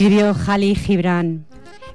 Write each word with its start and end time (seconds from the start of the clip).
Escribió 0.00 0.32
Jalí 0.32 0.74
Gibran. 0.74 1.44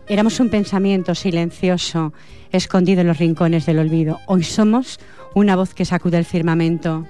Éramos 0.07 0.39
un 0.39 0.49
pensamiento 0.49 1.15
silencioso, 1.15 2.13
escondido 2.51 3.01
en 3.01 3.07
los 3.07 3.17
rincones 3.17 3.65
del 3.65 3.79
olvido. 3.79 4.19
Hoy 4.27 4.43
somos 4.43 4.99
una 5.33 5.55
voz 5.55 5.73
que 5.73 5.85
sacude 5.85 6.19
el 6.19 6.25
firmamento. 6.25 7.07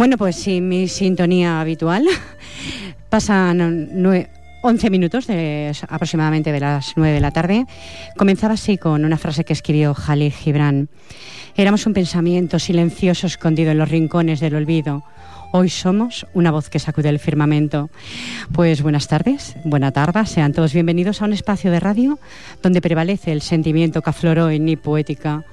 Bueno, 0.00 0.16
pues 0.16 0.36
sin 0.36 0.66
mi 0.66 0.88
sintonía 0.88 1.60
habitual, 1.60 2.06
pasan 3.10 4.02
11 4.62 4.88
minutos 4.88 5.26
de, 5.26 5.76
aproximadamente 5.90 6.52
de 6.52 6.60
las 6.60 6.94
9 6.96 7.12
de 7.12 7.20
la 7.20 7.32
tarde. 7.32 7.66
Comenzaba 8.16 8.54
así 8.54 8.78
con 8.78 9.04
una 9.04 9.18
frase 9.18 9.44
que 9.44 9.52
escribió 9.52 9.92
Jalil 9.92 10.32
Gibran. 10.32 10.88
Éramos 11.54 11.84
un 11.84 11.92
pensamiento 11.92 12.58
silencioso 12.58 13.26
escondido 13.26 13.72
en 13.72 13.76
los 13.76 13.90
rincones 13.90 14.40
del 14.40 14.54
olvido. 14.54 15.04
Hoy 15.52 15.68
somos 15.68 16.26
una 16.32 16.50
voz 16.50 16.70
que 16.70 16.78
sacude 16.78 17.10
el 17.10 17.18
firmamento. 17.18 17.90
Pues 18.52 18.80
buenas 18.80 19.06
tardes, 19.06 19.54
buena 19.66 19.92
tarde, 19.92 20.24
sean 20.24 20.54
todos 20.54 20.72
bienvenidos 20.72 21.20
a 21.20 21.26
un 21.26 21.34
espacio 21.34 21.70
de 21.70 21.78
radio 21.78 22.18
donde 22.62 22.80
prevalece 22.80 23.32
el 23.32 23.42
sentimiento 23.42 24.00
que 24.00 24.08
afloró 24.08 24.48
en 24.48 24.64
mi 24.64 24.76
poética 24.76 25.44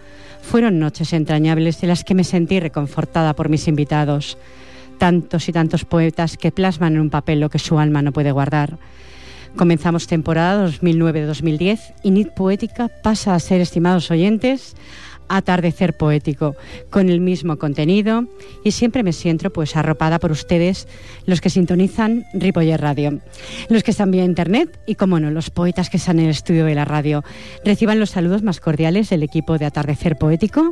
fueron 0.47 0.79
noches 0.79 1.11
entrañables 1.11 1.81
de 1.81 1.87
las 1.87 2.05
que 2.05 2.15
me 2.15 2.23
sentí 2.23 2.61
reconfortada 2.61 3.33
por 3.33 3.49
mis 3.49 3.67
invitados, 3.67 4.37
tantos 4.97 5.49
y 5.49 5.51
tantos 5.51 5.83
poetas 5.83 6.37
que 6.37 6.53
plasman 6.53 6.95
en 6.95 7.01
un 7.01 7.09
papel 7.09 7.41
lo 7.41 7.49
que 7.49 7.59
su 7.59 7.77
alma 7.77 8.01
no 8.01 8.13
puede 8.13 8.31
guardar. 8.31 8.77
Comenzamos 9.57 10.07
temporada 10.07 10.69
2009-2010 10.69 11.79
y 12.01 12.11
NIT 12.11 12.29
Poética 12.29 12.87
pasa 12.87 13.35
a 13.35 13.39
ser, 13.39 13.59
estimados 13.59 14.09
oyentes, 14.09 14.75
Atardecer 15.29 15.95
Poético, 15.97 16.55
con 16.89 17.09
el 17.09 17.19
mismo 17.19 17.57
contenido 17.57 18.25
y 18.63 18.71
siempre 18.71 19.03
me 19.03 19.13
siento 19.13 19.51
pues 19.51 19.75
arropada 19.75 20.19
por 20.19 20.31
ustedes, 20.31 20.87
los 21.25 21.41
que 21.41 21.49
sintonizan 21.49 22.25
Ripoller 22.33 22.81
Radio, 22.81 23.19
los 23.69 23.83
que 23.83 23.91
están 23.91 24.11
vía 24.11 24.23
internet 24.23 24.79
y, 24.85 24.95
como 24.95 25.19
no, 25.19 25.31
los 25.31 25.49
poetas 25.49 25.89
que 25.89 25.97
están 25.97 26.19
en 26.19 26.25
el 26.25 26.31
estudio 26.31 26.65
de 26.65 26.75
la 26.75 26.85
radio. 26.85 27.23
Reciban 27.65 27.99
los 27.99 28.11
saludos 28.11 28.43
más 28.43 28.59
cordiales 28.59 29.09
del 29.09 29.23
equipo 29.23 29.57
de 29.57 29.65
Atardecer 29.65 30.17
Poético, 30.17 30.71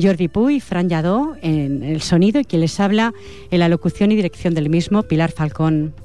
Jordi 0.00 0.28
Puy, 0.28 0.60
Fran 0.60 0.88
Yadó 0.88 1.36
en 1.42 1.82
el 1.82 2.02
sonido 2.02 2.40
y 2.40 2.44
quien 2.44 2.60
les 2.60 2.78
habla 2.80 3.14
en 3.50 3.60
la 3.60 3.68
locución 3.68 4.12
y 4.12 4.16
dirección 4.16 4.54
del 4.54 4.68
mismo, 4.68 5.04
Pilar 5.04 5.32
Falcón. 5.32 6.03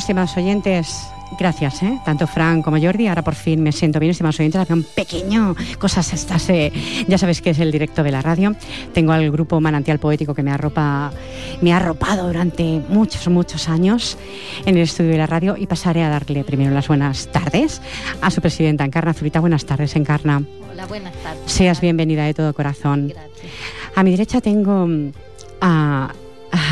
Estimados 0.00 0.36
oyentes, 0.36 1.10
gracias, 1.38 1.82
¿eh? 1.82 2.00
tanto 2.04 2.26
Fran 2.26 2.62
como 2.62 2.80
Jordi. 2.80 3.06
Ahora 3.06 3.22
por 3.22 3.34
fin 3.34 3.62
me 3.62 3.70
siento 3.70 4.00
bien, 4.00 4.10
estimados 4.10 4.40
oyentes. 4.40 4.60
Había 4.60 4.74
un 4.74 4.82
pequeño, 4.82 5.54
cosas 5.78 6.12
estas, 6.12 6.48
eh, 6.50 6.72
ya 7.06 7.18
sabéis 7.18 7.42
que 7.42 7.50
es 7.50 7.58
el 7.58 7.70
directo 7.70 8.02
de 8.02 8.10
la 8.10 8.22
radio. 8.22 8.56
Tengo 8.92 9.12
al 9.12 9.30
grupo 9.30 9.60
Manantial 9.60 9.98
Poético 9.98 10.34
que 10.34 10.42
me, 10.42 10.50
arropa, 10.50 11.12
me 11.60 11.72
ha 11.72 11.76
arropado 11.76 12.26
durante 12.26 12.80
muchos, 12.88 13.28
muchos 13.28 13.68
años 13.68 14.16
en 14.64 14.76
el 14.76 14.82
estudio 14.82 15.10
de 15.10 15.18
la 15.18 15.26
radio 15.26 15.56
y 15.56 15.66
pasaré 15.66 16.02
a 16.02 16.08
darle 16.08 16.44
primero 16.44 16.70
las 16.72 16.88
buenas 16.88 17.28
tardes 17.30 17.82
a 18.20 18.30
su 18.30 18.40
presidenta 18.40 18.84
Encarna 18.84 19.12
Zurita. 19.12 19.40
Buenas 19.40 19.66
tardes, 19.66 19.94
Encarna. 19.96 20.42
Hola, 20.72 20.86
buenas 20.86 21.14
tardes. 21.22 21.42
Seas 21.46 21.80
bienvenida 21.80 22.24
de 22.24 22.34
todo 22.34 22.54
corazón. 22.54 23.08
Gracias. 23.08 23.52
A 23.94 24.02
mi 24.02 24.12
derecha 24.12 24.40
tengo 24.40 24.88
a 25.60 26.12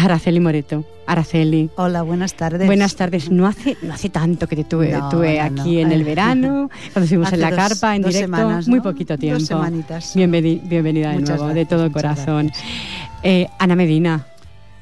Araceli 0.05 0.41
Moreto. 0.41 0.85
Araceli. 1.06 1.71
Hola, 1.77 2.03
buenas 2.03 2.35
tardes. 2.35 2.67
Buenas 2.67 2.95
tardes. 2.97 3.31
No 3.31 3.47
hace, 3.47 3.77
no 3.83 3.95
hace 3.95 4.09
tanto 4.11 4.47
que 4.47 4.56
te 4.56 4.65
tuve, 4.65 4.91
No, 4.93 5.09
tuve 5.09 5.39
no, 5.39 5.45
aquí 5.61 5.77
no. 5.77 5.81
en 5.81 5.93
el 5.93 6.05
verano, 6.05 6.71
cuando 6.93 7.05
estuvimos 7.05 7.27
Hace 7.29 7.37
en 7.37 7.41
la 7.41 7.50
dos- 7.50 7.56
carpa, 7.59 7.97
en 7.97 8.03
dos 8.03 8.12
directo. 8.12 8.37
semanas, 8.37 8.69
Muy 8.69 8.81
poquito 8.81 9.15
Dos 9.15 9.21
tiempo. 9.21 9.45
semanitas. 9.45 10.15
Bienveni- 10.17 10.61
bienvenida 10.69 11.11
de 11.12 11.21
nuevo, 11.21 11.49
de 11.49 11.65
todo 11.67 11.91
corazón. 11.91 12.50
Eh, 13.23 13.47
Ana 13.59 13.75
Medina, 13.75 14.27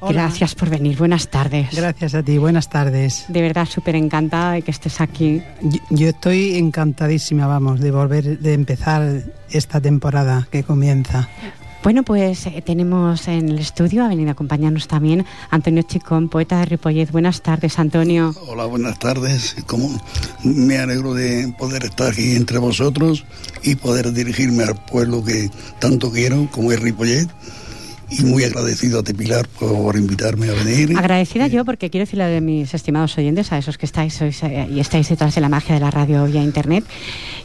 Hola. 0.01 0.23
gracias 0.25 0.55
por 0.55 0.69
venir. 0.69 0.99
Buenas 0.99 1.29
tardes. 1.29 1.69
Gracias 1.75 2.15
a 2.15 2.23
ti, 2.23 2.37
buenas 2.39 2.69
tardes. 2.69 3.25
De 3.29 3.41
verdad, 3.41 3.67
súper 3.67 3.95
encantada 3.97 4.53
de 4.53 4.63
que 4.63 4.71
estés 4.73 5.01
aquí. 5.01 5.41
Yo, 5.63 5.79
yo 5.91 6.09
estoy 6.09 6.57
encantadísima, 6.57 7.47
vamos, 7.47 7.81
de 7.81 7.91
volver, 7.93 8.39
de 8.41 8.53
empezar 8.53 9.23
esta 9.51 9.81
temporada 9.81 10.47
que 10.51 10.65
comienza. 10.65 11.29
Bueno, 11.83 12.03
pues 12.03 12.47
eh, 12.47 12.63
tenemos 12.65 13.29
en 13.29 13.49
el 13.49 13.59
estudio, 13.59 14.05
ha 14.05 14.09
venido 14.09 14.31
a 14.31 14.33
acompañarnos 14.33 14.89
también 14.89 15.25
Antonio 15.51 15.83
Chicón, 15.83 16.29
poeta 16.29 16.59
de 16.59 16.65
Ripollet. 16.67 17.11
Buenas 17.13 17.43
tardes, 17.43 17.79
Antonio. 17.79 18.35
Hola, 18.49 18.65
buenas 18.65 18.99
tardes. 18.99 19.55
Como 19.67 19.91
me 20.43 20.79
alegro 20.79 21.15
de 21.15 21.55
poder 21.59 21.85
estar 21.85 22.13
aquí 22.13 22.35
entre 22.35 22.59
vosotros 22.59 23.25
y 23.63 23.77
poder 23.77 24.13
dirigirme 24.13 24.65
al 24.65 24.75
pueblo 24.75 25.23
que 25.23 25.51
tanto 25.79 26.11
quiero, 26.11 26.49
como 26.51 26.73
es 26.73 26.81
Ripollet. 26.81 27.29
Y 28.09 28.23
muy 28.23 28.45
agradecido 28.45 29.01
a 29.01 29.03
ti, 29.03 29.13
Pilar, 29.15 29.49
por 29.49 29.97
invitarme 29.97 30.49
a 30.49 30.53
venir. 30.53 30.97
Agradecida 30.97 31.49
yo 31.49 31.65
porque 31.65 31.91
quiero 31.91 32.05
decirle 32.07 32.37
a 32.37 32.41
mis 32.41 32.73
estimados 32.73 33.19
oyentes, 33.19 33.51
a 33.53 33.59
esos 33.59 33.79
que 33.79 33.87
estáis 33.87 34.15
sois, 34.15 34.43
eh, 34.45 34.69
y 34.73 34.79
estáis 34.81 35.09
detrás 35.09 35.35
de 35.35 35.41
la 35.41 35.49
magia 35.49 35.75
de 35.75 35.81
la 35.81 35.91
radio 35.91 36.25
vía 36.27 36.43
internet, 36.43 36.85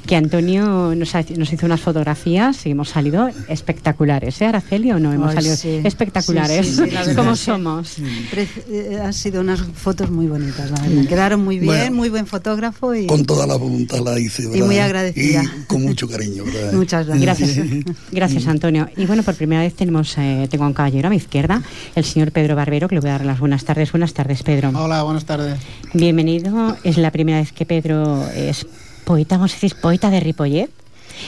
que 0.05 0.15
Antonio 0.15 0.93
nos, 0.95 1.15
ha- 1.15 1.25
nos 1.36 1.51
hizo 1.51 1.65
unas 1.65 1.81
fotografías 1.81 2.63
y 2.65 2.71
hemos 2.71 2.89
salido 2.89 3.29
espectaculares. 3.47 4.39
¿Eh, 4.41 4.45
Araceli, 4.45 4.91
o 4.91 5.00
no? 5.00 5.12
Hemos 5.13 5.29
Ay, 5.29 5.36
salido 5.36 5.55
sí. 5.55 5.81
espectaculares. 5.83 6.67
Sí, 6.67 6.83
sí, 7.05 7.15
como 7.15 7.36
somos. 7.36 7.95
Pre- 8.29 8.47
eh, 8.69 9.00
han 9.03 9.13
sido 9.13 9.41
unas 9.41 9.62
fotos 9.62 10.12
muy 10.12 10.27
bonitas, 10.27 10.69
la 10.71 10.81
verdad. 10.81 11.05
Quedaron 11.07 11.43
muy 11.43 11.55
bien, 11.57 11.65
Bueno. 11.67 11.95
muy 11.95 12.09
buen 12.09 12.27
fotógrafo 12.27 12.93
y 12.93 13.07
Con 13.07 13.25
toda 13.25 13.47
la 13.47 13.55
voluntad 13.55 14.00
la 14.03 14.19
hice, 14.19 14.47
¿verdad? 14.47 14.65
muy 14.65 14.77
agradecida. 14.79 15.43
Y 15.43 15.63
con 15.65 15.81
mucho 15.83 16.07
cariño, 16.07 16.43
¿verdad? 16.45 16.74
muchas 16.74 17.07
gracias. 17.07 17.21
Gracias, 17.55 17.67
gracias 18.12 18.47
Antonio. 18.47 18.89
Y 18.97 19.05
bueno, 19.05 19.24
por 19.24 19.36
primera 19.36 19.62
vez 19.62 19.74
tenemos, 19.75 20.15
eh, 20.17 20.47
tengo 20.51 20.65
a 20.65 20.67
un 20.67 20.74
caballero 20.74 21.08
a 21.08 21.10
mi 21.10 21.15
izquierda, 21.15 21.63
el 21.96 22.03
señor 22.03 22.31
Pedro 22.31 22.55
Barbero, 22.55 22.88
que 22.88 22.96
le 22.96 23.01
voy 23.01 23.10
a 23.10 23.13
dar 23.13 23.25
las 23.25 23.39
buenas 23.39 23.65
tardes. 23.65 23.91
Buenas 23.91 24.13
tardes, 24.13 24.43
Pedro. 24.43 24.70
Hola, 24.75 25.01
buenas 25.01 25.25
tardes. 25.25 25.60
Bienvenido. 25.93 26.77
Es 26.84 26.98
la 26.98 27.10
primera 27.10 27.39
vez 27.39 27.51
que 27.51 27.65
Pedro 27.65 28.27
es 28.36 28.67
poeta, 29.05 29.38
vamos 29.38 29.51
a 29.51 29.55
decir, 29.55 29.75
poeta 29.81 30.12
de 30.12 30.20
Ripollet. 30.20 30.70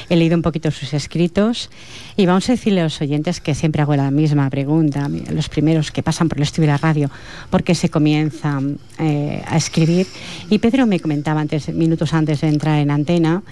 He 0.09 0.15
leído 0.15 0.35
un 0.35 0.41
poquito 0.41 0.71
sus 0.71 0.93
escritos 0.93 1.69
y 2.15 2.25
vamos 2.25 2.47
a 2.49 2.53
decirle 2.53 2.81
a 2.81 2.85
los 2.85 3.01
oyentes 3.01 3.39
que 3.39 3.53
siempre 3.53 3.81
hago 3.81 3.95
la 3.95 4.11
misma 4.11 4.49
pregunta, 4.49 5.09
los 5.29 5.49
primeros 5.49 5.91
que 5.91 6.03
pasan 6.03 6.29
por 6.29 6.37
el 6.37 6.43
estudio 6.43 6.67
de 6.67 6.73
la 6.73 6.77
radio, 6.77 7.11
¿por 7.49 7.63
qué 7.63 7.75
se 7.75 7.89
comienza 7.89 8.59
eh, 8.97 9.43
a 9.45 9.57
escribir? 9.57 10.07
Y 10.49 10.59
Pedro 10.59 10.85
me 10.87 10.99
comentaba 10.99 11.41
antes, 11.41 11.69
minutos 11.69 12.13
antes 12.13 12.41
de 12.41 12.47
entrar 12.47 12.79
en 12.79 12.91
antena, 12.91 13.43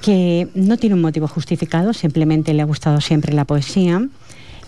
que 0.00 0.48
no 0.54 0.76
tiene 0.76 0.94
un 0.94 1.00
motivo 1.00 1.26
justificado, 1.26 1.92
simplemente 1.92 2.54
le 2.54 2.62
ha 2.62 2.66
gustado 2.66 3.00
siempre 3.00 3.32
la 3.32 3.44
poesía. 3.44 4.06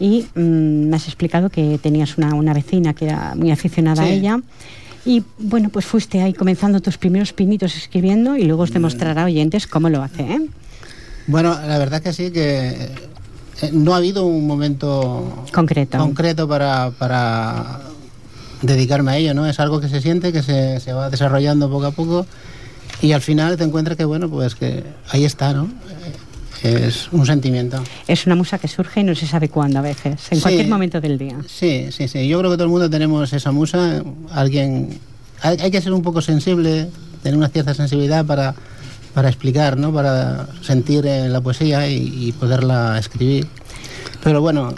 Y 0.00 0.26
mm, 0.34 0.88
me 0.88 0.96
has 0.96 1.06
explicado 1.06 1.50
que 1.50 1.78
tenías 1.78 2.18
una, 2.18 2.34
una 2.34 2.52
vecina 2.54 2.94
que 2.94 3.04
era 3.04 3.34
muy 3.36 3.50
aficionada 3.52 4.02
a 4.02 4.08
ella. 4.08 4.40
Y 5.04 5.22
bueno, 5.38 5.68
pues 5.68 5.84
fuiste 5.86 6.20
ahí 6.22 6.32
comenzando 6.32 6.80
tus 6.80 6.98
primeros 6.98 7.32
pinitos 7.32 7.76
escribiendo 7.76 8.36
y 8.36 8.44
luego 8.44 8.64
os 8.64 8.72
demostrará 8.72 9.24
oyentes 9.24 9.66
cómo 9.66 9.88
lo 9.88 10.02
hace. 10.02 10.22
¿eh? 10.22 10.40
Bueno, 11.26 11.54
la 11.66 11.78
verdad 11.78 12.02
que 12.02 12.12
sí, 12.12 12.30
que 12.30 12.68
eh, 13.62 13.70
no 13.72 13.94
ha 13.94 13.98
habido 13.98 14.26
un 14.26 14.46
momento 14.46 15.44
Concreto. 15.52 15.98
concreto 15.98 16.48
para, 16.48 16.90
para 16.98 17.80
dedicarme 18.62 19.12
a 19.12 19.16
ello, 19.18 19.34
¿no? 19.34 19.46
Es 19.46 19.60
algo 19.60 19.80
que 19.80 19.88
se 19.88 20.00
siente, 20.00 20.32
que 20.32 20.42
se, 20.42 20.80
se 20.80 20.92
va 20.92 21.08
desarrollando 21.08 21.70
poco 21.70 21.86
a 21.86 21.92
poco 21.92 22.26
y 23.00 23.12
al 23.12 23.22
final 23.22 23.56
te 23.56 23.64
encuentras 23.64 23.96
que, 23.96 24.04
bueno, 24.04 24.28
pues 24.28 24.54
que 24.54 24.84
ahí 25.10 25.24
está, 25.24 25.54
¿no? 25.54 25.68
Eh, 26.62 26.84
Es 26.88 27.08
un 27.12 27.24
sentimiento. 27.26 27.82
Es 28.06 28.26
una 28.26 28.34
musa 28.34 28.58
que 28.58 28.68
surge 28.68 29.00
y 29.00 29.04
no 29.04 29.14
se 29.14 29.26
sabe 29.26 29.48
cuándo 29.48 29.78
a 29.78 29.82
veces, 29.82 30.20
en 30.30 30.36
Sí. 30.38 30.42
cualquier 30.42 30.68
momento 30.68 31.00
del 31.00 31.16
día. 31.18 31.36
Sí, 31.48 31.86
sí, 31.90 32.08
sí. 32.08 32.28
Yo 32.28 32.38
creo 32.38 32.50
que 32.50 32.56
todo 32.56 32.64
el 32.64 32.70
mundo 32.70 32.90
tenemos 32.90 33.32
esa 33.32 33.50
musa. 33.52 34.02
Alguien. 34.32 34.98
Hay, 35.42 35.56
hay 35.60 35.70
que 35.70 35.80
ser 35.80 35.92
un 35.92 36.02
poco 36.02 36.20
sensible, 36.20 36.88
tener 37.22 37.36
una 37.38 37.48
cierta 37.48 37.72
sensibilidad 37.72 38.24
para, 38.26 38.54
para 39.14 39.28
explicar, 39.28 39.78
¿no? 39.78 39.92
Para 39.92 40.48
sentir 40.62 41.06
en 41.06 41.32
la 41.32 41.40
poesía 41.40 41.88
y, 41.88 42.28
y 42.28 42.32
poderla 42.32 42.98
escribir. 42.98 43.46
Pero 44.22 44.42
bueno, 44.42 44.74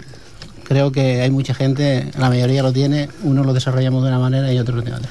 creo 0.63 0.91
que 0.93 1.21
hay 1.21 1.31
mucha 1.31 1.53
gente, 1.53 2.09
la 2.17 2.29
mayoría 2.29 2.63
lo 2.63 2.71
tiene, 2.71 3.09
uno 3.23 3.43
lo 3.43 3.53
desarrollamos 3.53 4.03
de 4.03 4.07
una 4.09 4.19
manera 4.19 4.53
y 4.53 4.57
otros 4.59 4.85
de 4.85 4.93
otra. 4.93 5.09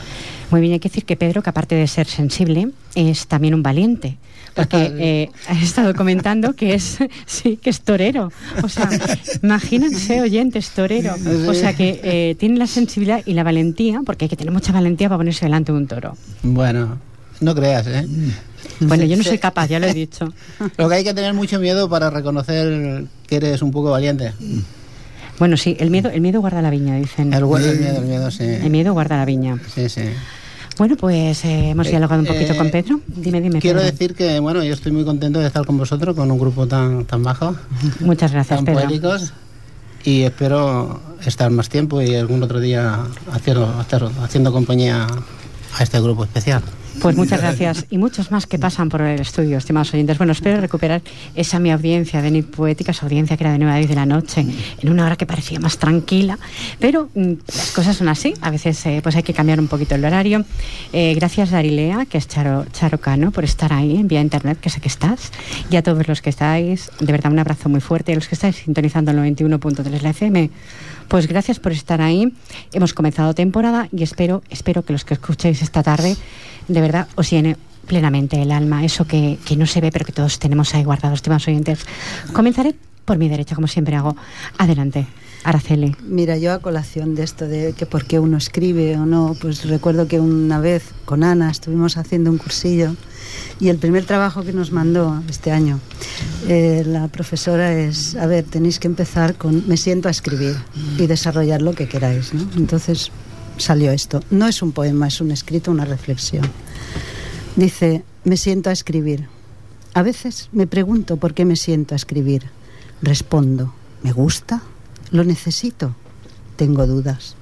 Muy 0.53 0.61
bien, 0.61 0.75
hay 0.75 0.81
que 0.81 0.91
decir 0.91 1.07
que 1.07 1.17
Pedro, 1.17 1.43
que 1.43 1.49
aparte 1.49 1.75
de 1.75 1.87
ser 1.87 2.07
sensible, 2.07 2.69
es 2.95 3.27
también 3.27 3.55
un 3.55 3.63
valiente. 3.63 4.19
Porque 4.55 4.93
eh, 4.99 5.31
ha 5.49 5.59
estado 5.59 5.95
comentando 5.95 6.53
que 6.53 6.75
es, 6.75 6.99
sí, 7.27 7.57
que 7.57 7.71
es 7.71 7.81
torero. 7.81 8.31
O 8.63 8.69
sea, 8.69 8.91
imagínense 9.43 10.21
oyentes, 10.21 10.69
torero. 10.71 11.15
O 11.49 11.55
sea, 11.55 11.75
que 11.75 12.01
eh, 12.05 12.35
tiene 12.39 12.59
la 12.59 12.67
sensibilidad 12.67 13.23
y 13.25 13.33
la 13.33 13.45
valentía, 13.45 14.03
porque 14.05 14.27
hay 14.27 14.29
que 14.29 14.37
tener 14.37 14.53
mucha 14.53 14.73
valentía 14.73 15.09
para 15.09 15.17
ponerse 15.17 15.47
delante 15.47 15.73
de 15.73 15.79
un 15.79 15.87
toro. 15.87 16.19
Bueno, 16.43 16.99
no 17.41 17.55
creas, 17.55 17.87
¿eh? 17.87 18.07
Bueno, 18.81 19.05
yo 19.05 19.17
no 19.17 19.23
soy 19.23 19.39
capaz, 19.39 19.69
ya 19.69 19.81
lo 19.81 19.87
he 19.87 19.95
dicho. 19.95 20.35
Lo 20.77 20.87
que 20.87 20.97
hay 20.97 21.05
que 21.05 21.15
tener 21.15 21.33
mucho 21.33 21.59
miedo 21.61 21.89
para 21.89 22.11
reconocer 22.11 23.07
que 23.27 23.37
eres 23.37 23.63
un 23.63 23.71
poco 23.71 23.91
valiente. 23.91 24.35
Bueno, 25.39 25.57
sí, 25.57 25.79
el 25.81 25.91
miedo, 25.91 26.11
el 26.11 26.21
miedo 26.21 26.43
guarda 26.43 26.61
la 26.61 26.69
viña, 26.69 26.97
dicen. 26.97 27.33
El, 27.33 27.45
el 27.45 27.79
miedo, 27.79 27.99
el 28.01 28.05
miedo, 28.07 28.31
sí. 28.31 28.45
El 28.45 28.69
miedo 28.69 28.93
guarda 28.93 29.17
la 29.17 29.25
viña. 29.25 29.59
Sí, 29.75 29.89
sí. 29.89 30.03
Bueno, 30.79 30.97
pues 30.97 31.45
eh, 31.45 31.71
hemos 31.71 31.87
Eh, 31.87 31.91
dialogado 31.91 32.21
un 32.23 32.27
poquito 32.27 32.53
eh, 32.53 32.57
con 32.57 32.71
Pedro. 32.71 33.01
Dime, 33.07 33.41
dime. 33.41 33.61
Quiero 33.61 33.81
Pedro. 33.81 33.93
decir 33.93 34.15
que, 34.15 34.41
bueno, 34.41 34.63
yo 34.65 34.73
estoy 34.73 34.93
muy 34.93 35.05
contento 35.05 35.39
de 35.39 35.47
estar 35.47 35.65
con 35.67 35.77
vosotros, 35.79 36.17
con 36.17 36.31
un 36.31 36.39
grupo 36.39 36.67
tan, 36.67 37.05
tan 37.05 37.23
bajo, 37.23 37.55
Muchas 38.01 38.33
gracias, 38.33 38.59
tan 38.59 38.65
Pedro. 38.65 38.81
poéticos, 38.89 39.33
y 40.05 40.23
espero 40.23 41.01
estar 41.25 41.51
más 41.51 41.69
tiempo 41.69 42.01
y 42.03 42.15
algún 42.17 42.43
otro 42.43 42.59
día 42.59 42.99
haciendo, 43.33 43.73
haciendo 44.23 44.53
compañía 44.53 45.07
a 45.79 45.83
este 45.83 46.01
grupo 46.01 46.25
especial. 46.25 46.63
Pues 47.03 47.17
muchas 47.17 47.41
gracias 47.41 47.87
y 47.91 47.99
muchos 47.99 48.31
más 48.31 48.47
que 48.47 48.61
pasan 48.61 48.89
por 48.89 49.01
el 49.01 49.21
estudio, 49.21 49.59
estimados 49.59 49.93
oyentes. 49.93 50.19
Bueno, 50.19 50.33
espero 50.33 50.61
recuperar 50.61 51.03
esa 51.35 51.59
mi 51.59 51.73
audiencia 51.73 52.23
de 52.23 52.31
Nit 52.31 52.47
Poética, 52.47 52.93
esa 52.93 53.07
audiencia 53.07 53.37
que 53.37 53.43
era 53.43 53.53
de 53.53 53.59
9 53.59 53.75
a 53.75 53.77
10 53.79 53.89
de 53.89 53.95
la 53.97 54.07
noche, 54.07 54.47
en 54.81 54.89
una 54.89 55.05
hora 55.07 55.17
que 55.17 55.27
parecía 55.27 55.59
más 55.59 55.79
tranquila, 55.79 56.39
pero 56.79 57.09
mm, 57.13 57.33
las 57.49 57.73
cosas 57.73 57.97
son 57.97 58.09
así, 58.09 58.35
a 58.41 58.51
veces 58.51 58.87
eh, 58.87 59.01
pues 59.03 59.17
hay 59.17 59.25
que 59.25 59.35
cambiar 59.35 59.59
un 59.59 59.67
poquito 59.67 59.97
el 59.97 60.05
horario. 60.05 60.45
Eh, 60.93 61.13
gracias 61.17 61.51
Darilea, 61.51 62.07
que 62.07 62.19
es 62.19 62.29
Charo, 62.29 62.67
Charo 62.71 62.99
Cano, 62.99 63.33
por 63.33 63.43
estar 63.43 63.73
ahí 63.73 63.97
en 63.97 64.07
vía 64.07 64.21
internet, 64.21 64.59
que 64.61 64.71
sé 64.71 64.81
que 64.81 64.87
estás, 64.87 65.33
y 65.71 65.75
a 65.75 65.83
todos 65.83 66.07
los 66.07 66.23
que 66.23 66.31
estáis, 66.31 66.93
de 67.01 67.11
verdad 67.11 67.33
un 67.33 67.41
abrazo 67.41 67.69
muy 67.69 67.81
fuerte, 67.81 68.13
y 68.13 68.15
a 68.15 68.17
los 68.17 68.29
que 68.29 68.37
estáis 68.37 68.55
sintonizando 68.55 69.11
el 69.11 69.17
91.3 69.19 70.03
la 70.03 70.11
FM, 70.11 70.51
pues 71.09 71.27
gracias 71.27 71.59
por 71.59 71.73
estar 71.73 72.01
ahí. 72.01 72.33
Hemos 72.73 72.95
comenzado 72.95 73.35
temporada 73.35 73.89
y 73.93 74.03
espero, 74.05 74.43
espero 74.51 74.85
que 74.85 74.93
los 74.93 75.05
que 75.05 75.15
escuchéis 75.15 75.61
esta 75.63 75.83
tarde, 75.83 76.17
de 76.69 76.81
verdad, 76.81 76.92
os 77.15 77.31
llene 77.31 77.57
plenamente 77.87 78.41
el 78.41 78.53
alma, 78.53 78.85
eso 78.85 79.07
que, 79.07 79.39
que 79.45 79.57
no 79.57 79.67
se 79.67 79.81
ve, 79.81 79.91
pero 79.91 80.05
que 80.05 80.13
todos 80.13 80.39
tenemos 80.39 80.75
ahí 80.75 80.85
guardados, 80.85 81.19
estimados 81.19 81.49
oyentes. 81.49 81.81
Comenzaré 82.33 82.75
por 83.05 83.19
mi 83.19 83.29
derecha, 83.29 83.55
como 83.55 83.67
siempre 83.67 83.97
hago. 83.97 84.17
Adelante, 84.59 85.07
Araceli. 85.45 85.97
Mira, 86.03 86.37
yo 86.37 86.53
a 86.53 86.61
colación 86.61 87.15
de 87.15 87.25
esto 87.25 87.49
de 87.49 87.73
que 87.73 87.87
por 87.87 88.05
qué 88.05 88.19
uno 88.19 88.37
escribe 88.37 88.97
o 88.97 89.07
no, 89.07 89.37
pues 89.41 89.65
recuerdo 89.65 90.07
que 90.07 90.21
una 90.21 90.61
vez 90.61 90.85
con 91.05 91.25
Ana 91.25 91.51
estuvimos 91.51 91.97
haciendo 91.97 92.31
un 92.31 92.39
cursillo 92.39 92.95
y 93.59 93.69
el 93.69 93.79
primer 93.79 94.05
trabajo 94.05 94.45
que 94.45 94.53
nos 94.53 94.71
mandó 94.71 95.23
este 95.29 95.51
año, 95.51 95.81
eh, 96.49 96.85
la 96.87 97.09
profesora 97.09 97.73
es, 97.73 98.15
a 98.17 98.27
ver, 98.27 98.45
tenéis 98.45 98.79
que 98.79 98.89
empezar 98.89 99.35
con 99.35 99.67
me 99.67 99.77
siento 99.77 100.09
a 100.09 100.11
escribir 100.11 100.57
y 100.99 101.07
desarrollar 101.07 101.61
lo 101.63 101.73
que 101.73 101.89
queráis. 101.89 102.33
Entonces 102.57 103.11
salió 103.57 103.91
esto. 103.91 104.23
No 104.31 104.47
es 104.47 104.63
un 104.63 104.73
poema, 104.73 105.09
es 105.09 105.21
un 105.21 105.31
escrito, 105.31 105.71
una 105.71 105.85
reflexión. 105.85 106.45
Dice, 107.57 108.03
me 108.25 108.39
siento 108.39 108.71
a 108.71 108.73
escribir. 108.73 109.29
A 109.93 110.03
veces 110.03 110.49
me 110.53 110.67
pregunto 110.67 111.19
por 111.19 111.35
qué 111.35 111.45
me 111.45 111.57
siento 111.57 111.95
a 111.95 111.97
escribir. 111.97 112.45
Respondo, 113.03 113.75
¿me 114.03 114.13
gusta? 114.13 114.63
¿Lo 115.11 115.23
necesito? 115.23 115.95
Tengo 116.57 116.87
dudas. 116.87 117.35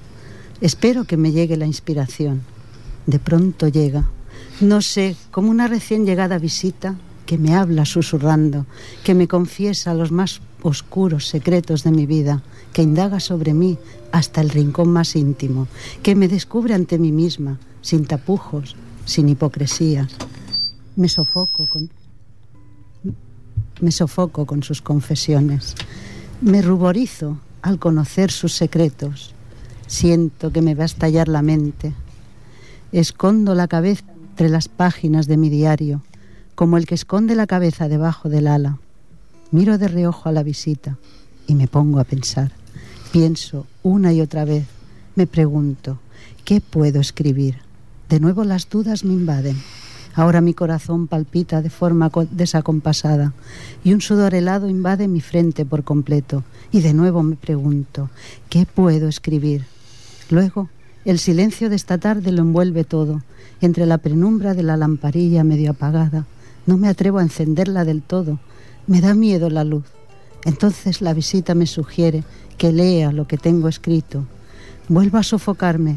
Espero 0.59 1.05
que 1.05 1.15
me 1.15 1.31
llegue 1.31 1.55
la 1.55 1.65
inspiración. 1.65 2.41
De 3.05 3.19
pronto 3.19 3.69
llega, 3.69 4.09
no 4.59 4.81
sé, 4.81 5.15
como 5.31 5.49
una 5.49 5.67
recién 5.67 6.05
llegada 6.05 6.39
visita 6.39 6.97
que 7.25 7.37
me 7.37 7.55
habla 7.55 7.85
susurrando, 7.85 8.65
que 9.05 9.15
me 9.15 9.29
confiesa 9.29 9.93
los 9.93 10.11
más 10.11 10.41
oscuros 10.61 11.27
secretos 11.27 11.83
de 11.83 11.91
mi 11.91 12.05
vida, 12.05 12.43
que 12.73 12.81
indaga 12.81 13.21
sobre 13.21 13.53
mí 13.53 13.77
hasta 14.11 14.41
el 14.41 14.49
rincón 14.49 14.89
más 14.91 15.15
íntimo, 15.15 15.69
que 16.03 16.15
me 16.15 16.27
descubre 16.27 16.73
ante 16.73 16.99
mí 16.99 17.13
misma, 17.13 17.59
sin 17.81 18.05
tapujos, 18.05 18.75
sin 19.05 19.29
hipocresías. 19.29 20.15
Me 20.95 21.09
sofoco 21.09 21.65
con 21.67 21.89
me 23.81 23.91
sofoco 23.91 24.45
con 24.45 24.61
sus 24.61 24.81
confesiones. 24.81 25.75
Me 26.41 26.61
ruborizo 26.61 27.39
al 27.61 27.79
conocer 27.79 28.31
sus 28.31 28.53
secretos. 28.53 29.33
Siento 29.87 30.51
que 30.51 30.61
me 30.61 30.75
va 30.75 30.83
a 30.83 30.85
estallar 30.85 31.27
la 31.27 31.41
mente. 31.41 31.93
Escondo 32.91 33.55
la 33.55 33.67
cabeza 33.67 34.05
entre 34.29 34.49
las 34.49 34.67
páginas 34.67 35.27
de 35.27 35.37
mi 35.37 35.49
diario, 35.49 36.03
como 36.55 36.77
el 36.77 36.85
que 36.85 36.95
esconde 36.95 37.35
la 37.35 37.47
cabeza 37.47 37.89
debajo 37.89 38.29
del 38.29 38.47
ala. 38.47 38.77
Miro 39.51 39.77
de 39.77 39.87
reojo 39.87 40.29
a 40.29 40.31
la 40.31 40.43
visita 40.43 40.97
y 41.47 41.55
me 41.55 41.67
pongo 41.67 41.99
a 41.99 42.03
pensar. 42.03 42.51
Pienso 43.11 43.65
una 43.83 44.13
y 44.13 44.21
otra 44.21 44.45
vez. 44.45 44.65
Me 45.15 45.27
pregunto, 45.27 45.99
¿qué 46.45 46.61
puedo 46.61 47.01
escribir? 47.01 47.70
De 48.11 48.19
nuevo 48.19 48.43
las 48.43 48.69
dudas 48.69 49.05
me 49.05 49.13
invaden. 49.13 49.55
Ahora 50.15 50.41
mi 50.41 50.53
corazón 50.53 51.07
palpita 51.07 51.61
de 51.61 51.69
forma 51.69 52.11
desacompasada 52.31 53.31
y 53.85 53.93
un 53.93 54.01
sudor 54.01 54.35
helado 54.35 54.67
invade 54.67 55.07
mi 55.07 55.21
frente 55.21 55.63
por 55.65 55.85
completo. 55.85 56.43
Y 56.73 56.81
de 56.81 56.93
nuevo 56.93 57.23
me 57.23 57.37
pregunto, 57.37 58.09
¿qué 58.49 58.65
puedo 58.65 59.07
escribir? 59.07 59.63
Luego, 60.29 60.67
el 61.05 61.19
silencio 61.19 61.69
de 61.69 61.77
esta 61.77 61.99
tarde 61.99 62.33
lo 62.33 62.41
envuelve 62.41 62.83
todo. 62.83 63.23
Entre 63.61 63.85
la 63.85 63.97
penumbra 63.97 64.55
de 64.55 64.63
la 64.63 64.75
lamparilla 64.75 65.45
medio 65.45 65.71
apagada, 65.71 66.25
no 66.65 66.75
me 66.75 66.89
atrevo 66.89 67.19
a 67.19 67.23
encenderla 67.23 67.85
del 67.85 68.01
todo. 68.01 68.39
Me 68.87 68.99
da 68.99 69.13
miedo 69.13 69.49
la 69.49 69.63
luz. 69.63 69.85
Entonces 70.43 70.99
la 70.99 71.13
visita 71.13 71.55
me 71.55 71.65
sugiere 71.65 72.25
que 72.57 72.73
lea 72.73 73.13
lo 73.13 73.25
que 73.25 73.37
tengo 73.37 73.69
escrito. 73.69 74.25
Vuelvo 74.89 75.17
a 75.17 75.23
sofocarme, 75.23 75.95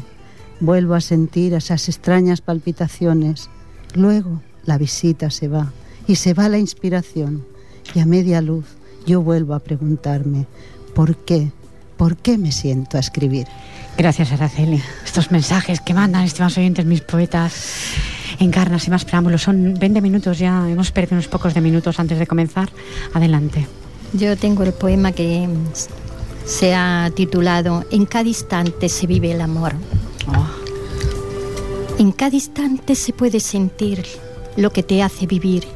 vuelvo 0.59 0.93
a 0.93 1.01
sentir 1.01 1.53
esas 1.53 1.89
extrañas 1.89 2.41
palpitaciones 2.41 3.49
Luego 3.95 4.41
la 4.65 4.77
visita 4.77 5.29
se 5.29 5.47
va 5.47 5.71
y 6.05 6.15
se 6.15 6.33
va 6.33 6.49
la 6.49 6.57
inspiración 6.57 7.45
y 7.93 7.99
a 7.99 8.05
media 8.05 8.41
luz 8.41 8.65
yo 9.07 9.21
vuelvo 9.21 9.53
a 9.53 9.59
preguntarme, 9.59 10.47
¿por 10.93 11.15
qué? 11.15 11.51
¿Por 11.95 12.17
qué 12.17 12.37
me 12.37 12.51
siento 12.51 12.97
a 12.97 12.99
escribir? 12.99 13.47
Gracias, 13.97 14.31
Araceli. 14.33 14.81
Estos 15.05 15.31
mensajes 15.31 15.79
que 15.79 15.93
mandan, 15.93 16.23
estimados 16.23 16.57
oyentes, 16.57 16.85
mis 16.85 17.01
poetas, 17.01 17.93
encarnas 18.39 18.85
y 18.87 18.89
más 18.89 19.05
preámbulos. 19.05 19.43
Son 19.43 19.75
20 19.75 20.01
minutos 20.01 20.39
ya, 20.39 20.69
hemos 20.69 20.91
perdido 20.91 21.15
unos 21.15 21.27
pocos 21.27 21.53
de 21.53 21.61
minutos 21.61 21.99
antes 21.99 22.19
de 22.19 22.27
comenzar. 22.27 22.69
Adelante. 23.13 23.65
Yo 24.11 24.35
tengo 24.35 24.63
el 24.63 24.73
poema 24.73 25.13
que 25.13 25.47
se 26.45 26.75
ha 26.75 27.09
titulado 27.15 27.85
En 27.91 28.05
cada 28.05 28.27
instante 28.27 28.89
se 28.89 29.07
vive 29.07 29.31
el 29.31 29.39
amor. 29.39 29.73
Oh. 30.27 30.65
En 31.97 32.11
cada 32.11 32.35
instante 32.35 32.95
se 32.95 33.13
puede 33.13 33.39
sentir 33.39 34.05
lo 34.57 34.71
que 34.71 34.83
te 34.83 35.01
hace 35.01 35.25
vivir. 35.25 35.67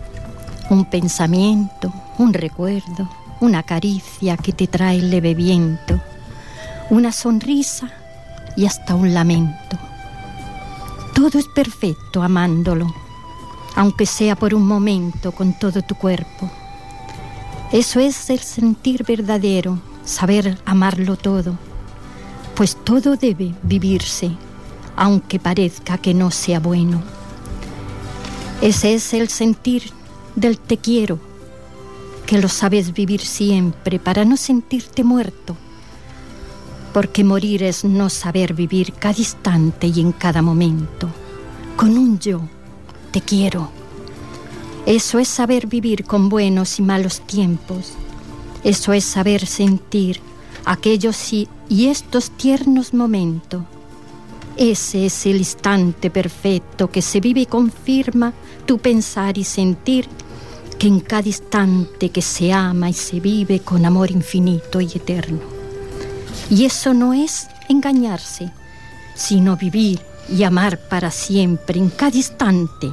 Un 0.70 0.86
pensamiento, 0.86 1.94
un 2.18 2.34
recuerdo, 2.34 3.10
una 3.40 3.64
caricia 3.64 4.38
que 4.38 4.52
te 4.52 4.68
trae 4.68 4.98
el 4.98 5.10
leve 5.10 5.34
viento, 5.34 6.00
una 6.90 7.12
sonrisa 7.12 7.92
y 8.56 8.66
hasta 8.66 8.96
un 8.96 9.14
lamento. 9.14 9.78
Todo 11.16 11.40
es 11.40 11.48
perfecto 11.48 12.22
amándolo, 12.22 12.94
aunque 13.76 14.06
sea 14.06 14.36
por 14.36 14.54
un 14.54 14.68
momento 14.68 15.32
con 15.32 15.58
todo 15.58 15.82
tu 15.82 15.96
cuerpo. 15.96 16.50
Eso 17.72 18.00
es 18.00 18.30
el 18.30 18.40
sentir 18.40 19.06
verdadero, 19.06 19.80
saber 20.04 20.58
amarlo 20.66 21.16
todo, 21.16 21.58
pues 22.60 22.76
todo 22.76 23.16
debe 23.16 23.56
vivirse 23.64 24.32
aunque 24.98 25.40
parezca 25.40 25.98
que 25.98 26.14
no 26.14 26.30
sea 26.30 26.60
bueno. 26.60 27.02
Ese 28.62 28.96
es 28.96 29.14
el 29.14 29.30
sentir 29.30 29.84
del 30.36 30.60
te 30.60 30.76
quiero, 30.76 31.20
que 32.26 32.38
lo 32.38 32.50
sabes 32.50 32.92
vivir 32.92 33.22
siempre 33.22 33.98
para 33.98 34.26
no 34.26 34.36
sentirte 34.36 35.06
muerto, 35.06 35.56
porque 36.92 37.24
morir 37.24 37.64
es 37.64 37.86
no 37.86 38.10
saber 38.10 38.54
vivir 38.54 38.92
cada 38.92 39.18
instante 39.18 39.88
y 39.88 40.02
en 40.02 40.12
cada 40.12 40.42
momento, 40.42 41.08
con 41.78 41.98
un 41.98 42.20
yo, 42.20 42.42
te 43.12 43.22
quiero. 43.22 43.72
Eso 44.86 45.18
es 45.18 45.30
saber 45.30 45.66
vivir 45.68 46.04
con 46.04 46.28
buenos 46.28 46.78
y 46.78 46.82
malos 46.82 47.22
tiempos, 47.22 47.94
eso 48.66 48.92
es 48.92 49.06
saber 49.06 49.46
sentir 49.46 50.20
aquellos 50.66 51.32
y, 51.32 51.48
y 51.70 51.88
estos 51.88 52.32
tiernos 52.32 52.94
momentos 52.94 53.62
ese 54.60 55.06
es 55.06 55.26
el 55.26 55.38
instante 55.38 56.10
perfecto 56.10 56.92
que 56.92 57.02
se 57.02 57.22
vive 57.22 57.40
y 57.40 57.46
confirma 57.46 58.34
tu 58.66 58.78
pensar 58.78 59.38
y 59.38 59.46
sentir 59.46 60.10
que 60.78 60.88
en 60.88 61.00
cada 61.00 61.30
instante 61.30 62.10
que 62.10 62.22
se 62.22 62.52
ama 62.52 62.90
y 62.90 62.94
se 62.94 63.22
vive 63.22 63.62
con 63.62 63.86
amor 63.86 64.12
infinito 64.12 64.82
y 64.82 64.88
eterno. 64.88 65.40
Y 66.50 66.66
eso 66.66 66.94
no 66.94 67.14
es 67.14 67.48
engañarse, 67.70 68.52
sino 69.16 69.56
vivir 69.56 70.02
y 70.28 70.44
amar 70.44 70.78
para 70.90 71.10
siempre, 71.10 71.80
en 71.80 71.90
cada 71.90 72.18
instante, 72.18 72.92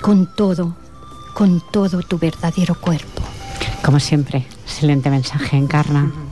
con 0.00 0.32
todo, 0.36 0.76
con 1.34 1.60
todo 1.72 2.02
tu 2.02 2.20
verdadero 2.20 2.80
cuerpo. 2.80 3.22
Como 3.84 3.98
siempre, 3.98 4.46
excelente 4.64 5.10
mensaje, 5.10 5.56
Encarna. 5.56 6.27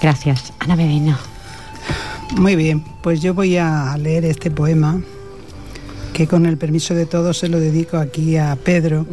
Gracias, 0.00 0.52
Ana 0.58 0.76
Medina. 0.76 1.18
Muy 2.36 2.56
bien, 2.56 2.84
pues 3.02 3.20
yo 3.20 3.34
voy 3.34 3.56
a 3.56 3.96
leer 3.98 4.24
este 4.24 4.50
poema 4.50 5.00
que 6.12 6.26
con 6.26 6.46
el 6.46 6.56
permiso 6.58 6.94
de 6.94 7.06
todos 7.06 7.38
se 7.38 7.48
lo 7.48 7.58
dedico 7.58 7.96
aquí 7.96 8.36
a 8.36 8.56
Pedro, 8.56 9.06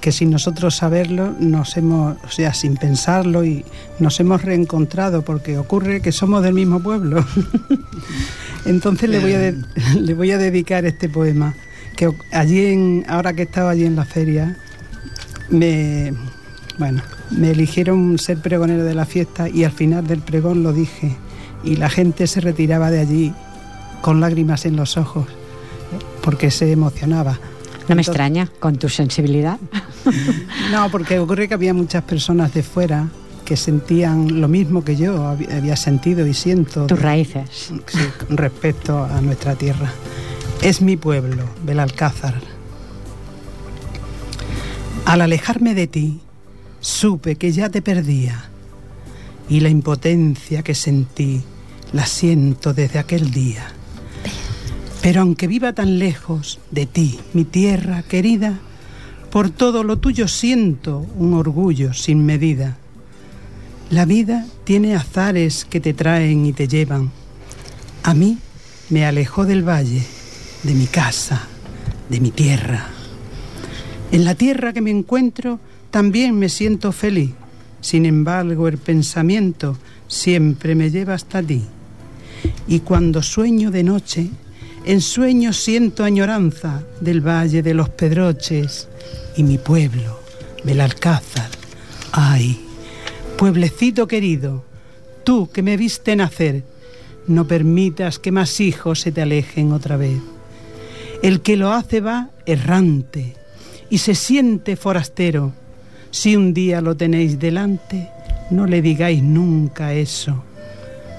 que 0.00 0.12
sin 0.12 0.30
nosotros 0.30 0.74
saberlo 0.74 1.34
nos 1.38 1.76
hemos, 1.76 2.16
o 2.24 2.30
sea, 2.30 2.54
sin 2.54 2.76
pensarlo 2.76 3.44
y 3.44 3.64
nos 3.98 4.18
hemos 4.20 4.42
reencontrado 4.42 5.22
porque 5.22 5.58
ocurre 5.58 6.00
que 6.00 6.12
somos 6.12 6.42
del 6.42 6.54
mismo 6.54 6.80
pueblo. 6.80 7.24
Entonces 8.66 9.08
le 9.08 9.20
voy, 9.20 9.34
a 9.34 9.54
le 10.00 10.14
voy 10.14 10.30
a 10.30 10.38
dedicar 10.38 10.84
este 10.84 11.08
poema 11.08 11.54
que 11.96 12.12
allí 12.32 12.66
en 12.66 13.04
ahora 13.08 13.32
que 13.32 13.42
estaba 13.42 13.70
allí 13.70 13.84
en 13.84 13.96
la 13.96 14.04
feria 14.04 14.56
me 15.50 16.14
bueno, 16.78 17.02
me 17.30 17.50
eligieron 17.50 18.18
ser 18.18 18.38
pregonero 18.38 18.84
de 18.84 18.94
la 18.94 19.06
fiesta 19.06 19.48
y 19.48 19.64
al 19.64 19.72
final 19.72 20.06
del 20.06 20.20
pregón 20.20 20.62
lo 20.62 20.72
dije 20.72 21.16
y 21.62 21.76
la 21.76 21.88
gente 21.88 22.26
se 22.26 22.40
retiraba 22.40 22.90
de 22.90 23.00
allí 23.00 23.32
con 24.02 24.20
lágrimas 24.20 24.66
en 24.66 24.76
los 24.76 24.96
ojos 24.96 25.26
porque 26.22 26.50
se 26.50 26.70
emocionaba. 26.70 27.38
No 27.88 27.96
me 27.96 28.02
extraña, 28.02 28.48
con 28.60 28.76
tu 28.76 28.88
sensibilidad. 28.88 29.58
no, 30.72 30.90
porque 30.90 31.18
ocurre 31.18 31.48
que 31.48 31.54
había 31.54 31.74
muchas 31.74 32.04
personas 32.04 32.54
de 32.54 32.62
fuera 32.62 33.08
que 33.44 33.56
sentían 33.56 34.40
lo 34.40 34.46
mismo 34.46 34.84
que 34.84 34.94
yo 34.94 35.26
había 35.26 35.74
sentido 35.74 36.24
y 36.26 36.34
siento. 36.34 36.86
Tus 36.86 37.00
raíces. 37.00 37.72
respecto 38.28 39.04
a 39.04 39.20
nuestra 39.20 39.56
tierra. 39.56 39.90
Es 40.62 40.80
mi 40.82 40.96
pueblo, 40.96 41.44
Belalcázar. 41.64 42.34
Al 45.04 45.22
alejarme 45.22 45.74
de 45.74 45.88
ti, 45.88 46.20
supe 46.80 47.36
que 47.36 47.52
ya 47.52 47.68
te 47.68 47.82
perdía 47.82 48.50
y 49.48 49.60
la 49.60 49.68
impotencia 49.68 50.62
que 50.62 50.74
sentí 50.74 51.42
la 51.92 52.06
siento 52.06 52.72
desde 52.72 52.98
aquel 52.98 53.30
día. 53.30 53.66
Pero 55.02 55.22
aunque 55.22 55.46
viva 55.46 55.72
tan 55.72 55.98
lejos 55.98 56.60
de 56.70 56.86
ti, 56.86 57.18
mi 57.32 57.44
tierra 57.44 58.02
querida, 58.02 58.60
por 59.30 59.50
todo 59.50 59.82
lo 59.82 59.98
tuyo 59.98 60.28
siento 60.28 61.06
un 61.16 61.34
orgullo 61.34 61.94
sin 61.94 62.24
medida. 62.24 62.76
La 63.90 64.04
vida 64.04 64.46
tiene 64.64 64.94
azares 64.94 65.64
que 65.64 65.80
te 65.80 65.94
traen 65.94 66.46
y 66.46 66.52
te 66.52 66.68
llevan. 66.68 67.10
A 68.02 68.14
mí 68.14 68.38
me 68.88 69.04
alejó 69.06 69.46
del 69.46 69.66
valle, 69.66 70.02
de 70.62 70.74
mi 70.74 70.86
casa, 70.86 71.48
de 72.08 72.20
mi 72.20 72.30
tierra. 72.30 72.86
En 74.12 74.24
la 74.24 74.34
tierra 74.34 74.72
que 74.72 74.80
me 74.80 74.90
encuentro 74.90 75.60
también 75.90 76.38
me 76.38 76.48
siento 76.48 76.92
feliz 76.92 77.30
sin 77.80 78.04
embargo, 78.04 78.68
el 78.68 78.78
pensamiento 78.78 79.78
siempre 80.06 80.74
me 80.74 80.90
lleva 80.90 81.14
hasta 81.14 81.42
ti. 81.42 81.62
Y 82.68 82.80
cuando 82.80 83.22
sueño 83.22 83.70
de 83.70 83.82
noche, 83.82 84.28
en 84.84 85.00
sueños 85.00 85.56
siento 85.56 86.04
añoranza 86.04 86.82
del 87.00 87.26
valle 87.26 87.62
de 87.62 87.74
los 87.74 87.88
Pedroches 87.88 88.88
y 89.36 89.42
mi 89.42 89.58
pueblo, 89.58 90.20
Belalcázar. 90.64 91.48
Ay, 92.12 92.60
pueblecito 93.36 94.06
querido, 94.06 94.64
tú 95.24 95.50
que 95.50 95.62
me 95.62 95.76
viste 95.76 96.16
nacer, 96.16 96.64
no 97.26 97.46
permitas 97.46 98.18
que 98.18 98.32
más 98.32 98.60
hijos 98.60 99.00
se 99.00 99.12
te 99.12 99.22
alejen 99.22 99.72
otra 99.72 99.96
vez. 99.96 100.18
El 101.22 101.40
que 101.40 101.56
lo 101.56 101.72
hace 101.72 102.00
va 102.00 102.30
errante 102.46 103.36
y 103.90 103.98
se 103.98 104.14
siente 104.14 104.76
forastero. 104.76 105.52
Si 106.10 106.36
un 106.36 106.52
día 106.54 106.80
lo 106.80 106.96
tenéis 106.96 107.38
delante, 107.38 108.08
no 108.50 108.66
le 108.66 108.82
digáis 108.82 109.22
nunca 109.22 109.94
eso, 109.94 110.42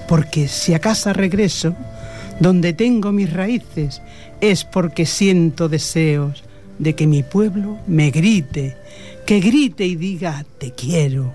porque 0.06 0.48
si 0.48 0.74
a 0.74 0.80
casa 0.80 1.12
regreso, 1.12 1.74
donde 2.40 2.72
tengo 2.72 3.12
mis 3.12 3.32
raíces, 3.32 4.02
es 4.40 4.64
porque 4.64 5.06
siento 5.06 5.68
deseos 5.68 6.44
de 6.78 6.94
que 6.94 7.06
mi 7.06 7.22
pueblo 7.22 7.78
me 7.86 8.10
grite, 8.10 8.76
que 9.24 9.40
grite 9.40 9.86
y 9.86 9.96
diga 9.96 10.44
te 10.58 10.72
quiero, 10.72 11.32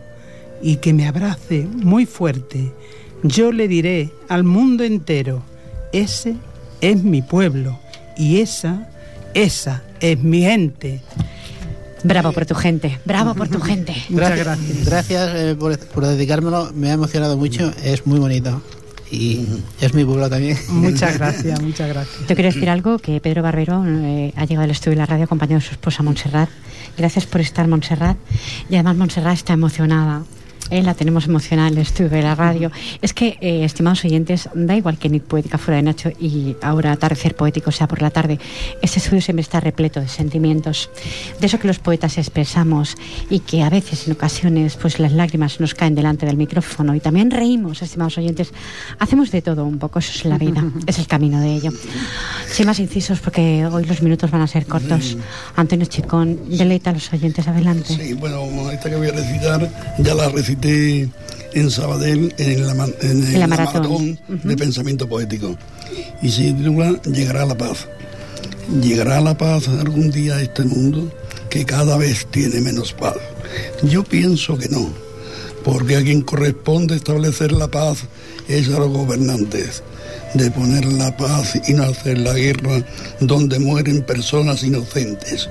y 0.61 0.77
que 0.77 0.93
me 0.93 1.07
abrace 1.07 1.67
muy 1.71 2.05
fuerte. 2.05 2.71
Yo 3.23 3.51
le 3.51 3.67
diré 3.67 4.11
al 4.29 4.43
mundo 4.43 4.83
entero, 4.83 5.41
ese 5.93 6.35
es 6.81 7.03
mi 7.03 7.21
pueblo 7.21 7.79
y 8.17 8.41
esa, 8.41 8.89
esa 9.33 9.83
es 9.99 10.19
mi 10.19 10.41
gente. 10.41 11.01
Bravo 12.03 12.31
por 12.31 12.45
tu 12.45 12.55
gente, 12.55 12.99
bravo 13.05 13.33
por 13.35 13.47
tu 13.49 13.59
gente. 13.69 13.95
Muchas 14.09 14.37
gracias. 14.37 14.85
Gracias 14.85 15.31
eh, 15.35 15.55
por, 15.57 15.77
por, 15.79 16.05
dedicármelo, 16.05 16.71
me 16.73 16.89
ha 16.89 16.93
emocionado 16.93 17.37
mucho, 17.37 17.71
es 17.83 18.05
muy 18.05 18.19
bonito. 18.19 18.61
Y 19.09 19.45
es 19.79 19.93
mi 19.93 20.03
pueblo 20.03 20.29
también. 20.29 20.57
Muchas 20.69 21.17
gracias, 21.17 21.61
muchas 21.61 21.87
gracias. 21.87 22.27
Te 22.27 22.35
quiero 22.35 22.51
decir 22.51 22.69
algo, 22.69 22.99
que 22.99 23.21
Pedro 23.21 23.41
Barbero 23.41 23.85
eh, 23.87 24.33
ha 24.35 24.43
llegado 24.43 24.65
al 24.65 24.71
estudio 24.71 24.91
de 24.91 24.97
la 24.97 25.05
radio 25.05 25.23
acompañado 25.23 25.61
de 25.61 25.65
su 25.65 25.71
esposa 25.71 26.03
Montserrat. 26.03 26.49
Gracias 26.97 27.25
por 27.25 27.39
estar, 27.39 27.65
Montserrat. 27.69 28.17
Y 28.69 28.75
además 28.75 28.97
Montserrat 28.97 29.35
está 29.35 29.53
emocionada 29.53 30.23
eh, 30.69 30.83
la 30.83 30.93
tenemos 30.93 31.25
emocional, 31.25 31.77
estuve 31.77 32.09
de 32.09 32.21
la 32.21 32.35
radio. 32.35 32.71
Es 33.01 33.13
que, 33.13 33.37
eh, 33.41 33.63
estimados 33.63 34.03
oyentes, 34.03 34.49
da 34.53 34.75
igual 34.75 34.97
que 34.97 35.09
Nit 35.09 35.23
Poética 35.23 35.57
fuera 35.57 35.77
de 35.77 35.83
Nacho 35.83 36.09
y 36.19 36.55
ahora 36.61 36.91
atardecer 36.91 37.35
poético 37.35 37.71
sea 37.71 37.87
por 37.87 38.01
la 38.01 38.09
tarde, 38.09 38.39
este 38.81 38.99
estudio 38.99 39.21
siempre 39.21 39.41
está 39.41 39.59
repleto 39.59 40.01
de 40.01 40.07
sentimientos, 40.07 40.89
de 41.39 41.47
eso 41.47 41.59
que 41.59 41.67
los 41.67 41.79
poetas 41.79 42.17
expresamos 42.17 42.97
y 43.29 43.39
que 43.39 43.63
a 43.63 43.69
veces, 43.69 44.07
en 44.07 44.13
ocasiones, 44.13 44.75
pues 44.75 44.99
las 44.99 45.13
lágrimas 45.13 45.59
nos 45.59 45.73
caen 45.73 45.95
delante 45.95 46.25
del 46.25 46.37
micrófono 46.37 46.95
y 46.95 46.99
también 46.99 47.31
reímos, 47.31 47.81
estimados 47.81 48.17
oyentes. 48.17 48.51
Hacemos 48.99 49.31
de 49.31 49.41
todo 49.41 49.65
un 49.65 49.79
poco, 49.79 49.99
eso 49.99 50.11
es 50.13 50.25
la 50.25 50.37
vida, 50.37 50.63
es 50.87 50.99
el 50.99 51.07
camino 51.07 51.39
de 51.39 51.53
ello. 51.53 51.71
Sin 52.51 52.65
más 52.65 52.79
incisos, 52.79 53.19
porque 53.19 53.65
hoy 53.65 53.85
los 53.85 54.01
minutos 54.01 54.31
van 54.31 54.41
a 54.41 54.47
ser 54.47 54.65
cortos. 54.65 55.17
Antonio 55.55 55.85
Chicón, 55.85 56.39
deleita 56.49 56.89
a 56.89 56.93
los 56.93 57.11
oyentes, 57.13 57.47
adelante. 57.47 57.93
Sí, 57.93 58.13
bueno, 58.13 58.71
esta 58.71 58.89
que 58.89 58.95
voy 58.95 59.07
a 59.07 59.11
recitar 59.11 59.71
ya 59.99 60.13
la 60.13 60.29
recité 60.29 60.56
en 60.63 61.71
Sabadell 61.71 62.33
en 62.37 62.67
la, 62.67 62.87
en, 63.01 63.39
la 63.39 63.47
maratón, 63.47 64.19
de 64.27 64.55
pensamiento 64.55 65.07
poético. 65.07 65.55
Y 66.21 66.29
se 66.29 66.53
titula 66.53 66.99
Llegará 67.03 67.45
la 67.45 67.57
paz. 67.57 67.87
¿Llegará 68.81 69.21
la 69.21 69.37
paz 69.37 69.67
algún 69.67 70.11
día 70.11 70.35
a 70.35 70.41
este 70.41 70.63
mundo 70.63 71.11
que 71.49 71.65
cada 71.65 71.97
vez 71.97 72.27
tiene 72.29 72.59
menos 72.59 72.93
paz? 72.93 73.15
Yo 73.83 74.03
pienso 74.03 74.57
que 74.57 74.67
no, 74.67 74.89
porque 75.63 75.95
a 75.95 76.03
quien 76.03 76.21
corresponde 76.21 76.95
establecer 76.95 77.53
la 77.53 77.69
paz 77.69 77.99
es 78.49 78.67
a 78.69 78.79
los 78.79 78.89
gobernantes, 78.89 79.83
de 80.33 80.51
poner 80.51 80.85
la 80.85 81.15
paz 81.15 81.59
y 81.67 81.73
no 81.73 81.83
hacer 81.83 82.17
la 82.17 82.33
guerra 82.33 82.83
donde 83.21 83.59
mueren 83.59 84.03
personas 84.03 84.63
inocentes 84.63 85.49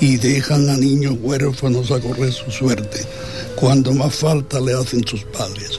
y 0.00 0.16
dejan 0.18 0.68
a 0.68 0.76
niños 0.76 1.16
huérfanos 1.20 1.90
a 1.90 2.00
correr 2.00 2.32
su 2.32 2.50
suerte 2.50 3.00
cuando 3.60 3.92
más 3.92 4.14
falta 4.14 4.58
le 4.58 4.72
hacen 4.72 5.06
sus 5.06 5.22
padres. 5.24 5.78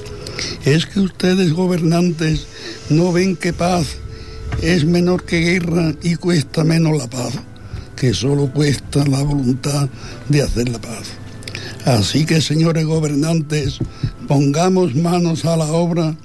Es 0.64 0.86
que 0.86 1.00
ustedes 1.00 1.52
gobernantes 1.52 2.46
no 2.92 3.12
ven 3.12 3.36
que 3.36 3.54
paz 3.54 3.98
es 4.62 4.86
menor 4.86 5.24
que 5.24 5.40
guerra 5.40 5.94
y 6.04 6.16
cuesta 6.16 6.64
menos 6.64 6.96
la 6.96 7.10
paz, 7.10 7.34
que 7.96 8.14
solo 8.14 8.52
cuesta 8.54 9.04
la 9.08 9.24
voluntad 9.24 9.90
de 10.30 10.44
hacer 10.44 10.70
la 10.70 10.80
paz. 10.80 11.08
Así 11.86 12.26
que, 12.26 12.40
señores 12.42 12.86
gobernantes, 12.86 13.80
pongamos 14.28 14.94
manos 14.94 15.46
a 15.46 15.58
la 15.58 15.66
obra 15.66 16.16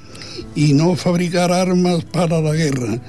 y 0.55 0.75
no 0.75 0.95
fabricar 0.95 1.53
armas 1.53 2.05
para 2.05 2.43
la 2.43 2.53
guerra. 2.53 3.01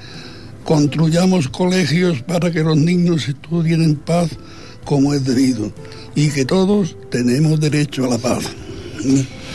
Construyamos 0.64 1.48
colegios 1.48 2.22
para 2.22 2.50
que 2.50 2.62
los 2.62 2.78
niños 2.78 3.28
estudien 3.28 3.82
en 3.82 3.96
paz 3.96 4.30
como 4.86 5.12
es 5.12 5.24
debido 5.24 5.70
y 6.14 6.30
que 6.30 6.44
todos 6.44 6.96
tenemos 7.10 7.60
derecho 7.60 8.04
a 8.04 8.08
la 8.08 8.18
paz. 8.18 8.44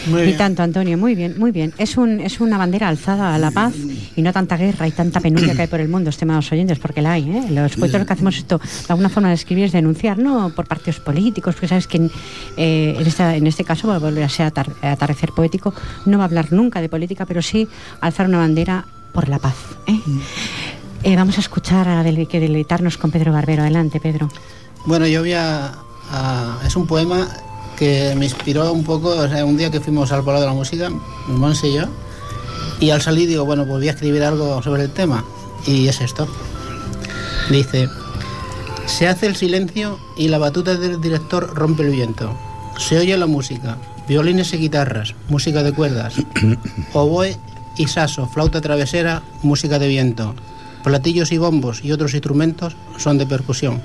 Muy 0.07 0.21
y 0.23 0.33
tanto, 0.33 0.63
Antonio, 0.63 0.97
muy 0.97 1.15
bien, 1.15 1.35
muy 1.37 1.51
bien. 1.51 1.73
Es, 1.77 1.97
un, 1.97 2.19
es 2.19 2.41
una 2.41 2.57
bandera 2.57 2.89
alzada 2.89 3.33
a 3.33 3.37
la 3.37 3.51
paz 3.51 3.73
y 4.15 4.21
no 4.21 4.33
tanta 4.33 4.57
guerra 4.57 4.87
y 4.87 4.91
tanta 4.91 5.21
penuria 5.21 5.55
que 5.55 5.61
hay 5.61 5.67
por 5.67 5.79
el 5.79 5.87
mundo, 5.87 6.09
estimados 6.09 6.51
oyentes, 6.51 6.79
porque 6.79 7.01
la 7.01 7.13
hay. 7.13 7.29
¿eh? 7.29 7.45
Los 7.51 7.75
poetas 7.77 8.01
lo 8.01 8.05
que 8.05 8.13
hacemos 8.13 8.37
esto, 8.37 8.59
de 8.59 8.85
alguna 8.89 9.09
forma 9.09 9.29
de 9.29 9.35
escribir 9.35 9.65
es 9.65 9.71
denunciar, 9.71 10.17
no 10.17 10.49
por 10.53 10.67
partidos 10.67 10.99
políticos, 10.99 11.55
porque 11.55 11.67
sabes 11.69 11.87
que 11.87 12.09
eh, 12.57 12.95
en, 12.99 13.07
esta, 13.07 13.35
en 13.35 13.47
este 13.47 13.63
caso 13.63 13.87
va 13.87 13.95
a 13.95 13.99
volver 13.99 14.23
a 14.23 14.29
ser 14.29 14.51
atardecer 14.81 15.31
poético, 15.31 15.73
no 16.05 16.17
va 16.17 16.25
a 16.25 16.27
hablar 16.27 16.51
nunca 16.51 16.81
de 16.81 16.89
política, 16.89 17.25
pero 17.25 17.41
sí 17.41 17.67
alzar 18.01 18.27
una 18.27 18.39
bandera 18.39 18.85
por 19.13 19.29
la 19.29 19.39
paz. 19.39 19.55
¿eh? 19.87 19.93
Mm. 20.05 20.19
Eh, 21.03 21.15
vamos 21.15 21.37
a 21.37 21.41
escuchar 21.41 21.87
a 21.87 22.03
que 22.03 22.39
deleitarnos 22.39 22.97
con 22.97 23.11
Pedro 23.11 23.33
Barbero. 23.33 23.61
Adelante, 23.61 23.99
Pedro. 23.99 24.29
Bueno, 24.85 25.05
yo 25.05 25.21
voy 25.21 25.33
a 25.33 25.73
Ah, 26.11 26.59
es 26.65 26.75
un 26.75 26.85
poema 26.87 27.27
que 27.77 28.13
me 28.15 28.25
inspiró 28.25 28.71
un 28.71 28.83
poco 28.83 29.15
un 29.15 29.57
día 29.57 29.71
que 29.71 29.79
fuimos 29.79 30.11
al 30.11 30.23
Polo 30.23 30.39
de 30.39 30.45
la 30.45 30.53
Música, 30.53 30.89
Monse 31.27 31.69
y 31.69 31.73
yo, 31.73 31.85
y 32.79 32.91
al 32.91 33.01
salir 33.01 33.27
digo, 33.27 33.45
bueno, 33.45 33.65
pues 33.65 33.79
voy 33.79 33.87
a 33.87 33.91
escribir 33.91 34.23
algo 34.23 34.61
sobre 34.61 34.83
el 34.83 34.91
tema, 34.91 35.23
y 35.65 35.87
es 35.87 36.01
esto. 36.01 36.27
Dice, 37.49 37.89
se 38.85 39.07
hace 39.07 39.27
el 39.27 39.35
silencio 39.35 39.99
y 40.17 40.27
la 40.27 40.37
batuta 40.37 40.75
del 40.75 41.01
director 41.01 41.53
rompe 41.53 41.83
el 41.83 41.91
viento. 41.91 42.33
Se 42.77 42.97
oye 42.97 43.17
la 43.17 43.27
música, 43.27 43.77
violines 44.07 44.53
y 44.53 44.57
guitarras, 44.57 45.15
música 45.29 45.63
de 45.63 45.73
cuerdas, 45.73 46.15
oboe 46.93 47.37
y 47.77 47.87
saso, 47.87 48.27
flauta 48.27 48.61
travesera, 48.61 49.23
música 49.41 49.79
de 49.79 49.87
viento, 49.87 50.35
platillos 50.83 51.31
y 51.31 51.37
bombos 51.37 51.83
y 51.83 51.91
otros 51.91 52.13
instrumentos 52.13 52.75
son 52.97 53.17
de 53.17 53.25
percusión. 53.25 53.81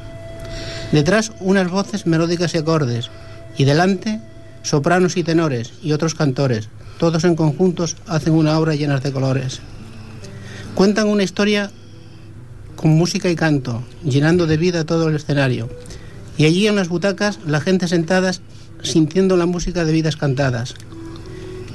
Detrás 0.93 1.33
unas 1.41 1.71
voces 1.71 2.07
melódicas 2.07 2.55
y 2.55 2.59
acordes, 2.59 3.11
y 3.57 3.65
delante 3.65 4.21
sopranos 4.63 5.17
y 5.17 5.25
tenores 5.25 5.73
y 5.83 5.93
otros 5.93 6.15
cantores. 6.15 6.69
Todos 6.99 7.25
en 7.25 7.37
conjuntos 7.37 7.97
hacen 8.07 8.35
una 8.35 8.59
obra 8.59 8.75
llena 8.75 8.99
de 8.99 9.13
colores. 9.13 9.61
Cuentan 10.75 11.09
una 11.09 11.23
historia 11.23 11.71
con 12.77 12.91
música 12.91 13.31
y 13.31 13.37
canto, 13.37 13.83
llenando 14.05 14.47
de 14.47 14.57
vida 14.57 14.85
todo 14.85 15.09
el 15.09 15.17
escenario. 15.17 15.69
Y 16.37 16.45
allí 16.45 16.67
en 16.67 16.77
las 16.77 16.89
butacas 16.89 17.39
la 17.47 17.61
gente 17.61 17.89
sentadas 17.89 18.41
sintiendo 18.83 19.37
la 19.37 19.47
música 19.47 19.85
de 19.85 19.93
vidas 19.93 20.17
cantadas. 20.17 20.75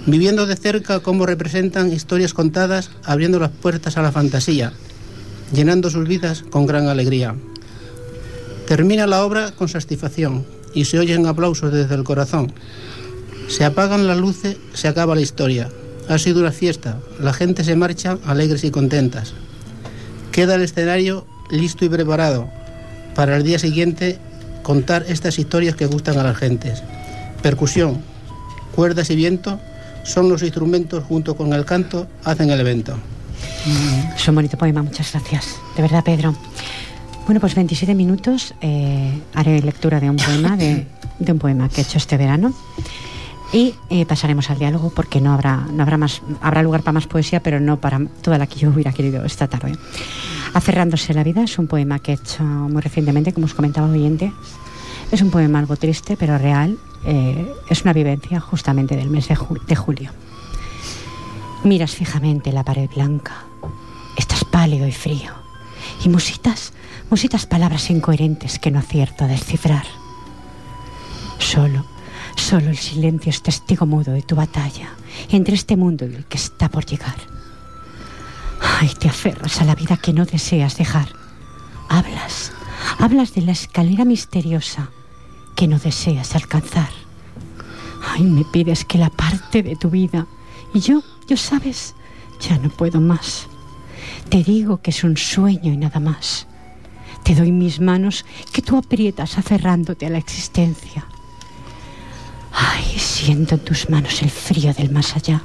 Viviendo 0.05 0.45
de 0.45 0.55
cerca 0.55 0.99
cómo 0.99 1.25
representan 1.25 1.91
historias 1.91 2.33
contadas, 2.33 2.91
abriendo 3.03 3.39
las 3.39 3.51
puertas 3.51 3.97
a 3.97 4.01
la 4.01 4.11
fantasía, 4.11 4.73
llenando 5.53 5.89
sus 5.89 6.07
vidas 6.07 6.43
con 6.49 6.65
gran 6.65 6.87
alegría. 6.87 7.35
Termina 8.73 9.05
la 9.05 9.23
obra 9.23 9.51
con 9.51 9.69
satisfacción 9.69 10.47
y 10.73 10.85
se 10.85 10.97
oyen 10.97 11.27
aplausos 11.27 11.71
desde 11.71 11.93
el 11.93 12.03
corazón. 12.03 12.51
Se 13.47 13.65
apagan 13.65 14.07
las 14.07 14.17
luces, 14.17 14.57
se 14.73 14.87
acaba 14.87 15.13
la 15.13 15.21
historia. 15.21 15.69
Ha 16.09 16.17
sido 16.17 16.39
una 16.39 16.51
fiesta, 16.51 16.97
la 17.19 17.33
gente 17.33 17.63
se 17.63 17.75
marcha 17.75 18.17
alegres 18.25 18.63
y 18.63 18.71
contentas. 18.71 19.35
Queda 20.31 20.55
el 20.55 20.63
escenario 20.63 21.27
listo 21.51 21.85
y 21.85 21.89
preparado 21.89 22.49
para 23.13 23.37
el 23.37 23.43
día 23.43 23.59
siguiente 23.59 24.17
contar 24.63 25.05
estas 25.07 25.37
historias 25.37 25.75
que 25.75 25.85
gustan 25.85 26.17
a 26.17 26.23
las 26.23 26.37
gentes. 26.37 26.81
Percusión, 27.43 28.01
cuerdas 28.75 29.11
y 29.11 29.15
viento 29.15 29.59
son 30.03 30.29
los 30.29 30.41
instrumentos 30.41 31.03
junto 31.03 31.35
con 31.35 31.53
el 31.53 31.63
canto 31.63 32.07
hacen 32.23 32.49
el 32.49 32.59
evento. 32.59 32.97
es 34.15 34.27
un 34.27 34.33
bonito 34.33 34.57
poema, 34.57 34.81
muchas 34.81 35.11
gracias. 35.11 35.57
De 35.75 35.83
verdad, 35.83 36.03
Pedro. 36.03 36.35
Bueno, 37.25 37.39
pues 37.39 37.55
27 37.55 37.95
minutos 37.95 38.53
eh, 38.59 39.21
haré 39.33 39.61
lectura 39.61 40.01
de 40.01 40.09
un 40.09 40.17
poema, 40.17 40.57
de, 40.57 40.85
un 41.19 41.39
poema 41.39 41.69
que 41.69 41.81
he 41.81 41.83
hecho 41.83 41.97
este 41.97 42.17
verano. 42.17 42.53
Y 43.53 43.75
eh, 43.89 44.05
pasaremos 44.05 44.49
al 44.49 44.59
diálogo 44.59 44.89
porque 44.89 45.21
no 45.21 45.31
habrá, 45.33 45.57
no 45.71 45.83
habrá 45.83 45.97
más, 45.97 46.21
habrá 46.41 46.61
lugar 46.63 46.81
para 46.81 46.93
más 46.93 47.07
poesía, 47.07 47.39
pero 47.39 47.61
no 47.61 47.79
para 47.79 48.03
toda 48.21 48.37
la 48.37 48.47
que 48.47 48.59
yo 48.59 48.69
hubiera 48.69 48.91
querido 48.91 49.23
esta 49.23 49.47
tarde. 49.47 49.77
Aferrándose 50.53 51.13
la 51.13 51.23
vida 51.23 51.43
es 51.43 51.57
un 51.57 51.67
poema 51.67 51.99
que 51.99 52.11
he 52.11 52.15
hecho 52.15 52.43
muy 52.43 52.81
recientemente, 52.81 53.31
como 53.31 53.45
os 53.45 53.53
comentaba 53.53 53.87
oyente. 53.87 54.33
Es 55.11 55.21
un 55.21 55.31
poema 55.31 55.59
algo 55.59 55.77
triste, 55.77 56.17
pero 56.17 56.37
real. 56.37 56.77
Eh, 57.05 57.53
es 57.69 57.83
una 57.83 57.93
vivencia 57.93 58.41
justamente 58.41 58.97
del 58.97 59.09
mes 59.09 59.29
de, 59.29 59.37
de 59.67 59.75
julio. 59.75 60.11
Miras 61.63 61.95
fijamente 61.95 62.51
la 62.51 62.63
pared 62.63 62.89
blanca. 62.93 63.45
Estás 64.17 64.43
pálido 64.43 64.85
y 64.87 64.91
frío. 64.91 65.31
Y 66.03 66.09
musitas 66.09 66.73
musitas 67.13 67.45
palabras 67.45 67.91
incoherentes 67.91 68.57
que 68.57 68.71
no 68.71 68.79
acierto 68.79 69.23
a 69.23 69.27
descifrar. 69.27 69.85
Solo, 71.37 71.85
solo 72.35 72.71
el 72.71 72.77
silencio 72.77 73.29
es 73.29 73.43
testigo 73.43 73.85
mudo 73.85 74.13
de 74.13 74.23
tu 74.23 74.35
batalla 74.35 74.89
entre 75.29 75.53
este 75.53 75.77
mundo 75.77 76.07
y 76.07 76.15
el 76.15 76.25
que 76.25 76.37
está 76.37 76.69
por 76.69 76.87
llegar. 76.87 77.13
Ay, 78.79 78.91
te 78.99 79.09
aferras 79.09 79.61
a 79.61 79.65
la 79.65 79.75
vida 79.75 79.95
que 79.97 80.11
no 80.11 80.25
deseas 80.25 80.75
dejar, 80.75 81.07
Hablas, 81.87 82.51
hablas 82.97 83.35
de 83.35 83.43
la 83.43 83.51
escalera 83.51 84.05
misteriosa 84.05 84.89
que 85.55 85.67
no 85.67 85.77
deseas 85.77 86.33
alcanzar. 86.33 86.89
Ay, 88.07 88.23
me 88.23 88.43
pides 88.43 88.85
que 88.85 88.97
la 88.97 89.11
parte 89.11 89.61
de 89.61 89.75
tu 89.75 89.91
vida. 89.91 90.25
Y 90.73 90.79
yo, 90.79 91.03
yo 91.27 91.37
sabes, 91.37 91.93
ya 92.39 92.57
no 92.57 92.69
puedo 92.69 92.99
más. 92.99 93.45
Te 94.29 94.43
digo 94.43 94.81
que 94.81 94.89
es 94.89 95.03
un 95.03 95.15
sueño 95.15 95.71
y 95.71 95.77
nada 95.77 95.99
más. 95.99 96.47
Te 97.23 97.35
doy 97.35 97.51
mis 97.51 97.79
manos 97.79 98.25
que 98.51 98.61
tú 98.61 98.77
aprietas 98.77 99.37
aferrándote 99.37 100.05
a 100.05 100.09
la 100.09 100.17
existencia. 100.17 101.05
Ay, 102.51 102.83
siento 102.97 103.55
en 103.55 103.61
tus 103.61 103.89
manos 103.89 104.21
el 104.21 104.29
frío 104.29 104.73
del 104.73 104.91
más 104.91 105.15
allá. 105.15 105.41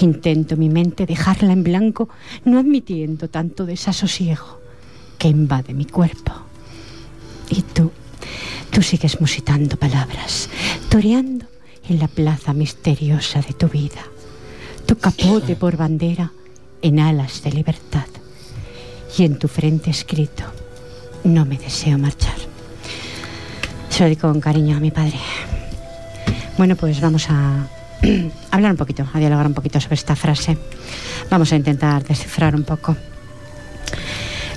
Intento 0.00 0.56
mi 0.56 0.68
mente 0.68 1.06
dejarla 1.06 1.52
en 1.52 1.62
blanco, 1.62 2.08
no 2.44 2.58
admitiendo 2.58 3.28
tanto 3.28 3.64
desasosiego 3.64 4.60
que 5.18 5.28
invade 5.28 5.72
mi 5.72 5.84
cuerpo. 5.84 6.32
Y 7.48 7.62
tú, 7.62 7.92
tú 8.70 8.82
sigues 8.82 9.20
musitando 9.20 9.76
palabras, 9.76 10.48
toreando 10.88 11.46
en 11.88 11.98
la 11.98 12.08
plaza 12.08 12.52
misteriosa 12.52 13.40
de 13.40 13.52
tu 13.52 13.68
vida. 13.68 14.02
Tu 14.86 14.96
capote 14.96 15.56
por 15.56 15.76
bandera 15.76 16.32
en 16.82 17.00
alas 17.00 17.42
de 17.42 17.52
libertad. 17.52 18.06
Y 19.16 19.24
en 19.24 19.38
tu 19.38 19.48
frente 19.48 19.90
escrito, 19.90 20.44
no 21.24 21.44
me 21.44 21.56
deseo 21.56 21.98
marchar. 21.98 22.34
Se 23.88 24.02
lo 24.02 24.08
digo 24.08 24.22
con 24.22 24.40
cariño 24.40 24.76
a 24.76 24.80
mi 24.80 24.90
padre. 24.90 25.18
Bueno, 26.58 26.74
pues 26.76 27.00
vamos 27.00 27.26
a 27.30 27.68
hablar 28.50 28.72
un 28.72 28.76
poquito, 28.76 29.06
a 29.12 29.18
dialogar 29.18 29.46
un 29.46 29.54
poquito 29.54 29.80
sobre 29.80 29.94
esta 29.94 30.16
frase. 30.16 30.58
Vamos 31.30 31.52
a 31.52 31.56
intentar 31.56 32.02
descifrar 32.02 32.54
un 32.56 32.64
poco. 32.64 32.96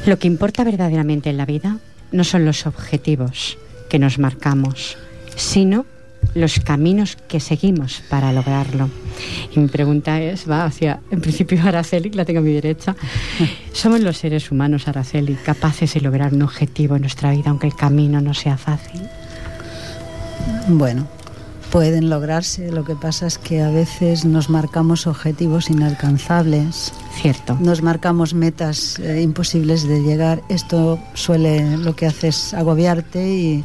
Lo 0.05 0.17
que 0.17 0.27
importa 0.27 0.63
verdaderamente 0.63 1.29
en 1.29 1.37
la 1.37 1.45
vida 1.45 1.77
no 2.11 2.23
son 2.23 2.45
los 2.45 2.65
objetivos 2.65 3.57
que 3.89 3.99
nos 3.99 4.19
marcamos, 4.19 4.97
sino 5.35 5.85
los 6.33 6.59
caminos 6.59 7.17
que 7.27 7.39
seguimos 7.39 8.01
para 8.09 8.31
lograrlo. 8.31 8.89
Y 9.55 9.59
mi 9.59 9.67
pregunta 9.67 10.21
es, 10.21 10.49
va 10.49 10.65
hacia, 10.65 10.99
en 11.11 11.21
principio, 11.21 11.61
Araceli, 11.63 12.11
la 12.11 12.25
tengo 12.25 12.39
a 12.39 12.43
mi 12.43 12.53
derecha. 12.53 12.95
¿Somos 13.73 14.01
los 14.01 14.17
seres 14.17 14.51
humanos, 14.51 14.87
Araceli, 14.87 15.35
capaces 15.35 15.93
de 15.93 16.01
lograr 16.01 16.33
un 16.33 16.41
objetivo 16.43 16.95
en 16.95 17.01
nuestra 17.01 17.31
vida, 17.31 17.49
aunque 17.49 17.67
el 17.67 17.75
camino 17.75 18.21
no 18.21 18.33
sea 18.33 18.57
fácil? 18.57 19.01
Bueno, 20.67 21.07
pueden 21.71 22.09
lograrse. 22.09 22.71
Lo 22.71 22.83
que 22.83 22.95
pasa 22.95 23.27
es 23.27 23.37
que 23.37 23.61
a 23.61 23.69
veces 23.69 24.25
nos 24.25 24.49
marcamos 24.49 25.07
objetivos 25.07 25.69
inalcanzables. 25.69 26.93
Cierto. 27.21 27.57
Nos 27.59 27.81
marcamos 27.81 28.33
metas 28.33 28.99
eh, 28.99 29.21
imposibles 29.21 29.87
de 29.87 30.01
llegar. 30.01 30.41
Esto 30.49 30.99
suele 31.13 31.77
lo 31.77 31.95
que 31.95 32.05
hace 32.05 32.29
es 32.29 32.53
agobiarte 32.53 33.27
y, 33.27 33.63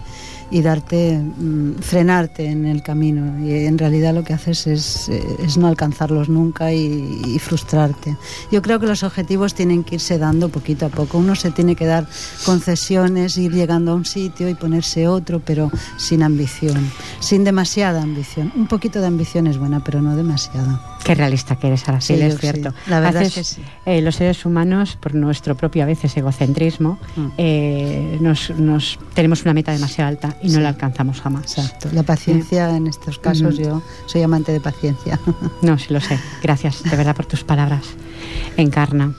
y 0.52 0.60
darte, 0.60 1.18
mm, 1.18 1.78
frenarte 1.80 2.44
en 2.46 2.66
el 2.66 2.82
camino. 2.82 3.44
Y 3.44 3.64
en 3.64 3.78
realidad 3.78 4.14
lo 4.14 4.22
que 4.22 4.34
haces 4.34 4.66
es, 4.66 5.08
eh, 5.08 5.36
es 5.42 5.56
no 5.56 5.66
alcanzarlos 5.66 6.28
nunca 6.28 6.72
y, 6.72 7.22
y 7.26 7.38
frustrarte. 7.38 8.16
Yo 8.50 8.60
creo 8.60 8.78
que 8.78 8.86
los 8.86 9.02
objetivos 9.02 9.54
tienen 9.54 9.82
que 9.82 9.94
irse 9.94 10.18
dando 10.18 10.50
poquito 10.50 10.86
a 10.86 10.88
poco. 10.90 11.16
Uno 11.16 11.34
se 11.34 11.50
tiene 11.50 11.74
que 11.74 11.86
dar 11.86 12.06
concesiones, 12.44 13.38
ir 13.38 13.52
llegando 13.52 13.92
a 13.92 13.94
un 13.94 14.04
sitio 14.04 14.48
y 14.50 14.54
ponerse 14.54 15.08
otro, 15.08 15.40
pero 15.40 15.70
sin 15.96 16.22
ambición, 16.22 16.90
sin 17.20 17.44
demasiada 17.44 18.02
ambición. 18.02 18.52
Un 18.54 18.66
poquito 18.66 19.00
de 19.00 19.06
ambición 19.06 19.46
es 19.46 19.56
buena, 19.56 19.82
pero 19.82 20.02
no 20.02 20.14
demasiada. 20.14 20.91
Qué 21.04 21.14
realista 21.16 21.56
que 21.56 21.66
eres, 21.66 21.88
Araceli, 21.88 22.20
Sí, 22.22 22.26
es 22.26 22.38
cierto. 22.38 22.70
sí. 22.70 22.76
La 22.90 23.00
verdad 23.00 23.22
Haces, 23.22 23.36
es 23.38 23.56
que 23.56 23.62
sí. 23.62 23.68
eh, 23.86 24.00
los 24.02 24.14
seres 24.16 24.44
humanos, 24.46 24.96
por 25.00 25.14
nuestro 25.14 25.56
propio 25.56 25.82
a 25.82 25.86
veces 25.86 26.16
egocentrismo, 26.16 26.98
Mm. 27.16 27.26
eh, 27.38 28.18
nos, 28.20 28.50
nos- 28.50 28.98
tenemos 29.14 29.42
una 29.42 29.52
meta 29.52 29.72
demasiado 29.72 30.08
alta 30.08 30.36
y 30.42 30.48
no 30.50 30.60
la 30.60 30.68
alcanzamos 30.70 31.20
jamás. 31.20 31.58
Exacto. 31.58 31.88
La 31.92 32.04
paciencia 32.04 32.76
en 32.76 32.86
estos 32.86 33.18
casos, 33.18 33.54
Ujú. 33.54 33.62
yo 33.64 33.82
soy 34.06 34.22
amante 34.22 34.52
de 34.52 34.60
paciencia. 34.60 35.18
No, 35.62 35.76
sí 35.78 35.92
lo 35.92 36.00
sé. 36.00 36.18
Gracias, 36.42 36.82
de 36.84 36.96
verdad, 36.96 37.16
por 37.16 37.26
tus 37.26 37.42
palabras. 37.44 37.82
Encarna. 38.56 39.12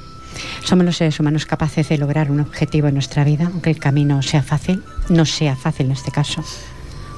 Somos 0.64 0.86
los 0.86 0.98
seres 0.98 1.20
humanos 1.20 1.46
capaces 1.46 1.90
de 1.90 1.98
lograr 1.98 2.32
un 2.32 2.40
objetivo 2.40 2.88
en 2.88 2.94
nuestra 2.96 3.24
vida, 3.24 3.50
aunque 3.52 3.70
el 3.70 3.80
camino 3.80 4.22
sea 4.22 4.42
fácil, 4.42 4.84
no 5.10 5.26
sea 5.26 5.56
fácil 5.56 5.88
en 5.88 5.92
este 5.92 6.12
caso. 6.12 6.44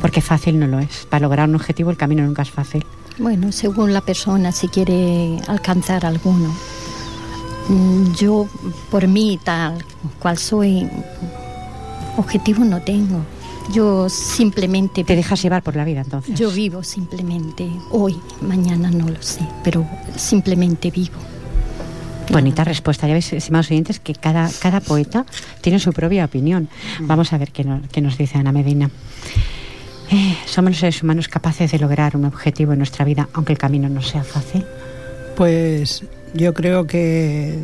Porque 0.01 0.21
fácil 0.21 0.59
no 0.59 0.67
lo 0.67 0.79
es. 0.79 1.05
Para 1.09 1.21
lograr 1.21 1.47
un 1.47 1.55
objetivo 1.55 1.91
el 1.91 1.97
camino 1.97 2.23
nunca 2.25 2.41
es 2.41 2.49
fácil. 2.51 2.83
Bueno, 3.17 3.51
según 3.51 3.93
la 3.93 4.01
persona, 4.01 4.51
si 4.51 4.67
quiere 4.67 5.39
alcanzar 5.47 6.05
alguno. 6.05 6.53
Mm, 7.69 8.13
Yo, 8.13 8.47
por 8.91 9.07
mí, 9.07 9.39
tal 9.43 9.83
cual 10.19 10.37
soy, 10.37 10.87
objetivo 12.17 12.63
no 12.65 12.81
tengo. 12.81 13.19
Yo 13.73 14.09
simplemente 14.09 15.03
Te 15.03 15.15
dejas 15.15 15.41
llevar 15.41 15.63
por 15.63 15.75
la 15.75 15.83
vida 15.85 16.01
entonces. 16.01 16.37
Yo 16.37 16.51
vivo 16.51 16.83
simplemente 16.83 17.67
hoy, 17.91 18.15
mañana 18.41 18.91
no 18.91 19.07
lo 19.09 19.19
sé, 19.23 19.41
pero 19.63 19.85
simplemente 20.15 20.91
vivo. 20.91 21.15
Bonita 22.31 22.63
respuesta. 22.63 23.07
Ya 23.07 23.13
veis, 23.13 23.31
estimados 23.33 23.71
oyentes, 23.71 23.99
que 23.99 24.13
cada, 24.13 24.49
cada 24.59 24.81
poeta 24.81 25.25
tiene 25.61 25.79
su 25.79 25.93
propia 25.93 26.25
opinión. 26.25 26.69
Vamos 27.01 27.33
a 27.33 27.37
ver 27.39 27.51
qué, 27.51 27.63
no- 27.63 27.81
qué 27.91 28.01
nos 28.01 28.17
dice 28.19 28.37
Ana 28.37 28.51
Medina. 28.51 28.89
Eh, 30.11 30.37
somos 30.45 30.71
los 30.71 30.79
seres 30.79 31.01
humanos 31.01 31.27
capaces 31.27 31.71
de 31.71 31.79
lograr 31.79 32.15
un 32.15 32.25
objetivo 32.25 32.73
en 32.73 32.79
nuestra 32.79 33.05
vida, 33.05 33.29
aunque 33.33 33.53
el 33.53 33.57
camino 33.57 33.89
no 33.89 34.01
sea 34.01 34.23
fácil. 34.23 34.65
Pues 35.35 36.03
yo 36.33 36.53
creo 36.53 36.85
que 36.87 37.59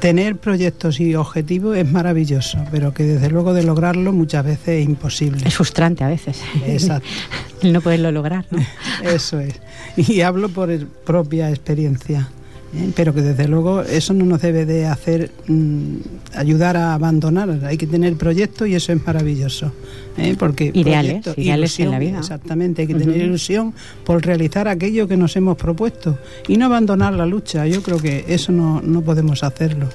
tener 0.00 0.36
proyectos 0.36 1.00
y 1.00 1.14
objetivos 1.14 1.76
es 1.76 1.90
maravilloso, 1.90 2.58
pero 2.70 2.92
que 2.92 3.04
desde 3.04 3.30
luego 3.30 3.54
de 3.54 3.62
lograrlo 3.62 4.12
muchas 4.12 4.44
veces 4.44 4.80
es 4.80 4.84
imposible. 4.84 5.46
Es 5.46 5.54
frustrante 5.54 6.04
a 6.04 6.08
veces. 6.08 6.40
Exacto. 6.66 7.08
El 7.62 7.72
no 7.72 7.80
poderlo 7.80 8.12
lograr, 8.12 8.44
¿no? 8.50 8.62
Eso 9.02 9.40
es. 9.40 9.60
Y 9.96 10.20
hablo 10.20 10.50
por 10.50 10.86
propia 10.86 11.48
experiencia. 11.48 12.28
¿Eh? 12.76 12.90
Pero 12.94 13.14
que 13.14 13.22
desde 13.22 13.48
luego 13.48 13.82
eso 13.82 14.14
no 14.14 14.24
nos 14.24 14.42
debe 14.42 14.66
de 14.66 14.86
hacer 14.86 15.30
mm, 15.46 15.96
ayudar 16.34 16.76
a 16.76 16.94
abandonar. 16.94 17.60
Hay 17.64 17.76
que 17.76 17.86
tener 17.86 18.16
proyectos 18.16 18.68
y 18.68 18.74
eso 18.74 18.92
es 18.92 19.06
maravilloso. 19.06 19.72
¿eh? 20.16 20.36
Porque 20.38 20.70
Ideales, 20.74 21.12
proyectos, 21.12 21.38
ideales 21.38 21.80
en 21.80 21.90
la 21.90 21.98
vida. 21.98 22.18
Exactamente, 22.18 22.82
hay 22.82 22.88
que 22.88 22.94
tener 22.94 23.16
ilusión 23.16 23.74
por 24.04 24.24
realizar 24.24 24.68
aquello 24.68 25.08
que 25.08 25.16
nos 25.16 25.36
hemos 25.36 25.56
propuesto 25.56 26.18
y 26.48 26.56
no 26.56 26.66
abandonar 26.66 27.14
la 27.14 27.26
lucha. 27.26 27.66
Yo 27.66 27.82
creo 27.82 27.98
que 27.98 28.24
eso 28.28 28.52
no, 28.52 28.80
no 28.82 29.02
podemos 29.02 29.42
hacerlo. 29.42 29.88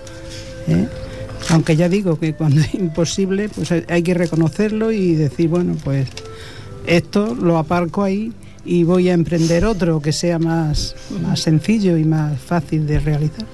¿eh? 0.67 0.87
Aunque 1.49 1.75
ya 1.75 1.89
digo 1.89 2.19
que 2.19 2.33
cuando 2.33 2.61
es 2.61 2.73
imposible, 2.73 3.49
pues 3.49 3.71
hay 3.71 4.03
que 4.03 4.13
reconocerlo 4.13 4.91
y 4.91 5.15
decir, 5.15 5.49
bueno, 5.49 5.75
pues 5.83 6.07
esto 6.85 7.35
lo 7.35 7.57
aparco 7.57 8.03
ahí 8.03 8.31
y 8.65 8.83
voy 8.83 9.09
a 9.09 9.13
emprender 9.13 9.65
otro 9.65 10.01
que 10.01 10.11
sea 10.11 10.39
más, 10.39 10.95
más 11.21 11.41
sencillo 11.41 11.97
y 11.97 12.03
más 12.03 12.39
fácil 12.39 12.85
de 12.85 12.99
realizar. 12.99 13.45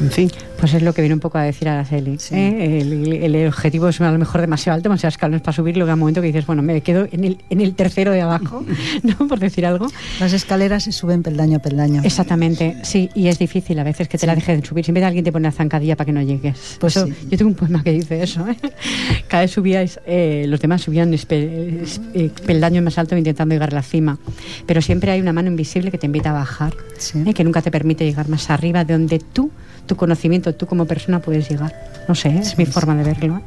En 0.00 0.10
fin, 0.10 0.30
Pues 0.58 0.74
es 0.74 0.82
lo 0.82 0.92
que 0.92 1.02
viene 1.02 1.14
un 1.14 1.20
poco 1.20 1.38
a 1.38 1.42
decir 1.42 1.68
Araceli. 1.68 2.18
Sí. 2.18 2.34
¿eh? 2.34 2.80
El, 2.80 3.12
el 3.12 3.46
objetivo 3.46 3.88
es 3.88 4.00
a 4.00 4.10
lo 4.10 4.18
mejor 4.18 4.40
demasiado 4.40 4.74
alto, 4.74 4.88
demasiados 4.88 5.14
escalones 5.14 5.40
para 5.40 5.54
subir, 5.54 5.76
luego 5.76 5.90
hay 5.90 5.94
un 5.94 6.00
momento 6.00 6.20
que 6.20 6.26
dices, 6.26 6.46
bueno, 6.46 6.62
me 6.62 6.80
quedo 6.80 7.06
en 7.12 7.24
el, 7.24 7.38
en 7.48 7.60
el 7.60 7.74
tercero 7.74 8.10
de 8.10 8.22
abajo, 8.22 8.64
¿no? 9.02 9.28
Por 9.28 9.38
decir 9.38 9.64
algo. 9.66 9.86
Las 10.18 10.32
escaleras 10.32 10.82
se 10.84 10.92
suben 10.92 11.22
peldaño 11.22 11.58
a 11.58 11.60
peldaño. 11.60 12.02
Exactamente, 12.04 12.76
sí, 12.82 13.08
y 13.14 13.28
es 13.28 13.38
difícil 13.38 13.78
a 13.78 13.84
veces 13.84 14.08
que 14.08 14.18
te 14.18 14.26
la 14.26 14.34
dejen 14.34 14.64
subir. 14.64 14.84
Siempre 14.84 15.04
alguien 15.04 15.24
te 15.24 15.30
pone 15.32 15.44
la 15.48 15.52
zancadilla 15.52 15.94
para 15.96 16.06
que 16.06 16.12
no 16.12 16.22
llegues. 16.22 16.76
Pues 16.80 16.96
Eso- 16.96 17.06
sí. 17.06 17.14
Yo 17.30 17.38
tengo 17.38 17.50
un 17.50 17.56
poema 17.56 17.82
que 17.84 17.92
dice 17.92 18.22
eso. 18.22 18.46
¿eh? 18.48 18.56
Cada 19.28 19.42
vez 19.42 19.50
subíais, 19.52 20.00
eh, 20.06 20.44
los 20.48 20.60
demás 20.60 20.82
subían 20.82 21.12
espe- 21.12 21.82
es- 21.82 22.00
eh, 22.14 22.30
peldaños 22.46 22.82
más 22.82 22.98
alto 22.98 23.16
intentando 23.16 23.54
llegar 23.54 23.70
a 23.72 23.76
la 23.76 23.82
cima. 23.82 24.18
Pero 24.66 24.82
siempre 24.82 25.12
hay 25.12 25.20
una 25.20 25.32
mano 25.32 25.48
invisible 25.48 25.90
que 25.90 25.98
te 25.98 26.06
invita 26.06 26.30
a 26.30 26.32
bajar, 26.32 26.74
Sí. 26.98 27.22
¿eh? 27.26 27.32
que 27.34 27.44
nunca 27.44 27.62
te 27.62 27.70
permite 27.70 28.04
llegar 28.04 28.28
más 28.28 28.50
arriba, 28.50 28.84
de 28.84 28.94
donde 28.94 29.18
tú, 29.20 29.50
tu 29.86 29.96
conocimiento, 29.96 30.47
tú 30.54 30.66
como 30.66 30.86
persona 30.86 31.20
puedes 31.20 31.48
llegar. 31.48 31.74
No 32.08 32.14
sé, 32.14 32.28
¿eh? 32.28 32.38
es 32.40 32.58
mi 32.58 32.66
forma 32.66 32.94
de 32.96 33.04
verlo. 33.04 33.38
¿eh? 33.38 33.42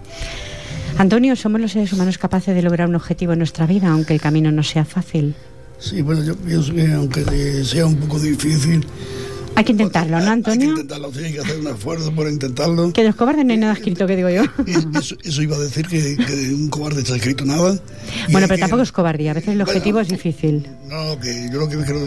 Antonio, 0.98 1.36
somos 1.36 1.62
los 1.62 1.72
seres 1.72 1.92
humanos 1.94 2.18
capaces 2.18 2.54
de 2.54 2.62
lograr 2.62 2.88
un 2.88 2.96
objetivo 2.96 3.34
en 3.34 3.40
nuestra 3.40 3.66
vida, 3.66 3.90
aunque 3.90 4.14
el 4.14 4.22
camino 4.22 4.52
no 4.52 4.64
sea 4.64 4.86
fácil. 4.86 5.36
Sí, 5.80 6.02
bueno, 6.02 6.24
yo 6.24 6.36
pienso 6.36 6.74
que 6.74 6.92
aunque 6.94 7.64
sea 7.64 7.86
un 7.86 7.96
poco 7.96 8.20
difícil... 8.20 8.86
Hay 9.56 9.66
que 9.66 9.74
intentarlo, 9.74 10.12
¿no, 10.12 10.18
Hay 10.18 10.24
que 10.26 10.32
Antonio? 10.32 10.70
intentarlo, 10.72 11.14
sí, 11.14 11.20
hay 11.26 11.34
que 11.34 11.40
hacer 11.42 11.60
un 11.60 11.68
esfuerzo 11.68 12.12
por 12.16 12.28
intentarlo. 12.30 12.94
Que 12.94 13.04
los 13.04 13.16
cobardes 13.16 13.46
no 13.46 13.52
hay 13.52 13.58
nada 13.60 13.74
escrito, 13.74 14.08
que 14.08 14.16
digo 14.16 14.30
yo. 14.30 14.44
Eso, 15.00 15.16
eso 15.24 15.42
iba 15.42 15.56
a 15.56 15.60
decir 15.60 15.88
que, 15.88 16.16
que 16.18 16.54
un 16.54 16.70
cobarde 16.70 17.02
está 17.02 17.16
escrito 17.16 17.46
nada. 17.46 17.78
Bueno, 18.32 18.48
pero 18.48 18.56
que- 18.56 18.62
tampoco 18.62 18.82
es 18.82 18.92
cobardía. 18.92 19.32
A 19.32 19.34
veces 19.34 19.50
el 19.50 19.58
Bueno, 19.58 19.70
objetivo 19.72 20.00
es 20.00 20.08
difícil. 20.08 20.68
No, 20.88 21.20
que 21.20 21.50
yo 21.52 21.60
lo 21.60 21.68
que 21.70 21.78
quiero 21.78 22.00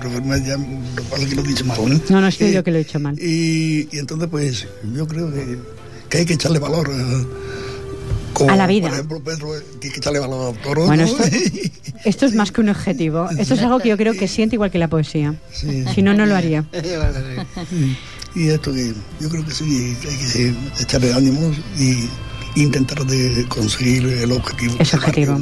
referirme 0.00 0.42
ya, 0.46 0.56
lo 0.56 0.64
que 0.96 1.02
pasa 1.10 1.22
es 1.22 1.28
que 1.28 1.34
lo 1.34 1.42
he 1.44 1.48
dicho 1.48 1.64
mal, 1.64 1.78
¿no? 1.88 2.00
No, 2.10 2.20
no, 2.20 2.28
estoy 2.28 2.48
Eh, 2.48 2.52
yo 2.52 2.64
que 2.64 2.70
lo 2.70 2.78
he 2.78 2.82
hecho 2.82 3.00
mal. 3.00 3.18
Y, 3.20 3.88
y 3.92 3.98
entonces, 3.98 4.28
pues, 4.30 4.66
yo 4.94 5.06
creo 5.06 5.32
que, 5.32 5.58
que 6.08 6.18
hay 6.18 6.24
que 6.24 6.34
echarle 6.34 6.58
valor 6.60 6.88
eh, 6.92 7.26
como, 8.32 8.50
A 8.50 8.56
la 8.56 8.66
vida. 8.66 8.88
Por 8.88 8.94
ejemplo, 8.94 9.20
Pedro, 9.20 9.48
que 9.80 10.18
valor 10.18 10.54
a 10.54 10.62
Toro. 10.62 10.86
Bueno, 10.86 11.04
¿no? 11.04 11.24
esto, 11.24 11.24
esto 12.04 12.26
es 12.26 12.34
más 12.34 12.52
que 12.52 12.60
un 12.60 12.68
objetivo. 12.68 13.28
Esto 13.38 13.54
es 13.54 13.62
algo 13.62 13.78
que 13.78 13.88
yo 13.88 13.96
creo 13.96 14.14
que 14.14 14.28
siente 14.28 14.56
igual 14.56 14.70
que 14.70 14.78
la 14.78 14.88
poesía. 14.88 15.34
Sí. 15.52 15.84
Si 15.94 16.02
no, 16.02 16.14
no 16.14 16.26
lo 16.26 16.36
haría. 16.36 16.64
Y 18.34 18.48
esto 18.48 18.72
que 18.72 18.94
yo 19.20 19.28
creo 19.28 19.44
que 19.44 19.50
sí, 19.50 19.94
hay 20.08 20.16
que 20.32 20.82
echarle 20.82 21.12
ánimos 21.12 21.54
y 21.78 22.08
intentar 22.60 23.04
de 23.04 23.44
conseguir 23.46 24.06
el 24.06 24.32
objetivo. 24.32 24.74
Ese 24.78 24.96
objetivo. 24.96 25.38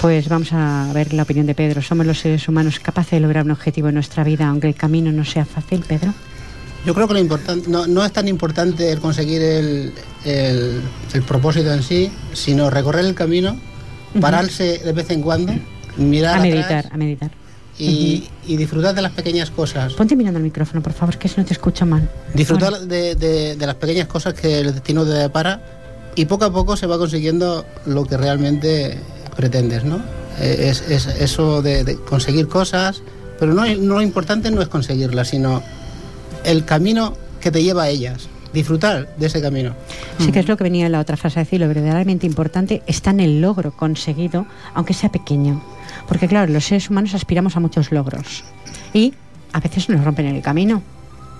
Pues 0.00 0.28
vamos 0.28 0.52
a 0.52 0.90
ver 0.94 1.12
la 1.12 1.22
opinión 1.22 1.46
de 1.46 1.54
Pedro. 1.54 1.82
¿Somos 1.82 2.06
los 2.06 2.18
seres 2.18 2.48
humanos 2.48 2.80
capaces 2.80 3.12
de 3.12 3.20
lograr 3.20 3.44
un 3.44 3.50
objetivo 3.50 3.88
en 3.88 3.94
nuestra 3.94 4.24
vida, 4.24 4.48
aunque 4.48 4.66
el 4.66 4.74
camino 4.74 5.12
no 5.12 5.24
sea 5.24 5.44
fácil, 5.44 5.84
Pedro? 5.86 6.14
Yo 6.86 6.94
creo 6.94 7.06
que 7.06 7.14
lo 7.14 7.20
importante 7.20 7.68
no, 7.68 7.86
no 7.86 8.04
es 8.04 8.12
tan 8.12 8.26
importante 8.28 8.90
el 8.90 9.00
conseguir 9.00 9.42
el, 9.42 9.92
el, 10.24 10.80
el 11.12 11.22
propósito 11.22 11.72
en 11.72 11.82
sí, 11.82 12.10
sino 12.32 12.70
recorrer 12.70 13.04
el 13.04 13.14
camino, 13.14 13.56
pararse 14.20 14.78
de 14.78 14.92
vez 14.92 15.10
en 15.10 15.20
cuando, 15.22 15.52
mirar 15.96 16.36
A 16.36 16.38
atrás 16.38 16.50
meditar, 16.54 16.88
a 16.90 16.96
meditar. 16.96 17.30
y, 17.78 18.28
y 18.46 18.56
disfrutar 18.56 18.94
de 18.94 19.02
las 19.02 19.12
pequeñas 19.12 19.50
cosas. 19.50 19.92
Ponte 19.92 20.16
mirando 20.16 20.38
al 20.38 20.42
micrófono, 20.44 20.82
por 20.82 20.92
favor, 20.94 21.18
que 21.18 21.28
si 21.28 21.34
no 21.38 21.44
te 21.44 21.52
escucho 21.52 21.84
mal. 21.84 22.08
Disfrutar 22.34 22.80
de, 22.80 23.14
de- 23.14 23.56
de 23.56 23.66
las 23.66 23.74
pequeñas 23.76 24.06
cosas 24.08 24.32
que 24.34 24.60
el 24.60 24.72
destino 24.72 25.04
te 25.04 25.10
depara 25.10 25.60
y 26.16 26.24
poco 26.24 26.46
a 26.46 26.52
poco 26.52 26.76
se 26.76 26.86
va 26.86 26.96
consiguiendo 26.98 27.66
lo 27.86 28.04
que 28.06 28.16
realmente 28.16 28.98
pretendes, 29.36 29.84
¿no? 29.84 29.96
Eh, 30.40 30.68
Es, 30.70 30.80
es 30.88 31.06
eso 31.06 31.60
de, 31.60 31.84
de 31.84 31.96
conseguir 31.96 32.48
cosas, 32.48 33.02
pero 33.38 33.52
no, 33.52 33.66
no 33.66 33.94
lo 33.96 34.02
importante 34.02 34.50
no 34.50 34.62
es 34.62 34.68
conseguirlas, 34.68 35.28
sino 35.28 35.62
el 36.44 36.64
camino 36.64 37.14
que 37.40 37.50
te 37.50 37.62
lleva 37.62 37.84
a 37.84 37.88
ellas. 37.88 38.28
Disfrutar 38.52 39.14
de 39.16 39.26
ese 39.26 39.40
camino. 39.40 39.74
Sí 40.18 40.32
que 40.32 40.40
es 40.40 40.48
lo 40.48 40.56
que 40.56 40.64
venía 40.64 40.86
en 40.86 40.92
la 40.92 40.98
otra 41.00 41.16
frase 41.16 41.38
a 41.38 41.44
decir, 41.44 41.60
lo 41.60 41.68
verdaderamente 41.68 42.26
importante 42.26 42.82
está 42.88 43.10
en 43.10 43.20
el 43.20 43.40
logro 43.40 43.70
conseguido, 43.70 44.44
aunque 44.74 44.92
sea 44.92 45.10
pequeño. 45.12 45.62
Porque 46.08 46.26
claro, 46.26 46.52
los 46.52 46.64
seres 46.64 46.90
humanos 46.90 47.14
aspiramos 47.14 47.56
a 47.56 47.60
muchos 47.60 47.92
logros 47.92 48.42
y 48.92 49.14
a 49.52 49.60
veces 49.60 49.88
nos 49.88 50.04
rompen 50.04 50.26
el 50.26 50.42
camino. 50.42 50.82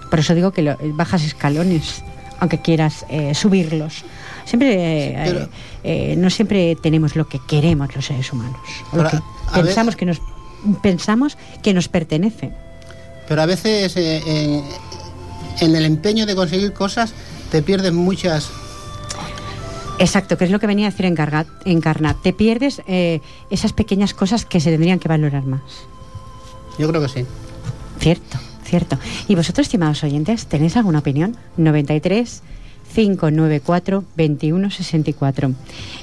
Por 0.09 0.21
eso 0.21 0.35
digo 0.37 0.53
que 0.53 0.63
lo- 0.63 0.77
bajas 0.95 1.25
escalones, 1.25 2.05
aunque 2.39 2.61
quieras 2.61 3.05
eh, 3.09 3.35
subirlos. 3.35 4.05
Siempre, 4.45 5.09
eh, 5.09 5.23
pero- 5.25 5.49
eh, 5.83 6.15
no 6.17 6.31
siempre 6.31 6.77
tenemos 6.81 7.17
lo 7.17 7.29
que 7.29 7.41
queremos 7.49 7.95
los 7.97 8.05
seres 8.07 8.33
humanos. 8.33 8.57
lo 8.93 9.09
que 9.09 9.19
pensamos 9.53 9.97
que 9.97 10.07
nos 10.07 10.21
pensamos 10.81 11.37
que 11.63 11.75
nos 11.75 11.89
pertenece. 11.89 12.53
Pero 13.27 13.43
a 13.43 13.47
veces 13.47 13.95
en, 15.61 15.75
el 15.77 15.85
empeño 15.85 16.27
de 16.27 16.35
conseguir 16.35 16.73
cosas 16.73 17.13
te 17.51 17.63
pierdes 17.63 17.93
muchas 17.93 18.51
Exacto, 19.99 20.39
que 20.39 20.45
es 20.47 20.51
lo 20.51 20.59
que 20.59 20.67
venía 20.67 20.87
a 20.87 20.91
decir 20.91 21.05
Encarga- 21.05 21.45
Encarna. 21.67 22.15
Te 22.15 22.33
pierdes 22.33 22.81
eh, 22.87 23.21
esas 23.51 23.75
pequeñas 23.75 24.15
cosas 24.15 24.47
que 24.47 24.59
se 24.59 24.71
tendrían 24.71 24.99
que 24.99 25.09
valorar 25.09 25.45
más. 25.45 25.61
Yo 26.79 26.89
creo 26.89 27.03
que 27.03 27.09
sí. 27.11 27.27
Cierto, 27.99 28.39
cierto. 28.65 28.99
¿Y 29.29 29.35
vosotros, 29.35 29.67
estimados 29.67 30.03
oyentes, 30.03 30.47
tenéis 30.47 30.79
alguna 30.79 31.01
opinión? 31.01 31.37
93 31.59 32.43
594 32.95 34.05
2164. 34.17 35.53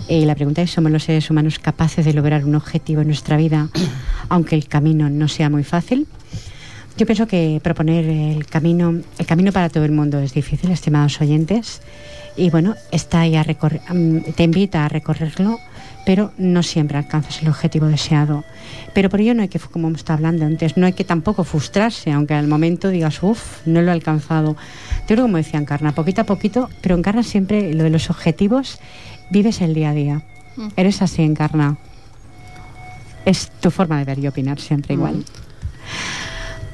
Eh, 0.10 0.26
la 0.28 0.36
pregunta 0.36 0.62
es, 0.62 0.70
¿somos 0.70 0.91
los 0.91 1.04
seres 1.04 1.32
humanos 1.32 1.58
capaces 1.58 2.06
de 2.06 2.13
lograr 2.13 2.46
un 2.46 2.54
objetivo 2.54 3.02
en 3.02 3.08
nuestra 3.08 3.36
vida, 3.36 3.70
aunque 4.30 4.54
el 4.54 4.67
camino 4.67 5.10
no 5.10 5.28
sea 5.28 5.50
muy 5.50 5.63
fácil? 5.63 6.06
Yo 6.98 7.06
pienso 7.06 7.28
que 7.28 7.60
proponer 7.62 8.06
el 8.06 8.48
camino, 8.48 9.02
el 9.20 9.26
camino 9.28 9.52
para 9.52 9.70
todo 9.70 9.86
el 9.86 9.92
mundo 9.92 10.20
es 10.20 10.34
difícil, 10.34 10.72
estimados 10.72 11.22
oyentes. 11.22 11.82
Y 12.36 12.50
bueno, 12.50 12.76
está 12.92 13.22
ahí 13.22 13.36
a 13.36 13.44
recorrer, 13.44 13.82
mm, 13.88 14.32
te 14.36 14.44
invita 14.44 14.84
a 14.84 14.90
recorrerlo, 14.90 15.60
pero 16.08 16.32
no 16.40 16.64
siempre 16.64 16.98
alcanzas 16.98 17.42
el 17.44 17.50
objetivo 17.50 17.86
deseado. 17.86 18.44
Pero 18.96 19.12
por 19.12 19.22
ello 19.22 19.36
no 19.36 19.44
hay 19.44 19.48
que, 19.48 19.60
como 19.60 19.90
hemos 19.90 20.00
estado 20.00 20.18
hablando 20.18 20.46
antes, 20.46 20.76
no 20.76 20.88
hay 20.88 20.94
que 20.94 21.04
tampoco 21.04 21.44
frustrarse, 21.44 22.12
aunque 22.12 22.34
al 22.34 22.48
momento 22.48 22.90
digas, 22.90 23.22
uff, 23.22 23.66
no 23.68 23.84
lo 23.84 23.90
he 23.90 23.94
alcanzado. 23.94 24.56
Yo 25.02 25.16
creo 25.16 25.24
como 25.24 25.38
decía 25.38 25.60
Encarna, 25.60 25.94
poquito 25.94 26.22
a 26.22 26.24
poquito, 26.24 26.70
pero 26.82 26.96
Encarna 26.96 27.22
siempre 27.22 27.74
lo 27.76 27.84
de 27.84 27.92
los 27.92 28.10
objetivos, 28.10 28.80
vives 29.30 29.62
el 29.62 29.76
día 29.76 29.92
a 29.92 29.94
día. 29.94 30.22
Eres 30.76 31.04
así, 31.04 31.22
Encarna. 31.22 31.78
Es 33.24 33.52
tu 33.60 33.70
forma 33.70 34.00
de 34.00 34.06
ver 34.06 34.18
y 34.18 34.28
opinar 34.28 34.60
siempre 34.60 34.96
igual. 34.96 35.24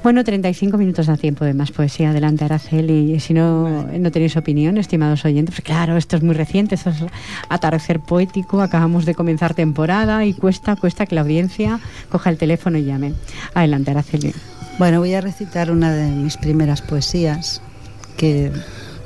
Bueno, 0.04 0.26
35 0.26 0.78
minutos 0.78 1.08
da 1.08 1.16
tiempo 1.16 1.46
de 1.46 1.54
más 1.54 1.72
poesía. 1.72 2.10
Adelante, 2.10 2.44
Araceli. 2.44 3.22
Si 3.22 3.34
no, 3.34 3.88
no 3.88 4.12
tenéis 4.12 4.36
opinión, 4.36 4.78
estimados 4.78 5.24
oyentes, 5.24 5.56
pues 5.56 5.64
claro, 5.64 5.96
esto 5.96 6.18
es 6.18 6.24
muy 6.24 6.36
reciente, 6.36 6.76
esto 6.76 6.90
es 6.90 6.98
atardecer 7.48 8.02
poético, 8.02 8.62
acabamos 8.62 9.06
de 9.06 9.16
comenzar 9.16 9.54
temporada 9.54 10.26
y 10.26 10.34
cuesta, 10.34 10.76
cuesta 10.76 11.06
que 11.06 11.16
la 11.16 11.22
audiencia 11.22 11.80
coja 12.10 12.30
el 12.30 12.38
teléfono 12.38 12.78
y 12.78 12.84
llame. 12.84 13.14
Adelante, 13.54 13.92
Araceli. 13.92 14.34
Bueno, 14.78 15.00
voy 15.00 15.14
a 15.14 15.22
recitar 15.22 15.72
una 15.72 15.94
de 15.94 16.12
mis 16.12 16.36
primeras 16.36 16.82
poesías, 16.82 17.62
que 18.18 18.52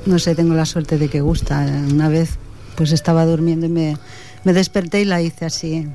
no 0.08 0.18
sé, 0.18 0.34
tengo 0.34 0.56
la 0.56 0.66
suerte 0.66 0.98
de 0.98 1.10
que 1.10 1.22
gusta. 1.22 1.64
Una 1.92 2.10
vez 2.10 2.40
pues 2.76 2.92
estaba 2.92 3.24
durmiendo 3.24 3.68
y 3.68 3.70
me, 3.70 3.98
me 4.44 4.54
desperté 4.54 5.02
y 5.02 5.06
la 5.06 5.22
hice 5.22 5.46
así. 5.46 5.88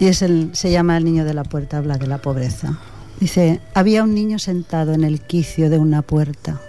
Y 0.00 0.08
es 0.08 0.20
el, 0.20 0.50
se 0.52 0.70
llama 0.70 0.98
El 0.98 1.06
niño 1.06 1.24
de 1.24 1.32
la 1.32 1.44
puerta, 1.44 1.78
habla 1.78 1.96
de 1.96 2.08
la 2.08 2.18
pobreza. 2.18 2.78
Dice, 3.24 3.58
había 3.72 4.04
un 4.04 4.14
niño 4.14 4.38
sentado 4.38 4.92
en 4.92 5.02
el 5.02 5.22
quicio 5.22 5.70
de 5.70 5.78
una 5.78 6.02
puerta. 6.02 6.60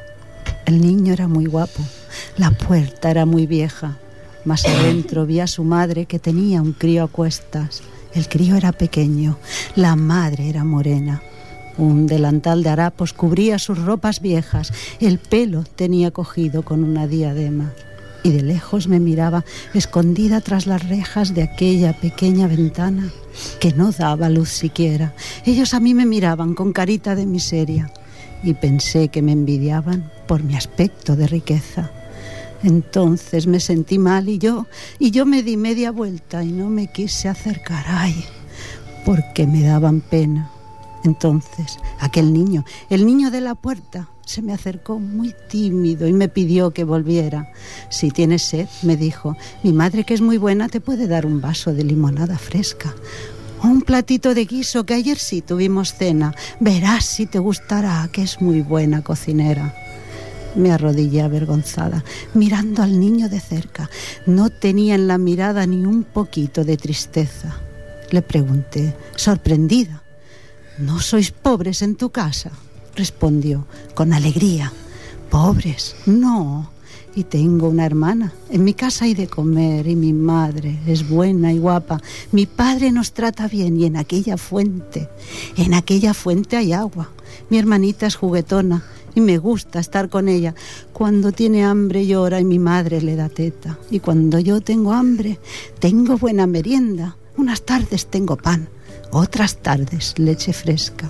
El 0.65 0.79
niño 0.79 1.11
era 1.11 1.27
muy 1.27 1.47
guapo, 1.47 1.83
la 2.37 2.51
puerta 2.51 3.11
era 3.11 3.25
muy 3.25 3.45
vieja. 3.45 3.97
Más 4.45 4.63
adentro 4.65 5.25
vi 5.25 5.41
a 5.41 5.47
su 5.47 5.65
madre 5.65 6.05
que 6.05 6.17
tenía 6.17 6.61
un 6.61 6.71
crío 6.71 7.03
a 7.03 7.07
cuestas. 7.09 7.83
El 8.13 8.29
crío 8.29 8.55
era 8.55 8.71
pequeño, 8.71 9.37
la 9.75 9.97
madre 9.97 10.47
era 10.47 10.63
morena. 10.63 11.21
Un 11.77 12.07
delantal 12.07 12.63
de 12.63 12.69
harapos 12.69 13.11
cubría 13.11 13.59
sus 13.59 13.77
ropas 13.77 14.21
viejas, 14.21 14.71
el 15.01 15.19
pelo 15.19 15.65
tenía 15.75 16.11
cogido 16.11 16.63
con 16.63 16.85
una 16.85 17.05
diadema. 17.05 17.73
Y 18.25 18.31
de 18.31 18.41
lejos 18.41 18.88
me 18.88 18.99
miraba, 18.99 19.45
escondida 19.75 20.41
tras 20.41 20.65
las 20.65 20.89
rejas 20.89 21.35
de 21.35 21.43
aquella 21.43 21.93
pequeña 21.93 22.47
ventana 22.47 23.11
que 23.59 23.71
no 23.71 23.91
daba 23.91 24.29
luz 24.29 24.49
siquiera. 24.49 25.13
Ellos 25.45 25.75
a 25.75 25.79
mí 25.79 25.93
me 25.93 26.07
miraban 26.07 26.55
con 26.55 26.73
carita 26.73 27.13
de 27.13 27.27
miseria 27.27 27.91
y 28.41 28.55
pensé 28.55 29.09
que 29.09 29.21
me 29.21 29.31
envidiaban 29.31 30.11
por 30.27 30.41
mi 30.41 30.55
aspecto 30.55 31.15
de 31.15 31.27
riqueza. 31.27 31.91
Entonces 32.63 33.45
me 33.45 33.59
sentí 33.59 33.99
mal 33.99 34.27
y 34.27 34.39
yo, 34.39 34.65
y 34.97 35.11
yo 35.11 35.27
me 35.27 35.43
di 35.43 35.55
media 35.55 35.91
vuelta 35.91 36.43
y 36.43 36.51
no 36.51 36.67
me 36.67 36.88
quise 36.88 37.29
acercar, 37.29 37.85
ay, 37.88 38.25
porque 39.05 39.45
me 39.45 39.61
daban 39.61 40.01
pena. 40.01 40.49
Entonces, 41.05 41.77
aquel 41.99 42.33
niño, 42.33 42.65
el 42.89 43.05
niño 43.05 43.29
de 43.29 43.39
la 43.39 43.53
puerta, 43.53 44.09
se 44.25 44.41
me 44.41 44.53
acercó 44.53 44.99
muy 44.99 45.35
tímido 45.49 46.07
y 46.07 46.13
me 46.13 46.29
pidió 46.29 46.71
que 46.71 46.83
volviera. 46.83 47.51
Si 47.89 48.09
tienes 48.09 48.41
sed, 48.41 48.67
me 48.81 48.97
dijo, 48.97 49.37
mi 49.63 49.71
madre 49.71 50.03
que 50.03 50.15
es 50.15 50.21
muy 50.21 50.37
buena 50.37 50.67
te 50.67 50.81
puede 50.81 51.07
dar 51.07 51.27
un 51.27 51.41
vaso 51.41 51.73
de 51.73 51.83
limonada 51.83 52.39
fresca. 52.39 52.95
O 53.61 53.67
un 53.67 53.83
platito 53.83 54.33
de 54.33 54.45
guiso 54.45 54.85
que 54.85 54.95
ayer 54.95 55.19
sí 55.19 55.41
tuvimos 55.41 55.93
cena. 55.93 56.33
Verás 56.59 57.05
si 57.05 57.27
te 57.27 57.37
gustará, 57.37 58.09
que 58.11 58.23
es 58.23 58.41
muy 58.41 58.61
buena 58.61 59.03
cocinera. 59.03 59.75
Me 60.55 60.71
arrodillé 60.71 61.21
avergonzada, 61.21 62.03
mirando 62.33 62.81
al 62.81 62.99
niño 62.99 63.29
de 63.29 63.39
cerca. 63.39 63.91
No 64.25 64.49
tenía 64.49 64.95
en 64.95 65.07
la 65.07 65.19
mirada 65.19 65.67
ni 65.67 65.85
un 65.85 66.03
poquito 66.03 66.63
de 66.63 66.77
tristeza. 66.77 67.57
Le 68.09 68.21
pregunté, 68.21 68.95
sorprendida, 69.15 70.01
¿no 70.77 70.99
sois 70.99 71.31
pobres 71.31 71.81
en 71.81 71.95
tu 71.95 72.09
casa? 72.09 72.51
Respondió, 72.95 73.65
con 73.93 74.13
alegría, 74.13 74.71
pobres, 75.29 75.95
no. 76.05 76.71
Y 77.17 77.23
tengo 77.23 77.69
una 77.69 77.85
hermana. 77.85 78.33
En 78.49 78.65
mi 78.65 78.73
casa 78.73 79.05
hay 79.05 79.13
de 79.13 79.27
comer 79.27 79.88
y 79.88 79.95
mi 79.95 80.11
madre 80.11 80.79
es 80.85 81.07
buena 81.07 81.53
y 81.53 81.59
guapa. 81.59 82.01
Mi 82.33 82.45
padre 82.45 82.91
nos 82.91 83.13
trata 83.13 83.47
bien 83.47 83.79
y 83.79 83.85
en 83.85 83.95
aquella 83.95 84.35
fuente, 84.35 85.09
en 85.55 85.73
aquella 85.73 86.13
fuente 86.13 86.57
hay 86.57 86.73
agua. 86.73 87.09
Mi 87.49 87.57
hermanita 87.57 88.05
es 88.05 88.15
juguetona 88.15 88.83
y 89.15 89.21
me 89.21 89.38
gusta 89.38 89.79
estar 89.79 90.09
con 90.09 90.27
ella. 90.27 90.53
Cuando 90.91 91.31
tiene 91.31 91.63
hambre 91.63 92.05
llora 92.05 92.41
y 92.41 92.43
mi 92.43 92.59
madre 92.59 93.01
le 93.01 93.15
da 93.15 93.29
teta. 93.29 93.79
Y 93.89 94.01
cuando 94.01 94.39
yo 94.39 94.59
tengo 94.59 94.91
hambre, 94.91 95.39
tengo 95.79 96.17
buena 96.17 96.47
merienda. 96.47 97.15
Unas 97.38 97.61
tardes 97.61 98.07
tengo 98.07 98.35
pan, 98.35 98.67
otras 99.11 99.57
tardes 99.57 100.17
leche 100.17 100.53
fresca. 100.53 101.09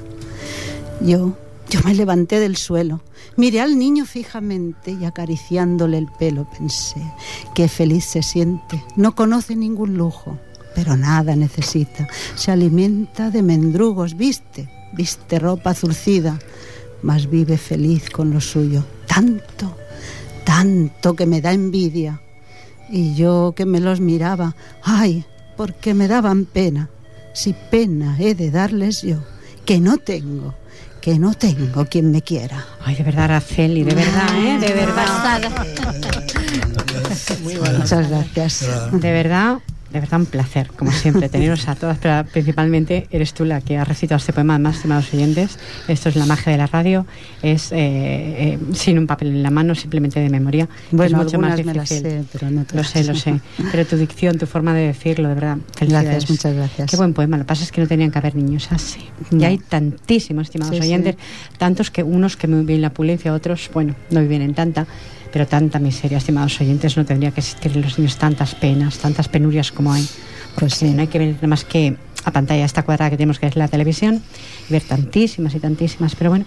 Yo, 1.01 1.37
yo 1.69 1.79
me 1.83 1.93
levanté 1.93 2.39
del 2.39 2.55
suelo, 2.55 3.01
miré 3.35 3.61
al 3.61 3.77
niño 3.77 4.05
fijamente 4.05 4.91
y 4.91 5.05
acariciándole 5.05 5.97
el 5.97 6.07
pelo 6.19 6.47
pensé, 6.57 7.01
qué 7.53 7.67
feliz 7.67 8.05
se 8.05 8.23
siente, 8.23 8.83
no 8.95 9.15
conoce 9.15 9.55
ningún 9.55 9.97
lujo, 9.97 10.37
pero 10.73 10.95
nada 10.97 11.35
necesita, 11.35 12.07
se 12.35 12.51
alimenta 12.51 13.31
de 13.31 13.41
mendrugos, 13.41 14.15
viste, 14.15 14.69
viste 14.93 15.39
ropa 15.39 15.73
zurcida, 15.73 16.39
mas 17.01 17.29
vive 17.29 17.57
feliz 17.57 18.09
con 18.09 18.31
lo 18.31 18.41
suyo, 18.41 18.83
tanto, 19.07 19.77
tanto 20.43 21.15
que 21.15 21.25
me 21.25 21.41
da 21.41 21.53
envidia. 21.53 22.21
Y 22.89 23.15
yo 23.15 23.53
que 23.55 23.65
me 23.65 23.79
los 23.79 23.99
miraba, 23.99 24.55
ay, 24.83 25.25
porque 25.57 25.93
me 25.93 26.07
daban 26.07 26.45
pena, 26.45 26.89
si 27.35 27.53
pena 27.53 28.15
he 28.17 28.33
de 28.33 28.49
darles 28.49 29.01
yo, 29.01 29.17
que 29.65 29.79
no 29.79 29.97
tengo, 29.97 30.55
que 31.01 31.19
no 31.19 31.33
tengo 31.33 31.85
quien 31.85 32.09
me 32.09 32.21
quiera. 32.21 32.65
Ay, 32.81 32.95
de 32.95 33.03
verdad, 33.03 33.25
Araceli, 33.25 33.83
de 33.83 33.93
verdad, 33.93 34.37
¿eh? 34.37 34.57
De 34.59 34.73
verdad. 34.73 35.41
Muchas 37.77 38.09
gracias. 38.09 38.65
De 38.91 39.11
verdad, 39.11 39.59
de 39.95 40.01
verdad 40.01 40.19
un 40.19 40.25
placer, 40.25 40.67
como 40.75 40.91
siempre, 40.91 41.29
teneros 41.29 41.67
a 41.67 41.75
todas, 41.75 41.97
pero 41.97 42.23
principalmente 42.31 43.07
eres 43.11 43.33
tú 43.33 43.45
la 43.45 43.61
que 43.61 43.77
ha 43.77 43.83
recitado 43.85 44.17
este 44.17 44.33
poema, 44.33 44.59
más 44.59 44.75
estimados 44.75 45.13
oyentes. 45.13 45.57
Esto 45.87 46.09
es 46.09 46.15
la 46.17 46.25
magia 46.25 46.51
de 46.51 46.57
la 46.57 46.67
radio, 46.67 47.05
es 47.41 47.71
eh, 47.71 47.77
eh, 47.77 48.59
sin 48.73 48.99
un 48.99 49.07
papel 49.07 49.29
en 49.29 49.41
la 49.43 49.49
mano, 49.51 49.73
simplemente 49.73 50.19
de 50.19 50.29
memoria. 50.29 50.67
Bueno, 50.91 51.17
es 51.19 51.23
mucho 51.25 51.39
más 51.39 51.51
me 51.65 51.73
difícil. 51.73 51.77
las 51.77 51.89
sé, 51.89 52.23
pero 52.33 52.51
no 52.51 52.65
Lo 52.73 52.83
sé, 52.83 53.03
lo 53.05 53.15
sé. 53.15 53.39
Pero 53.71 53.85
tu 53.85 53.95
dicción, 53.97 54.37
tu 54.37 54.45
forma 54.45 54.73
de 54.73 54.87
decirlo, 54.87 55.29
de 55.29 55.35
verdad, 55.35 55.57
felicidades. 55.75 56.09
Gracias, 56.09 56.29
muchas 56.29 56.53
gracias. 56.55 56.91
Qué 56.91 56.97
buen 56.97 57.13
poema. 57.13 57.37
Lo 57.37 57.43
que 57.43 57.47
pasa 57.47 57.63
es 57.63 57.71
que 57.71 57.79
no 57.81 57.87
tenían 57.87 58.11
que 58.11 58.17
haber 58.19 58.35
niños 58.35 58.67
así. 58.71 58.99
Y 59.31 59.35
No. 59.37 59.47
hay 59.47 59.57
tantísimos, 59.57 60.47
estimados 60.47 60.75
Sí, 60.75 60.81
sí. 60.81 60.87
oyentes, 60.87 61.15
tantos 61.57 61.89
que 61.89 62.03
unos 62.03 62.35
que 62.35 62.47
viven 62.47 62.81
la 62.81 62.89
opulencia, 62.89 63.33
otros, 63.33 63.69
bueno, 63.73 63.95
no 64.11 64.19
viven 64.19 64.41
en 64.41 64.53
tanta, 64.53 64.87
pero 65.35 65.45
tanta 65.45 65.79
miseria, 65.79 66.17
estimados 66.17 66.61
oyentes, 66.61 66.95
no 66.95 67.03
tendría 67.03 67.29
que 67.31 67.41
existir 67.41 67.69
en 67.75 67.81
los 67.81 67.99
niños 67.99 68.15
tantas 68.15 68.55
penas, 68.55 68.99
tantas 68.99 69.27
penurias 69.27 69.69
como 69.69 69.91
hay. 69.91 70.07
Pues 70.57 70.75
sí. 70.75 70.91
no 70.91 71.01
hay 71.01 71.07
que 71.07 71.19
ver 71.19 71.35
nada 71.35 71.47
más 71.47 71.65
que 71.65 71.97
a 72.23 72.31
pantalla 72.31 72.63
esta 72.63 72.83
cuadrada 72.83 73.09
que 73.09 73.17
tenemos 73.17 73.37
que 73.37 73.47
es 73.47 73.57
la 73.57 73.67
televisión 73.67 74.23
y 74.69 74.71
ver 74.71 74.83
tantísimas 74.83 75.53
y 75.53 75.59
tantísimas, 75.59 76.15
pero 76.15 76.29
bueno, 76.29 76.45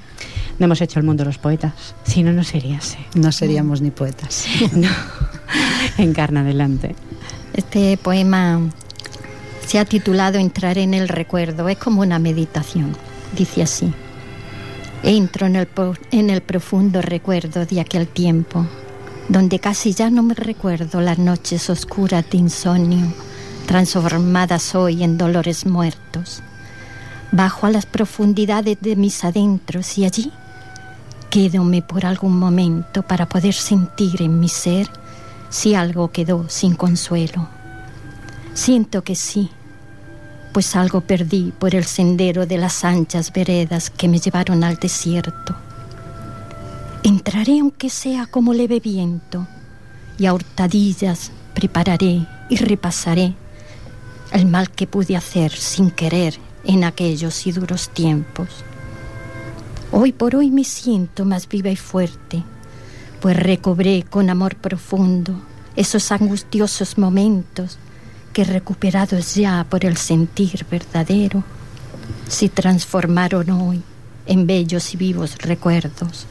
no 0.58 0.64
hemos 0.64 0.80
hecho 0.80 0.98
el 0.98 1.04
mundo 1.04 1.22
los 1.26 1.36
poetas, 1.36 1.94
si 2.04 2.22
no, 2.22 2.32
no 2.32 2.44
sería 2.44 2.78
así. 2.78 2.96
No 3.14 3.30
seríamos 3.30 3.82
ni 3.82 3.90
poetas. 3.90 4.46
No. 4.72 4.88
Encarna 5.98 6.40
adelante. 6.40 6.94
Este 7.52 7.98
poema 7.98 8.70
se 9.66 9.78
ha 9.78 9.84
titulado 9.84 10.38
Entrar 10.38 10.78
en 10.78 10.94
el 10.94 11.08
recuerdo. 11.08 11.68
Es 11.68 11.76
como 11.76 12.00
una 12.00 12.18
meditación. 12.18 12.96
Dice 13.36 13.64
así. 13.64 13.92
Entro 15.02 15.46
en 15.46 15.56
el, 15.56 15.68
en 16.10 16.30
el 16.30 16.40
profundo 16.42 17.00
recuerdo 17.00 17.64
de 17.64 17.80
aquel 17.80 18.08
tiempo, 18.08 18.66
donde 19.28 19.60
casi 19.60 19.92
ya 19.92 20.10
no 20.10 20.22
me 20.22 20.34
recuerdo 20.34 21.00
las 21.00 21.18
noches 21.18 21.70
oscuras 21.70 22.28
de 22.30 22.38
insomnio, 22.38 23.06
transformadas 23.66 24.74
hoy 24.74 25.04
en 25.04 25.16
dolores 25.16 25.66
muertos. 25.66 26.42
Bajo 27.30 27.66
a 27.66 27.70
las 27.70 27.86
profundidades 27.86 28.78
de 28.80 28.96
mis 28.96 29.24
adentros 29.24 29.98
y 29.98 30.04
allí 30.04 30.32
quédome 31.30 31.82
por 31.82 32.06
algún 32.06 32.38
momento 32.38 33.02
para 33.02 33.28
poder 33.28 33.54
sentir 33.54 34.22
en 34.22 34.40
mi 34.40 34.48
ser 34.48 34.88
si 35.50 35.74
algo 35.74 36.10
quedó 36.10 36.48
sin 36.48 36.74
consuelo. 36.74 37.48
Siento 38.54 39.04
que 39.04 39.14
sí, 39.14 39.50
pues 40.58 40.74
algo 40.74 41.02
perdí 41.02 41.52
por 41.56 41.76
el 41.76 41.84
sendero 41.84 42.44
de 42.44 42.58
las 42.58 42.84
anchas 42.84 43.32
veredas 43.32 43.90
que 43.90 44.08
me 44.08 44.18
llevaron 44.18 44.64
al 44.64 44.74
desierto. 44.74 45.54
Entraré 47.04 47.60
aunque 47.60 47.88
sea 47.88 48.26
como 48.26 48.52
leve 48.52 48.80
viento, 48.80 49.46
y 50.18 50.26
a 50.26 50.34
hurtadillas 50.34 51.30
prepararé 51.54 52.26
y 52.48 52.56
repasaré 52.56 53.36
el 54.32 54.46
mal 54.46 54.68
que 54.68 54.88
pude 54.88 55.16
hacer 55.16 55.52
sin 55.52 55.92
querer 55.92 56.34
en 56.64 56.82
aquellos 56.82 57.46
y 57.46 57.52
duros 57.52 57.90
tiempos. 57.90 58.48
Hoy 59.92 60.10
por 60.10 60.34
hoy 60.34 60.50
me 60.50 60.64
siento 60.64 61.24
más 61.24 61.48
viva 61.48 61.70
y 61.70 61.76
fuerte, 61.76 62.42
pues 63.20 63.36
recobré 63.36 64.02
con 64.02 64.28
amor 64.28 64.56
profundo 64.56 65.40
esos 65.76 66.10
angustiosos 66.10 66.98
momentos 66.98 67.78
que 68.38 68.44
recuperados 68.44 69.34
ya 69.34 69.66
por 69.68 69.84
el 69.84 69.96
sentir 69.96 70.64
verdadero, 70.70 71.42
se 72.28 72.48
transformaron 72.48 73.50
hoy 73.50 73.82
en 74.26 74.46
bellos 74.46 74.94
y 74.94 74.96
vivos 74.96 75.36
recuerdos, 75.38 76.24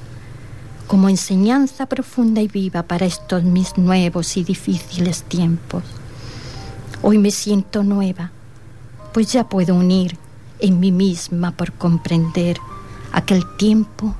como 0.87 1.09
enseñanza 1.09 1.85
profunda 1.85 2.39
y 2.39 2.47
viva 2.47 2.83
para 2.83 3.05
estos 3.05 3.43
mis 3.43 3.77
nuevos 3.77 4.37
y 4.37 4.45
difíciles 4.45 5.23
tiempos. 5.23 5.83
Hoy 7.01 7.17
me 7.17 7.29
siento 7.29 7.83
nueva, 7.83 8.31
pues 9.13 9.33
ya 9.33 9.49
puedo 9.49 9.75
unir 9.75 10.17
en 10.59 10.79
mí 10.79 10.93
misma 10.93 11.51
por 11.51 11.73
comprender 11.73 12.55
aquel 13.11 13.43
tiempo 13.57 14.15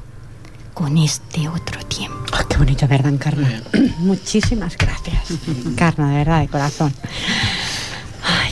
con 0.73 0.97
este 0.97 1.47
otro 1.47 1.85
tiempo. 1.85 2.17
Ah, 2.33 2.43
qué 2.49 2.57
bonito, 2.57 2.85
¿verdad, 2.85 3.13
Encarna? 3.13 3.63
Muchísimas 3.99 4.75
gracias. 4.75 5.31
Encarna, 5.65 6.09
de 6.09 6.17
verdad, 6.17 6.41
de 6.41 6.47
corazón. 6.49 6.93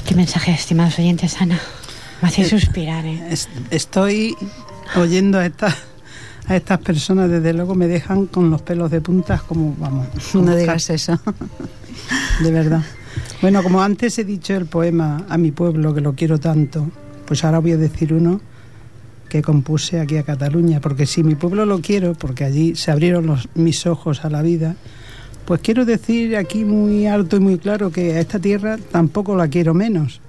Qué 0.05 0.15
mensaje, 0.15 0.51
estimados 0.51 0.97
oyentes, 0.99 1.41
Ana. 1.41 1.59
Me 2.21 2.27
hace 2.27 2.45
suspirar, 2.45 3.05
¿eh? 3.05 3.21
Es- 3.29 3.49
estoy 3.71 4.35
oyendo 4.95 5.39
a 5.39 5.45
estas 5.45 5.75
a 6.47 6.55
estas 6.55 6.77
personas, 6.77 7.27
desde 7.27 7.53
luego 7.53 7.73
me 7.73 7.87
dejan 7.87 8.27
con 8.27 8.51
los 8.51 8.61
pelos 8.61 8.91
de 8.91 9.01
puntas 9.01 9.41
como, 9.41 9.75
vamos, 9.79 10.07
como 10.31 10.45
No 10.45 10.55
digas 10.55 10.91
eso. 10.91 11.19
de 12.43 12.51
verdad. 12.51 12.83
Bueno, 13.41 13.63
como 13.63 13.81
antes 13.81 14.19
he 14.19 14.23
dicho 14.23 14.53
el 14.55 14.67
poema 14.67 15.25
a 15.27 15.39
mi 15.39 15.49
pueblo, 15.51 15.95
que 15.95 16.01
lo 16.01 16.13
quiero 16.13 16.39
tanto, 16.39 16.87
pues 17.25 17.43
ahora 17.43 17.57
voy 17.59 17.71
a 17.71 17.77
decir 17.77 18.13
uno 18.13 18.41
que 19.27 19.41
compuse 19.41 19.99
aquí 19.99 20.17
a 20.17 20.23
Cataluña, 20.23 20.79
porque 20.81 21.07
si 21.07 21.23
mi 21.23 21.33
pueblo 21.33 21.65
lo 21.65 21.81
quiero, 21.81 22.13
porque 22.13 22.43
allí 22.43 22.75
se 22.75 22.91
abrieron 22.91 23.25
los, 23.25 23.49
mis 23.55 23.87
ojos 23.87 24.23
a 24.23 24.29
la 24.29 24.43
vida, 24.43 24.75
pues 25.45 25.61
quiero 25.61 25.85
decir 25.85 26.35
aquí 26.37 26.65
muy 26.65 27.05
alto 27.07 27.37
y 27.37 27.39
muy 27.39 27.57
claro 27.57 27.91
que 27.91 28.13
a 28.13 28.19
esta 28.19 28.39
tierra 28.39 28.77
tampoco 28.91 29.35
la 29.35 29.47
quiero 29.47 29.73
menos. 29.73 30.19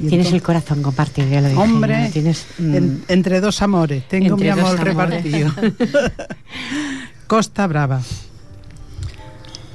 Y 0.00 0.08
Tienes 0.08 0.32
el 0.32 0.42
corazón 0.42 0.82
compartido, 0.82 1.28
ya 1.28 1.40
lo 1.40 1.48
dije. 1.48 1.60
Hombre, 1.60 2.04
¿no? 2.06 2.10
Tienes, 2.10 2.46
mm, 2.58 2.74
en- 2.74 3.04
entre 3.08 3.40
dos 3.40 3.62
amores, 3.62 4.06
tengo 4.08 4.36
mi 4.36 4.48
amor 4.48 4.72
amores. 4.78 4.84
repartido. 4.84 5.52
Costa 7.26 7.66
Brava. 7.66 8.00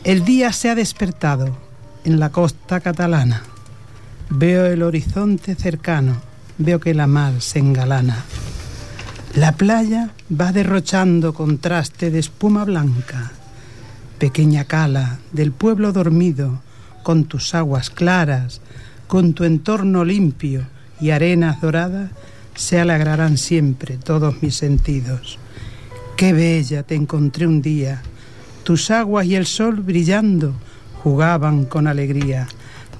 El 0.04 0.24
día 0.26 0.52
se 0.54 0.70
ha 0.70 0.76
despertado 0.76 1.58
en 2.06 2.20
la 2.20 2.30
costa 2.30 2.80
catalana. 2.80 3.44
Veo 4.30 4.66
el 4.66 4.84
horizonte 4.84 5.56
cercano, 5.56 6.18
veo 6.58 6.80
que 6.80 6.94
la 6.94 7.08
mar 7.08 7.42
se 7.42 7.60
engalana. 7.60 8.24
La 9.36 9.54
playa 9.54 10.12
va 10.30 10.52
derrochando 10.52 11.34
contraste 11.34 12.12
de 12.12 12.20
espuma 12.20 12.64
blanca. 12.66 13.32
Pequeña 14.20 14.64
cala 14.66 15.20
del 15.32 15.52
pueblo 15.52 15.94
dormido, 15.94 16.60
con 17.04 17.26
tus 17.26 17.54
aguas 17.54 17.92
claras, 17.92 18.62
con 19.08 19.34
tu 19.34 19.44
entorno 19.44 20.04
limpio 20.04 20.66
y 21.00 21.12
arenas 21.12 21.62
doradas, 21.62 22.10
se 22.56 22.80
alegrarán 22.80 23.38
siempre 23.38 23.98
todos 23.98 24.42
mis 24.42 24.56
sentidos. 24.56 25.38
Qué 26.16 26.34
bella 26.34 26.82
te 26.82 26.96
encontré 26.96 27.46
un 27.46 27.62
día, 27.62 28.02
tus 28.64 28.90
aguas 28.90 29.28
y 29.28 29.36
el 29.36 29.46
sol 29.46 29.82
brillando 29.82 30.56
jugaban 31.04 31.66
con 31.66 31.86
alegría, 31.86 32.48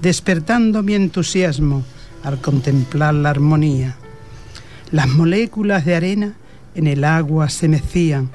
despertando 0.00 0.84
mi 0.84 0.94
entusiasmo 0.94 1.82
al 2.22 2.40
contemplar 2.40 3.14
la 3.14 3.30
armonía. 3.30 3.96
Las 4.92 5.08
moléculas 5.08 5.84
de 5.84 5.96
arena 5.96 6.34
en 6.76 6.86
el 6.86 7.02
agua 7.02 7.48
se 7.48 7.66
mecían 7.66 8.30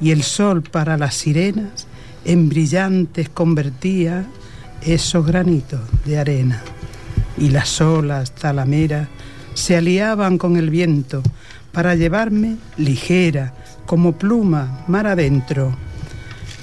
y 0.00 0.10
el 0.10 0.24
sol 0.24 0.62
para 0.62 0.98
las 0.98 1.14
sirenas 1.14 1.86
en 2.24 2.48
brillantes 2.48 3.28
convertía 3.28 4.26
esos 4.82 5.26
granitos 5.26 5.80
de 6.04 6.18
arena. 6.18 6.62
Y 7.36 7.50
las 7.50 7.80
olas 7.80 8.34
talameras 8.34 9.08
se 9.54 9.76
aliaban 9.76 10.38
con 10.38 10.56
el 10.56 10.70
viento 10.70 11.22
para 11.72 11.94
llevarme 11.94 12.56
ligera 12.76 13.54
como 13.86 14.12
pluma 14.12 14.84
mar 14.88 15.06
adentro. 15.06 15.74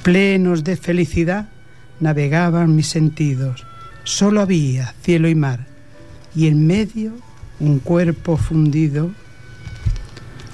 Plenos 0.03 0.63
de 0.63 0.77
felicidad 0.77 1.49
navegaban 1.99 2.75
mis 2.75 2.87
sentidos. 2.87 3.65
Solo 4.03 4.41
había 4.41 4.95
cielo 5.01 5.29
y 5.29 5.35
mar 5.35 5.67
y 6.35 6.47
en 6.47 6.65
medio 6.65 7.13
un 7.59 7.79
cuerpo 7.79 8.37
fundido 8.37 9.11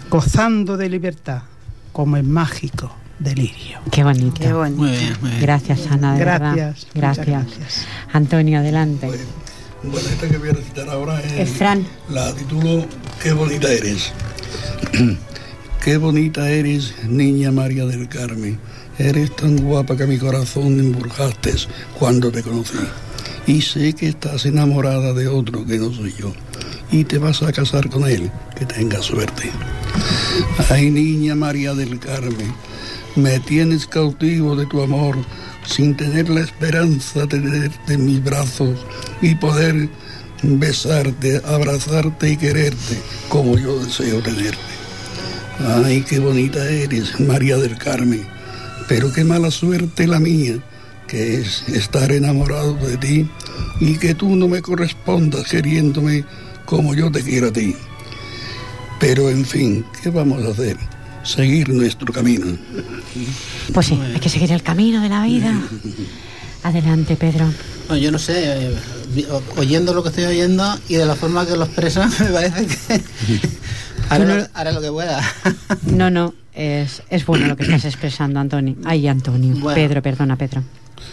gozando 0.09 0.75
de 0.75 0.89
libertad 0.89 1.43
como 1.93 2.17
en 2.17 2.29
mágico 2.29 2.91
delirio. 3.19 3.79
Qué 3.91 4.03
bonito. 4.03 4.39
Qué 4.41 4.53
bonito. 4.53 4.81
Muy 4.81 4.91
bien, 4.91 5.17
muy 5.21 5.29
bien. 5.31 5.41
Gracias, 5.41 5.87
Ana, 5.89 6.13
de. 6.13 6.19
Gracias, 6.19 6.87
Gracias. 6.93 7.25
gracias. 7.27 7.85
Antonio, 8.13 8.59
adelante. 8.59 9.07
Bueno, 9.83 10.09
esta 10.09 10.27
que 10.27 10.37
voy 10.37 10.49
a 10.49 10.53
recitar 10.53 10.89
ahora 10.89 11.19
Eh, 11.21 11.43
es. 11.43 11.49
Fran. 11.51 11.85
La 12.09 12.33
titulo 12.33 12.85
Qué 13.21 13.31
bonita 13.33 13.71
eres. 13.71 14.11
Qué 15.83 15.97
bonita 15.97 16.49
eres, 16.49 16.93
niña 17.07 17.51
María 17.51 17.85
del 17.85 18.07
Carmen. 18.09 18.59
Eres 18.97 19.35
tan 19.35 19.57
guapa 19.57 19.95
que 19.95 20.05
mi 20.07 20.17
corazón 20.17 20.79
emburjaste 20.79 21.53
cuando 21.97 22.31
te 22.31 22.41
conocí. 22.43 22.77
Y 23.45 23.61
sé 23.61 23.93
que 23.93 24.09
estás 24.09 24.45
enamorada 24.45 25.13
de 25.13 25.27
otro 25.27 25.65
que 25.65 25.77
no 25.77 25.93
soy 25.93 26.13
yo. 26.17 26.33
Y 26.91 27.03
te 27.05 27.17
vas 27.19 27.41
a 27.43 27.51
casar 27.53 27.89
con 27.89 28.09
él. 28.09 28.29
Que 28.57 28.65
tenga 28.65 29.01
suerte. 29.01 29.49
Ay, 30.69 30.89
niña 30.89 31.35
María 31.35 31.73
del 31.73 31.99
Carmen, 31.99 32.53
me 33.17 33.39
tienes 33.39 33.87
cautivo 33.87 34.55
de 34.55 34.67
tu 34.67 34.81
amor 34.81 35.17
sin 35.65 35.97
tener 35.97 36.29
la 36.29 36.41
esperanza 36.41 37.21
de 37.21 37.27
tenerte 37.27 37.93
en 37.93 38.05
mis 38.05 38.23
brazos 38.23 38.77
y 39.21 39.33
poder 39.35 39.89
besarte, 40.43 41.41
abrazarte 41.43 42.29
y 42.29 42.37
quererte 42.37 42.97
como 43.27 43.57
yo 43.57 43.83
deseo 43.83 44.21
tenerte. 44.21 44.57
Ay, 45.83 46.05
qué 46.07 46.19
bonita 46.19 46.63
eres, 46.69 47.19
María 47.19 47.57
del 47.57 47.77
Carmen, 47.77 48.25
pero 48.87 49.11
qué 49.11 49.23
mala 49.23 49.49
suerte 49.49 50.05
la 50.05 50.19
mía, 50.19 50.59
que 51.07 51.41
es 51.41 51.67
estar 51.69 52.11
enamorado 52.11 52.75
de 52.75 52.97
ti 52.97 53.29
y 53.79 53.97
que 53.97 54.13
tú 54.13 54.35
no 54.35 54.47
me 54.47 54.61
correspondas 54.61 55.49
queriéndome 55.49 56.23
como 56.65 56.93
yo 56.93 57.11
te 57.11 57.23
quiero 57.23 57.47
a 57.47 57.51
ti. 57.51 57.75
Pero 58.99 59.29
en 59.29 59.43
fin, 59.43 59.85
¿qué 60.01 60.11
vamos 60.11 60.45
a 60.45 60.49
hacer? 60.49 60.77
Seguir 61.27 61.67
nuestro 61.67 62.13
camino. 62.13 62.57
Pues 63.73 63.87
sí, 63.87 63.99
hay 64.13 64.19
que 64.21 64.29
seguir 64.29 64.49
el 64.53 64.63
camino 64.63 65.01
de 65.01 65.09
la 65.09 65.23
vida. 65.23 65.53
Adelante, 66.63 67.17
Pedro. 67.17 67.51
Bueno, 67.89 68.01
yo 68.01 68.11
no 68.11 68.17
sé, 68.17 68.69
eh, 68.69 68.75
oyendo 69.57 69.93
lo 69.93 70.03
que 70.03 70.09
estoy 70.09 70.23
oyendo 70.23 70.63
y 70.87 70.95
de 70.95 71.05
la 71.05 71.15
forma 71.15 71.45
que 71.45 71.57
lo 71.57 71.65
expresan, 71.65 72.09
me 72.19 72.27
parece 72.27 72.65
que 72.65 73.01
haré, 74.09 74.71
lo, 74.71 74.81
que 74.81 74.89
pueda. 74.89 75.21
no, 75.83 76.09
no, 76.09 76.33
es, 76.53 77.03
es, 77.09 77.25
bueno 77.25 77.47
lo 77.47 77.57
que 77.57 77.63
estás 77.63 77.83
expresando, 77.83 78.39
Antonio. 78.39 78.75
Ay, 78.85 79.05
Antonio. 79.09 79.55
Pedro, 79.73 80.01
perdona, 80.01 80.37
Pedro. 80.37 80.63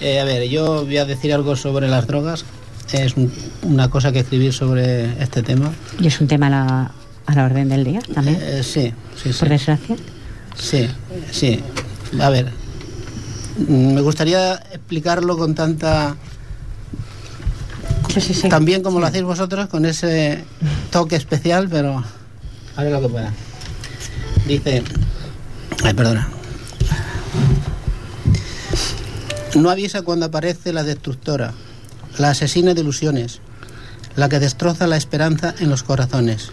Eh, 0.00 0.20
a 0.20 0.24
ver, 0.24 0.48
yo 0.48 0.84
voy 0.84 0.96
a 0.96 1.04
decir 1.06 1.34
algo 1.34 1.56
sobre 1.56 1.88
las 1.88 2.06
drogas. 2.06 2.44
Es 2.92 3.14
una 3.62 3.90
cosa 3.90 4.12
que 4.12 4.20
escribir 4.20 4.52
sobre 4.52 5.20
este 5.20 5.42
tema. 5.42 5.72
¿Y 5.98 6.06
es 6.06 6.20
un 6.20 6.28
tema 6.28 6.48
la, 6.48 6.92
a 7.26 7.34
la 7.34 7.44
orden 7.44 7.68
del 7.68 7.84
día 7.84 8.00
también? 8.12 8.38
Eh, 8.40 8.62
sí, 8.62 8.92
sí, 9.20 9.32
sí. 9.32 9.38
¿Por 9.38 9.48
desgracia? 9.48 9.96
Sí, 10.56 10.88
sí. 11.30 11.60
A 12.20 12.30
ver, 12.30 12.52
me 13.68 14.00
gustaría 14.00 14.54
explicarlo 14.54 15.36
con 15.36 15.54
tanta 15.54 16.16
también 18.48 18.82
como 18.82 19.00
lo 19.00 19.06
hacéis 19.06 19.24
vosotros, 19.24 19.68
con 19.68 19.84
ese 19.84 20.44
toque 20.90 21.16
especial, 21.16 21.68
pero 21.68 22.02
haré 22.76 22.90
lo 22.90 23.00
que 23.00 23.08
pueda. 23.08 23.32
Dice, 24.46 24.82
ay, 25.82 25.94
perdona. 25.94 26.28
No 29.56 29.70
avisa 29.70 30.02
cuando 30.02 30.26
aparece 30.26 30.72
la 30.72 30.82
destructora, 30.84 31.54
la 32.18 32.30
asesina 32.30 32.74
de 32.74 32.82
ilusiones, 32.82 33.40
la 34.16 34.28
que 34.28 34.38
destroza 34.38 34.86
la 34.86 34.96
esperanza 34.96 35.54
en 35.58 35.70
los 35.70 35.82
corazones. 35.82 36.52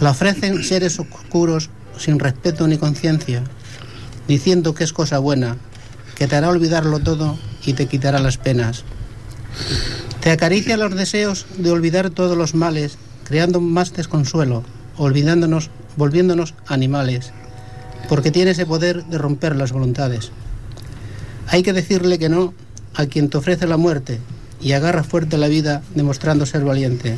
La 0.00 0.10
ofrecen 0.10 0.64
seres 0.64 0.98
oscuros 0.98 1.68
sin 1.98 2.18
respeto 2.18 2.66
ni 2.66 2.78
conciencia, 2.78 3.42
diciendo 4.26 4.74
que 4.74 4.84
es 4.84 4.92
cosa 4.92 5.18
buena, 5.18 5.58
que 6.14 6.26
te 6.26 6.36
hará 6.36 6.48
olvidarlo 6.48 7.00
todo 7.00 7.38
y 7.64 7.74
te 7.74 7.86
quitará 7.86 8.18
las 8.18 8.38
penas. 8.38 8.84
Te 10.20 10.30
acaricia 10.30 10.76
los 10.76 10.94
deseos 10.94 11.46
de 11.58 11.70
olvidar 11.70 12.10
todos 12.10 12.36
los 12.36 12.54
males, 12.54 12.96
creando 13.24 13.60
más 13.60 13.92
desconsuelo, 13.92 14.64
olvidándonos, 14.96 15.70
volviéndonos 15.96 16.54
animales, 16.66 17.32
porque 18.08 18.30
tiene 18.30 18.52
ese 18.52 18.66
poder 18.66 19.04
de 19.04 19.18
romper 19.18 19.56
las 19.56 19.72
voluntades. 19.72 20.30
Hay 21.46 21.62
que 21.62 21.72
decirle 21.72 22.18
que 22.18 22.28
no 22.28 22.54
a 22.94 23.06
quien 23.06 23.28
te 23.28 23.38
ofrece 23.38 23.66
la 23.66 23.76
muerte 23.76 24.18
y 24.60 24.72
agarra 24.72 25.04
fuerte 25.04 25.38
la 25.38 25.48
vida 25.48 25.82
demostrando 25.94 26.46
ser 26.46 26.64
valiente. 26.64 27.16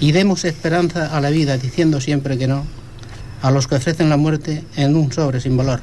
Y 0.00 0.12
demos 0.12 0.44
esperanza 0.44 1.14
a 1.14 1.20
la 1.20 1.30
vida 1.30 1.58
diciendo 1.58 2.00
siempre 2.00 2.38
que 2.38 2.48
no 2.48 2.64
a 3.42 3.50
los 3.50 3.66
que 3.66 3.76
ofrecen 3.76 4.08
la 4.08 4.16
muerte 4.16 4.64
en 4.76 4.96
un 4.96 5.12
sobre 5.12 5.40
sin 5.40 5.56
valor. 5.56 5.80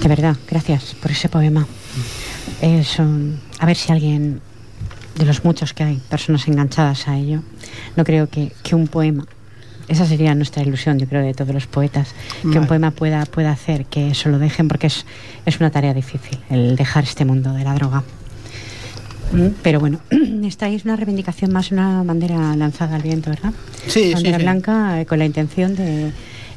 De 0.00 0.08
verdad, 0.08 0.36
gracias 0.48 0.94
por 1.00 1.10
ese 1.10 1.28
poema. 1.28 1.66
a 2.60 3.66
ver 3.66 3.76
si 3.76 3.92
alguien 3.92 4.40
de 5.16 5.24
los 5.24 5.44
muchos 5.44 5.74
que 5.74 5.84
hay, 5.84 5.96
personas 6.08 6.48
enganchadas 6.48 7.06
a 7.08 7.16
ello, 7.16 7.42
no 7.96 8.04
creo 8.04 8.28
que, 8.28 8.52
que 8.62 8.74
un 8.74 8.88
poema, 8.88 9.26
esa 9.88 10.06
sería 10.06 10.34
nuestra 10.34 10.62
ilusión, 10.62 10.98
yo 10.98 11.06
creo, 11.06 11.22
de 11.22 11.34
todos 11.34 11.54
los 11.54 11.66
poetas, 11.66 12.14
que 12.40 12.58
un 12.58 12.66
poema 12.66 12.90
pueda, 12.92 13.24
pueda 13.26 13.52
hacer 13.52 13.84
que 13.86 14.10
eso 14.10 14.28
lo 14.28 14.38
dejen, 14.38 14.68
porque 14.68 14.86
es, 14.86 15.04
es 15.44 15.60
una 15.60 15.70
tarea 15.70 15.92
difícil, 15.92 16.38
el 16.50 16.76
dejar 16.76 17.04
este 17.04 17.24
mundo 17.24 17.52
de 17.52 17.64
la 17.64 17.74
droga. 17.74 18.02
Mm, 19.32 19.48
pero 19.62 19.80
bueno, 19.80 20.00
esta 20.44 20.68
es 20.68 20.84
una 20.84 20.96
reivindicación 20.96 21.52
más, 21.52 21.72
una 21.72 22.02
bandera 22.02 22.54
lanzada 22.56 22.96
al 22.96 23.02
viento, 23.02 23.30
¿verdad? 23.30 23.52
Sí, 23.86 24.12
bandera 24.12 24.38
sí, 24.38 24.42
blanca 24.42 25.00
eh, 25.00 25.06
con 25.06 25.18
la 25.18 25.24
intención 25.24 25.74
de... 25.74 26.12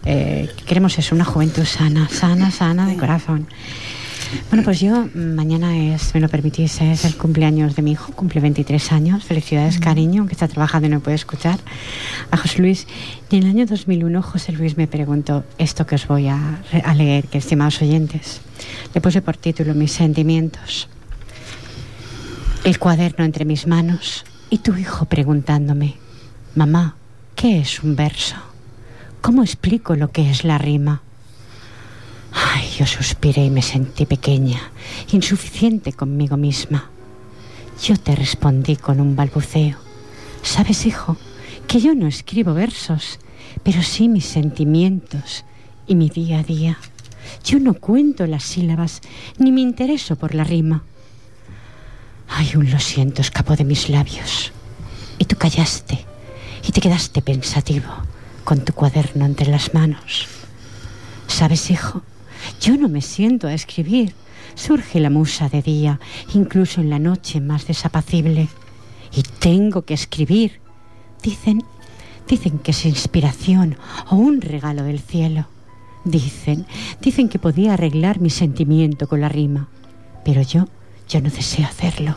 Eh, 0.07 0.49
queremos 0.67 0.99
eso, 0.99 1.15
una 1.15 1.26
juventud 1.26 1.63
sana, 1.63 2.07
sana, 2.09 2.51
sana 2.51 2.88
de 2.88 2.95
corazón. 2.95 3.47
Bueno, 4.49 4.63
pues 4.63 4.80
yo 4.80 5.07
mañana 5.15 5.78
es, 5.78 6.13
me 6.13 6.19
lo 6.19 6.30
permitís, 6.30 6.82
es 6.82 7.05
el 7.05 7.15
cumpleaños 7.15 7.76
de 7.76 7.82
mi 7.82 7.91
hijo, 7.91 8.11
cumple 8.13 8.41
23 8.41 8.91
años. 8.91 9.23
Felicidades, 9.23 9.80
cariño, 9.80 10.21
aunque 10.21 10.34
está 10.34 10.47
trabajando 10.47 10.88
y 10.88 10.91
no 10.91 10.99
puede 10.99 11.15
escuchar. 11.15 11.59
A 12.32 12.38
José 12.38 12.61
Luis. 12.61 12.88
Y 13.32 13.38
en 13.38 13.43
el 13.43 13.49
año 13.49 13.65
2001 13.65 14.21
José 14.21 14.51
Luis 14.51 14.78
me 14.78 14.88
preguntó 14.88 15.43
esto 15.57 15.88
que 15.88 15.95
os 15.95 16.07
voy 16.07 16.28
a, 16.28 16.61
a 16.84 16.93
leer, 16.93 17.26
que 17.26 17.38
estimados 17.38 17.82
oyentes. 17.82 18.41
Le 18.93 19.01
puse 19.01 19.21
por 19.21 19.38
título 19.38 19.73
Mis 19.73 19.91
sentimientos. 19.91 20.88
El 22.66 22.80
cuaderno 22.80 23.24
entre 23.24 23.45
mis 23.45 23.68
manos 23.68 24.26
y 24.49 24.57
tu 24.57 24.76
hijo 24.76 25.05
preguntándome, 25.05 25.97
mamá, 26.55 26.95
¿qué 27.36 27.59
es 27.59 27.84
un 27.84 27.95
verso? 27.95 28.38
¿Cómo 29.22 29.43
explico 29.43 29.95
lo 29.95 30.11
que 30.11 30.32
es 30.32 30.43
la 30.43 30.57
rima? 30.57 31.03
Ay, 32.34 32.68
yo 32.76 32.88
suspiré 32.88 33.45
y 33.45 33.49
me 33.51 33.61
sentí 33.61 34.07
pequeña, 34.07 34.59
insuficiente 35.11 35.93
conmigo 35.93 36.38
misma. 36.38 36.89
Yo 37.84 37.97
te 37.97 38.16
respondí 38.16 38.78
con 38.78 38.99
un 38.99 39.16
balbuceo. 39.16 39.78
Sabes, 40.41 40.88
hijo, 40.88 41.18
que 41.68 41.80
yo 41.80 41.93
no 41.93 42.07
escribo 42.07 42.55
versos, 42.55 43.20
pero 43.61 43.84
sí 43.84 44.09
mis 44.09 44.26
sentimientos 44.26 45.45
y 45.86 45.93
mi 45.93 46.09
día 46.09 46.39
a 46.39 46.43
día. 46.43 46.80
Yo 47.43 47.59
no 47.59 47.76
cuento 47.76 48.26
las 48.26 48.41
sílabas, 48.43 49.01
ni 49.38 49.51
me 49.51 49.61
intereso 49.61 50.16
por 50.16 50.34
la 50.34 50.43
rima. 50.43 50.84
Ay, 52.28 52.51
un 52.55 52.69
lo 52.71 52.80
siento 52.80 53.21
escapó 53.21 53.55
de 53.55 53.63
mis 53.63 53.89
labios. 53.89 54.51
Y 55.19 55.26
tú 55.26 55.36
callaste 55.38 56.05
y 56.67 56.71
te 56.71 56.82
quedaste 56.82 57.21
pensativo 57.21 57.89
con 58.43 58.63
tu 58.65 58.73
cuaderno 58.73 59.26
entre 59.26 59.49
las 59.49 59.73
manos. 59.73 60.28
¿Sabes, 61.28 61.69
hijo? 61.71 62.01
Yo 62.61 62.78
no 62.78 62.89
me 62.89 63.01
siento 63.01 63.47
a 63.47 63.53
escribir. 63.53 64.13
Surge 64.55 64.99
la 64.99 65.09
musa 65.09 65.49
de 65.49 65.61
día, 65.61 65.99
incluso 66.34 66.82
en 66.82 66.89
la 66.89 66.99
noche 66.99 67.41
más 67.41 67.67
desapacible. 67.67 68.47
Y 69.13 69.23
tengo 69.23 69.84
que 69.84 69.93
escribir. 69.93 70.59
Dicen, 71.23 71.63
dicen 72.28 72.59
que 72.59 72.71
es 72.71 72.86
inspiración 72.86 73.78
o 74.09 74.15
un 74.15 74.41
regalo 74.41 74.84
del 74.84 74.99
cielo. 74.99 75.47
Dicen, 76.03 76.65
dicen 77.01 77.30
que 77.30 77.39
podía 77.39 77.73
arreglar 77.73 78.19
mi 78.19 78.30
sentimiento 78.30 79.07
con 79.07 79.21
la 79.21 79.30
rima. 79.30 79.67
Pero 80.23 80.41
yo, 80.41 80.67
yo 81.08 81.22
no 81.22 81.30
deseo 81.30 81.66
hacerlo. 81.66 82.16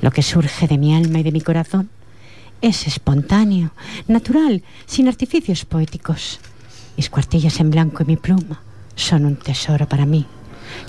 Lo 0.00 0.10
que 0.10 0.22
surge 0.22 0.66
de 0.66 0.78
mi 0.78 0.94
alma 0.94 1.20
y 1.20 1.22
de 1.22 1.32
mi 1.32 1.40
corazón 1.40 1.90
es 2.60 2.86
espontáneo, 2.86 3.72
natural, 4.06 4.62
sin 4.86 5.08
artificios 5.08 5.64
poéticos. 5.64 6.40
Mis 6.96 7.10
cuartillas 7.10 7.60
en 7.60 7.70
blanco 7.70 8.02
y 8.02 8.06
mi 8.06 8.16
pluma 8.16 8.60
son 8.96 9.24
un 9.24 9.36
tesoro 9.36 9.88
para 9.88 10.06
mí. 10.06 10.26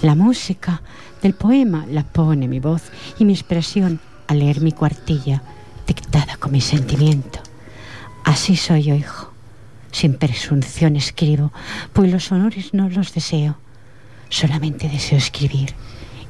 La 0.01 0.15
música 0.15 0.81
del 1.21 1.33
poema 1.33 1.85
la 1.87 2.03
pone 2.03 2.47
mi 2.47 2.59
voz 2.59 2.83
y 3.19 3.25
mi 3.25 3.33
expresión 3.33 3.99
al 4.27 4.39
leer 4.39 4.61
mi 4.61 4.71
cuartilla, 4.71 5.41
dictada 5.87 6.37
con 6.37 6.51
mi 6.51 6.61
sentimiento. 6.61 7.39
Así 8.23 8.55
soy 8.55 8.83
yo, 8.83 8.95
hijo. 8.95 9.31
Sin 9.91 10.15
presunción 10.15 10.95
escribo, 10.95 11.51
pues 11.93 12.11
los 12.11 12.31
honores 12.31 12.73
no 12.73 12.89
los 12.89 13.13
deseo. 13.13 13.57
Solamente 14.29 14.87
deseo 14.87 15.17
escribir 15.17 15.73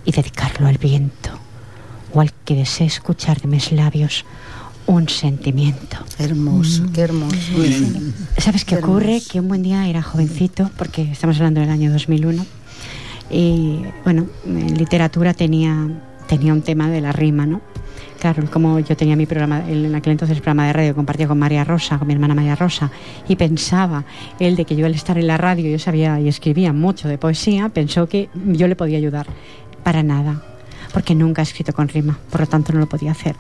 y 0.10 0.12
dedicarlo 0.12 0.66
al 0.66 0.80
viento, 0.80 1.30
o 2.16 2.22
al 2.22 2.34
que 2.34 2.56
desee 2.56 2.88
escuchar 2.88 3.40
de 3.42 3.48
mis 3.48 3.72
labios 3.72 4.26
un 4.88 5.08
sentimiento. 5.08 5.98
Hermoso, 6.18 6.84
qué 6.92 7.02
hermoso. 7.02 7.38
¿Sabes 8.40 8.66
qué, 8.66 8.78
ocurre? 8.78 9.22
Que 9.22 9.40
un 9.40 9.48
buen 9.48 9.62
día 9.62 9.88
era 9.88 10.02
jovencito, 10.02 10.72
porque 10.80 11.04
estamos 11.04 11.38
hablando 11.38 11.62
del 11.62 11.70
año 11.70 11.92
2001, 11.92 12.44
y 13.30 13.82
bueno, 14.04 14.26
en 14.48 14.80
literatura 14.80 15.36
tenía, 15.36 15.88
tenía 16.28 16.54
un 16.54 16.64
tema 16.64 16.90
de 16.90 17.02
la 17.02 17.12
rima, 17.12 17.46
¿no? 17.46 17.62
Claro, 18.20 18.50
como 18.52 18.80
yo 18.80 18.98
tenía 18.98 19.16
mi 19.16 19.28
programa, 19.28 19.64
en 19.70 19.94
aquel 19.94 20.14
entonces 20.14 20.36
el 20.36 20.42
programa 20.42 20.66
de 20.66 20.74
radio 20.74 20.96
compartía 20.96 21.28
con 21.28 21.38
María 21.38 21.64
Rosa, 21.64 22.00
con 22.00 22.08
mi 22.08 22.16
hermana 22.16 22.34
María 22.34 22.56
Rosa, 22.56 22.90
y 23.28 23.36
pensaba 23.36 24.06
él 24.40 24.56
de 24.56 24.66
que 24.66 24.76
yo 24.76 24.88
al 24.88 24.96
estar 24.96 25.20
en 25.20 25.28
la 25.28 25.38
radio, 25.38 25.70
yo 25.70 25.78
sabía 25.78 26.20
y 26.20 26.28
escribía 26.28 26.74
mucho 26.74 27.08
de 27.08 27.20
poesía, 27.20 27.70
pensó 27.70 28.10
que 28.10 28.30
yo 28.34 28.68
le 28.68 28.76
podía 28.76 28.98
ayudar. 28.98 29.28
Para 29.84 30.04
nada, 30.04 30.42
porque 30.94 31.16
nunca 31.16 31.42
he 31.42 31.44
escrito 31.44 31.74
con 31.74 31.88
rima, 31.88 32.18
por 32.32 32.42
lo 32.42 32.48
tanto 32.48 32.74
no 32.74 32.80
lo 32.80 32.90
podía 32.90 33.12
hacer. 33.12 33.36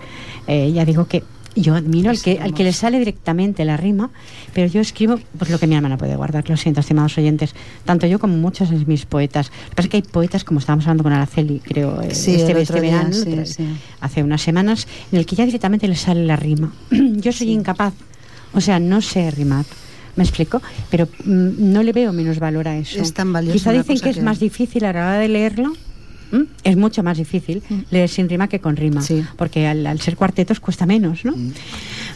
Eh, 0.47 0.71
ya 0.71 0.85
digo 0.85 1.05
que 1.07 1.23
yo 1.55 1.75
admiro 1.75 2.09
al 2.11 2.21
que, 2.21 2.39
al 2.39 2.53
que 2.53 2.63
le 2.63 2.71
sale 2.71 2.99
directamente 2.99 3.65
la 3.65 3.75
rima, 3.75 4.11
pero 4.53 4.67
yo 4.67 4.79
escribo 4.81 5.19
pues, 5.37 5.49
lo 5.49 5.59
que 5.59 5.67
mi 5.67 5.75
hermana 5.75 5.97
puede 5.97 6.15
guardar. 6.15 6.47
Lo 6.49 6.55
siento, 6.55 6.79
estimados 6.79 7.17
oyentes. 7.17 7.53
Tanto 7.85 8.05
yo 8.07 8.19
como 8.19 8.37
muchos 8.37 8.69
de 8.69 8.77
mis 8.85 9.05
poetas. 9.05 9.47
Lo 9.49 9.69
que 9.71 9.75
pasa 9.75 9.85
es 9.87 9.89
que 9.89 9.97
hay 9.97 10.03
poetas, 10.03 10.43
como 10.43 10.59
estábamos 10.59 10.85
hablando 10.85 11.03
con 11.03 11.11
Araceli, 11.11 11.59
creo, 11.59 12.01
eh, 12.01 12.13
Sí, 12.13 12.35
este, 12.35 12.59
este 12.61 12.79
día, 12.81 12.91
verano, 12.97 13.13
sí, 13.13 13.25
tra- 13.31 13.45
sí. 13.45 13.67
hace 13.99 14.23
unas 14.23 14.41
semanas, 14.41 14.87
en 15.11 15.19
el 15.19 15.25
que 15.25 15.35
ya 15.35 15.45
directamente 15.45 15.87
le 15.87 15.95
sale 15.95 16.23
la 16.25 16.35
rima. 16.35 16.71
yo 16.91 17.31
soy 17.33 17.49
incapaz. 17.51 17.93
O 18.53 18.61
sea, 18.61 18.79
no 18.79 19.01
sé 19.01 19.29
rimar. 19.31 19.65
¿Me 20.15 20.23
explico? 20.23 20.61
Pero 20.89 21.07
mm, 21.25 21.71
no 21.73 21.81
le 21.83 21.93
veo 21.93 22.13
menos 22.13 22.39
valor 22.39 22.67
a 22.67 22.77
eso. 22.77 23.01
Es 23.01 23.13
tan 23.13 23.31
valioso 23.33 23.53
Quizá 23.57 23.71
dicen 23.71 23.95
cosa 23.95 24.03
que 24.03 24.09
es 24.11 24.15
que- 24.17 24.21
más 24.21 24.39
difícil 24.39 24.85
a 24.85 24.93
la 24.93 24.99
hora 24.99 25.17
de 25.17 25.27
leerlo. 25.27 25.73
¿M? 26.31 26.45
Es 26.63 26.77
mucho 26.77 27.03
más 27.03 27.17
difícil 27.17 27.61
leer 27.91 28.09
sin 28.09 28.29
rima 28.29 28.47
que 28.47 28.59
con 28.59 28.75
rima, 28.75 29.01
Sí. 29.01 29.23
porque 29.37 29.67
al, 29.67 29.85
al 29.87 29.99
ser 30.01 30.15
cuartetos 30.15 30.59
cuesta 30.59 30.85
menos, 30.85 31.25
¿no? 31.25 31.33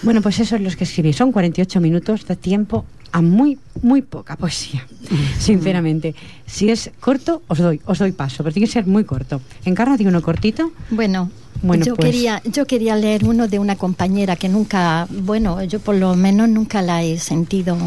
Bueno, 0.04 0.22
pues 0.22 0.40
eso 0.40 0.56
es 0.56 0.62
lo 0.62 0.70
que 0.72 0.84
escribí. 0.84 1.14
Son 1.14 1.32
48 1.32 1.80
minutos 1.82 2.26
de 2.26 2.36
tiempo 2.36 2.86
a 3.12 3.22
muy, 3.22 3.58
muy 3.82 4.02
poca 4.02 4.36
poesía, 4.36 4.86
sinceramente. 5.40 6.16
Si 6.46 6.70
es 6.70 6.92
corto, 7.00 7.42
os 7.48 7.58
doy, 7.60 7.80
os 7.86 8.00
doy 8.00 8.12
paso, 8.12 8.44
pero 8.44 8.54
tiene 8.54 8.68
que 8.68 8.74
ser 8.74 8.86
muy 8.88 9.04
corto. 9.04 9.42
Encarna 9.66 9.98
tiene 9.98 10.10
uno 10.10 10.22
cortito. 10.22 10.72
Bueno, 10.90 11.30
Bueno, 11.62 11.86
yo 11.86 11.96
pues- 11.96 12.10
quería 12.12 12.42
yo 12.44 12.66
quería 12.66 12.96
leer 12.96 13.24
uno 13.26 13.48
de 13.48 13.60
una 13.60 13.76
compañera 13.76 14.36
que 14.36 14.50
nunca, 14.50 15.08
bueno, 15.10 15.64
yo 15.64 15.80
por 15.80 15.96
lo 15.96 16.16
menos 16.16 16.50
nunca 16.50 16.82
la 16.82 17.04
he 17.04 17.18
sentido, 17.20 17.78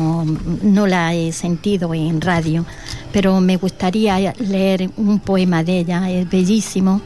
no 0.63 0.87
la 0.87 1.13
he 1.15 1.33
sentido 1.33 1.93
en 1.93 2.21
radio, 2.21 2.65
pero 3.13 3.41
me 3.41 3.57
gustaría 3.57 4.33
leer 4.39 4.91
un 4.97 5.19
poema 5.19 5.63
de 5.65 5.81
ella, 5.81 6.11
es 6.11 6.29
bellísimo 6.31 7.03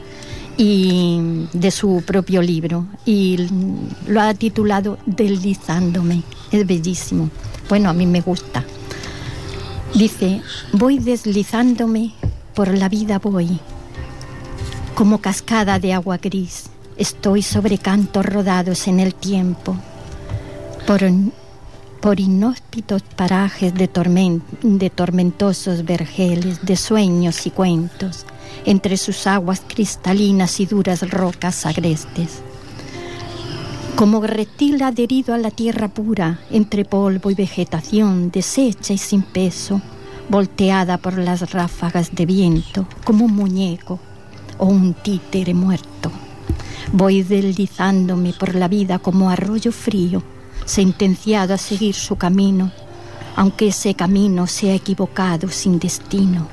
y 0.63 1.47
de 1.53 1.71
su 1.71 2.03
propio 2.05 2.39
libro 2.43 2.85
y 3.03 3.47
lo 4.07 4.21
ha 4.21 4.31
titulado 4.35 4.99
Deslizándome, 5.07 6.21
es 6.51 6.67
bellísimo. 6.67 7.31
Bueno, 7.67 7.89
a 7.89 7.93
mí 7.93 8.05
me 8.05 8.21
gusta. 8.21 8.63
Dice, 9.95 10.41
voy 10.71 10.99
deslizándome 10.99 12.13
por 12.53 12.67
la 12.77 12.89
vida 12.89 13.17
voy 13.17 13.59
como 14.93 15.17
cascada 15.19 15.79
de 15.79 15.93
agua 15.93 16.17
gris. 16.17 16.65
Estoy 16.95 17.41
sobre 17.41 17.79
cantos 17.79 18.23
rodados 18.23 18.87
en 18.87 18.99
el 18.99 19.15
tiempo, 19.15 19.75
por, 20.85 21.01
por 22.01 22.19
inhóspitos 22.19 23.01
parajes 23.15 23.73
de, 23.73 23.91
tormen- 23.91 24.43
de 24.61 24.91
tormentosos 24.91 25.85
vergeles, 25.85 26.59
de 26.63 26.75
sueños 26.75 27.47
y 27.47 27.49
cuentos, 27.49 28.27
entre 28.65 28.97
sus 28.97 29.27
aguas 29.27 29.61
cristalinas 29.67 30.59
y 30.59 30.65
duras 30.65 31.09
rocas 31.09 31.65
agrestes. 31.65 32.41
Como 33.95 34.21
reptil 34.21 34.81
adherido 34.81 35.33
a 35.33 35.37
la 35.37 35.51
tierra 35.51 35.87
pura, 35.87 36.39
entre 36.49 36.85
polvo 36.85 37.29
y 37.29 37.35
vegetación, 37.35 38.31
deshecha 38.31 38.93
y 38.93 38.97
sin 38.97 39.21
peso, 39.21 39.81
volteada 40.29 40.97
por 40.97 41.17
las 41.17 41.51
ráfagas 41.51 42.15
de 42.15 42.25
viento, 42.25 42.87
como 43.03 43.25
un 43.25 43.35
muñeco 43.35 43.99
o 44.57 44.65
un 44.65 44.93
títere 44.93 45.53
muerto. 45.53 46.11
Voy 46.93 47.21
deslizándome 47.21 48.33
por 48.33 48.55
la 48.55 48.67
vida 48.67 48.99
como 48.99 49.29
arroyo 49.29 49.71
frío, 49.71 50.23
sentenciado 50.65 51.53
a 51.53 51.57
seguir 51.57 51.93
su 51.95 52.15
camino, 52.15 52.71
aunque 53.35 53.67
ese 53.67 53.93
camino 53.93 54.47
sea 54.47 54.73
equivocado 54.73 55.49
sin 55.49 55.79
destino. 55.79 56.47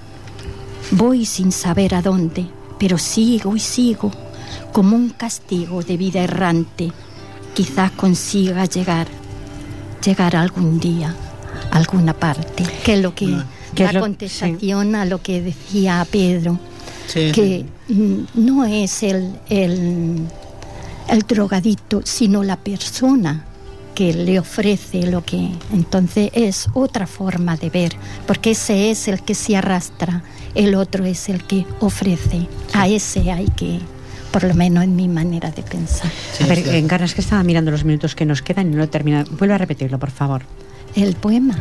Voy 0.93 1.26
sin 1.26 1.53
saber 1.53 1.95
a 1.95 2.03
dónde, 2.03 2.47
pero 2.78 2.99
sigo 2.99 3.55
y 3.57 3.61
sigo, 3.61 4.11
como 4.72 4.97
un 4.97 5.11
castigo 5.11 5.82
de 5.82 5.97
vida 5.97 6.20
errante. 6.22 6.93
Quizás 7.55 7.91
consiga 7.93 8.64
llegar, 8.66 9.07
llegar 10.05 10.36
algún 10.36 10.78
día, 10.80 11.14
a 11.70 11.76
alguna 11.76 12.14
parte, 12.14 12.64
que 12.84 12.95
es 12.95 13.03
lo 13.03 13.14
que, 13.14 13.26
la 13.76 13.93
lo- 13.93 14.01
contestación 14.01 14.95
a 14.95 15.05
lo 15.05 15.20
que 15.22 15.43
decía 15.43 16.07
Pedro 16.11 16.59
Sí, 17.07 17.32
que 17.32 17.64
mm, 17.89 18.20
no 18.34 18.64
es 18.64 19.03
el, 19.03 19.32
el, 19.49 20.22
el 21.09 21.18
drogadito, 21.22 22.03
sino 22.05 22.43
la 22.45 22.57
persona 22.57 23.45
que 23.99 24.12
le 24.12 24.38
ofrece 24.38 25.11
lo 25.11 25.24
que 25.24 25.49
entonces 25.72 26.30
es 26.32 26.68
otra 26.72 27.09
forma 27.09 27.57
de 27.57 27.68
ver, 27.68 27.96
porque 28.28 28.53
ese 28.53 28.92
es 28.92 29.09
el 29.09 29.22
que 29.22 29.34
se 29.34 29.57
arrastra, 29.57 30.22
el 30.55 30.76
otro 30.76 31.05
es 31.05 31.28
el 31.28 31.42
que 31.42 31.66
ofrece. 31.80 32.46
A 32.74 32.86
ese 32.86 33.32
hay 33.32 33.46
que, 33.57 33.80
por 34.30 34.44
lo 34.44 34.55
menos 34.55 34.84
en 34.84 34.94
mi 34.94 35.09
manera 35.09 35.51
de 35.51 35.64
pensar. 35.64 36.12
Sí, 36.32 36.44
a 36.44 36.46
ver, 36.46 36.61
Encarna, 36.76 37.07
es 37.07 37.14
que 37.14 37.22
estaba 37.22 37.42
mirando 37.42 37.72
los 37.72 37.82
minutos 37.82 38.14
que 38.14 38.24
nos 38.24 38.40
quedan 38.40 38.68
y 38.68 38.70
no 38.70 38.76
lo 38.76 38.84
he 38.84 38.86
terminado. 38.86 39.32
Vuelve 39.36 39.55
a 39.55 39.59
repetirlo, 39.59 39.99
por 39.99 40.12
favor. 40.12 40.42
El 40.94 41.16
poema. 41.16 41.59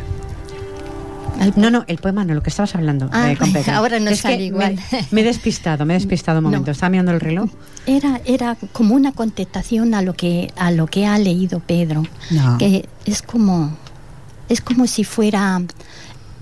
No, 1.55 1.69
no, 1.69 1.83
el 1.87 1.97
poema 1.97 2.23
no, 2.25 2.33
lo 2.33 2.41
que 2.43 2.49
estabas 2.49 2.75
hablando. 2.75 3.09
Ah, 3.11 3.31
eh, 3.31 3.37
con 3.37 3.51
ahora 3.73 3.99
no 3.99 4.09
es 4.09 4.21
que 4.21 4.41
igual. 4.45 4.75
Me, 4.91 5.05
me 5.11 5.21
he 5.21 5.23
despistado, 5.23 5.85
me 5.85 5.93
he 5.95 5.97
despistado 5.99 6.39
un 6.39 6.45
No. 6.45 6.49
momento. 6.49 6.71
Estaba 6.71 6.89
mirando 6.89 7.11
el 7.11 7.19
reloj. 7.19 7.49
Era, 7.85 8.21
era 8.25 8.57
como 8.73 8.95
una 8.95 9.11
contestación 9.11 9.93
a 9.93 10.01
lo 10.01 10.13
que 10.13 10.51
a 10.55 10.71
lo 10.71 10.87
que 10.87 11.05
ha 11.05 11.17
leído 11.19 11.59
Pedro, 11.59 12.03
No. 12.31 12.57
que 12.57 12.87
es 13.05 13.21
como 13.21 13.71
es 14.49 14.61
como 14.61 14.87
si 14.87 15.03
fuera 15.03 15.59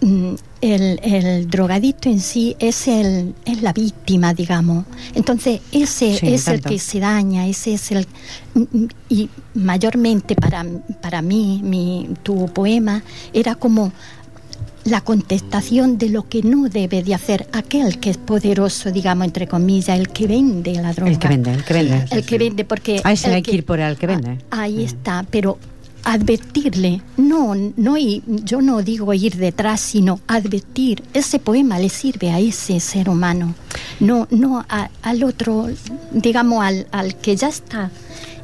mm, 0.02 0.34
el, 0.62 1.00
el 1.04 1.50
drogadito 1.50 2.10
en 2.10 2.20
sí 2.20 2.56
es 2.60 2.88
el 2.88 3.36
es 3.46 3.62
la 3.62 3.74
víctima, 3.74 4.34
digamos. 4.34 4.86
Entonces 5.14 5.62
ese 5.72 6.18
Sí, 6.18 6.34
es 6.34 6.48
el 6.48 6.62
que 6.62 6.80
se 6.80 7.00
daña, 7.00 7.46
ese 7.48 7.74
es 7.74 7.92
el 7.92 8.08
mm, 8.54 8.60
mm, 8.72 8.88
y 9.10 9.30
mayormente 9.56 10.36
para 10.36 10.66
para 11.02 11.22
mí 11.22 11.60
mi 11.64 12.10
tu 12.24 12.48
poema 12.48 13.04
era 13.34 13.56
como 13.56 13.92
la 14.86 15.02
contestación 15.02 15.98
de 15.98 16.10
lo 16.10 16.30
que 16.30 16.42
no 16.44 16.70
debe 16.70 17.04
de 17.04 17.14
hacer 17.16 17.48
aquel 17.54 18.00
que 18.00 18.10
es 18.12 18.18
poderoso, 18.18 18.92
digamos, 18.92 19.26
entre 19.26 19.48
comillas, 19.48 20.00
el 20.00 20.10
que 20.10 20.28
vende 20.28 20.74
la 20.76 20.94
droga. 20.94 21.12
El 21.12 21.20
que 21.20 21.28
vende, 21.28 21.52
el 21.54 21.64
que 21.64 21.74
vende. 21.74 22.06
El 22.12 22.26
que 22.26 22.38
vende, 22.38 22.66
porque... 22.66 23.02
A 23.04 23.12
ese 23.12 23.28
el 23.30 23.34
hay 23.36 23.42
que 23.42 23.56
ir 23.56 23.66
por 23.66 23.80
el 23.80 23.98
que 23.98 24.08
vende. 24.08 24.38
Ah, 24.52 24.62
Ahí 24.62 24.84
está, 24.84 25.26
pero 25.30 25.58
advertirle, 26.04 27.02
no, 27.18 27.56
no, 27.78 27.98
y 27.98 28.22
yo 28.28 28.62
no 28.62 28.82
digo 28.84 29.12
ir 29.16 29.36
detrás, 29.38 29.82
sino 29.82 30.20
advertir. 30.28 31.04
Ese 31.16 31.40
poema 31.40 31.80
le 31.80 31.90
sirve 31.90 32.30
a 32.32 32.40
ese 32.40 32.80
ser 32.80 33.10
humano, 33.10 33.56
no, 34.00 34.28
no 34.30 34.64
a- 34.70 34.90
al 35.02 35.24
otro, 35.24 35.68
digamos, 36.12 36.64
al, 36.64 36.88
al 36.92 37.16
que 37.16 37.36
ya 37.36 37.50
está 37.50 37.90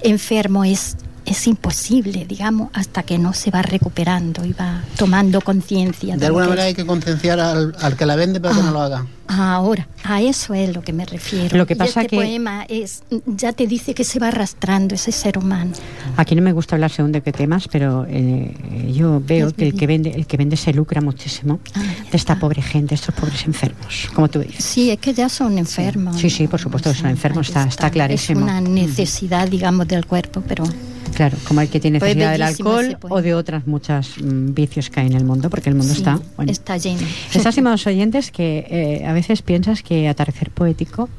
enfermo 0.01 0.63
es 0.65 0.95
es 1.31 1.47
imposible, 1.47 2.25
digamos, 2.25 2.69
hasta 2.73 3.03
que 3.03 3.17
no 3.17 3.33
se 3.33 3.51
va 3.51 3.61
recuperando 3.61 4.45
y 4.45 4.53
va 4.53 4.83
tomando 4.97 5.41
conciencia. 5.41 6.15
De 6.15 6.19
lo 6.21 6.25
alguna 6.27 6.43
que 6.45 6.49
manera 6.49 6.63
es. 6.63 6.67
hay 6.69 6.75
que 6.75 6.85
concienciar 6.85 7.39
al, 7.39 7.75
al 7.79 7.95
que 7.97 8.05
la 8.05 8.15
vende 8.15 8.39
para 8.39 8.53
que 8.55 8.61
Ah. 8.61 8.63
no 8.65 8.71
lo 8.71 8.81
haga. 8.81 9.05
Ahora, 9.27 9.87
a 10.03 10.21
eso 10.21 10.53
es 10.53 10.75
lo 10.75 10.81
que 10.81 10.91
me 10.91 11.05
refiero. 11.05 11.57
Lo 11.57 11.65
que 11.65 11.73
Y 11.73 11.77
pasa 11.77 12.01
este 12.01 12.09
que- 12.09 12.15
poema 12.17 12.65
es, 12.67 13.03
ya 13.25 13.53
te 13.53 13.65
dice 13.65 13.93
que 13.93 14.03
se 14.03 14.19
va 14.19 14.27
arrastrando 14.27 14.93
ese 14.93 15.13
ser 15.13 15.37
humano. 15.37 15.71
Aquí 16.17 16.35
no 16.35 16.41
me 16.41 16.51
gusta 16.51 16.75
hablar 16.75 16.91
según 16.91 17.13
de 17.13 17.21
qué 17.21 17.31
temas, 17.31 17.69
pero 17.69 18.05
eh, 18.09 18.91
yo 18.93 19.21
veo 19.25 19.47
Es 19.47 19.53
que 19.53 19.67
el 19.69 19.75
que 19.75 19.87
vende, 19.87 20.09
el 20.09 20.27
que 20.27 20.35
vende 20.35 20.57
se 20.57 20.73
lucra 20.73 20.99
muchísimo 20.99 21.61
Ah, 21.75 21.81
de 22.11 22.17
esta 22.17 22.37
pobre 22.39 22.61
gente, 22.61 22.93
estos 22.95 23.15
pobres 23.15 23.45
enfermos, 23.45 24.09
como 24.13 24.27
tú 24.29 24.39
dices. 24.39 24.65
Sí, 24.65 24.91
es 24.91 24.99
que 24.99 25.13
ya 25.13 25.29
son 25.29 25.57
enfermos. 25.57 26.17
Sí, 26.19 26.29
sí, 26.29 26.47
por 26.47 26.59
supuesto 26.59 26.91
que 26.91 26.97
son 26.99 27.09
enfermos, 27.09 27.47
está- 27.47 27.63
está 27.69 27.89
clarísimo. 27.89 28.41
Es 28.41 28.43
una 28.43 28.59
necesidad, 28.59 29.47
digamos, 29.47 29.87
del 29.87 30.05
cuerpo, 30.05 30.43
pero 30.45 30.65
Claro, 31.13 31.37
como 31.47 31.61
el 31.61 31.69
que 31.69 31.79
tiene 31.79 31.99
Pues 31.99 32.15
necesidad 32.15 32.31
del 32.31 32.41
alcohol 32.43 32.97
poema. 32.99 33.15
o 33.15 33.21
de 33.21 33.33
otras 33.33 33.67
muchas 33.67 34.17
mm, 34.17 34.53
vicios 34.53 34.89
que 34.89 35.01
hay 35.01 35.07
en 35.07 35.13
el 35.13 35.23
mundo, 35.23 35.49
porque 35.49 35.69
el 35.69 35.75
mundo 35.75 35.93
sí, 35.93 35.99
está, 35.99 36.19
bueno, 36.35 36.51
está 36.51 36.77
lleno. 36.77 37.01
Está, 37.33 37.49
estimados 37.49 37.85
oyentes, 37.87 38.31
que 38.31 38.65
eh, 38.69 39.05
a 39.05 39.13
veces 39.13 39.41
piensas 39.41 39.83
que 39.83 40.07
atardecer 40.07 40.51
poético, 40.51 41.09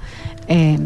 eh, 0.49 0.79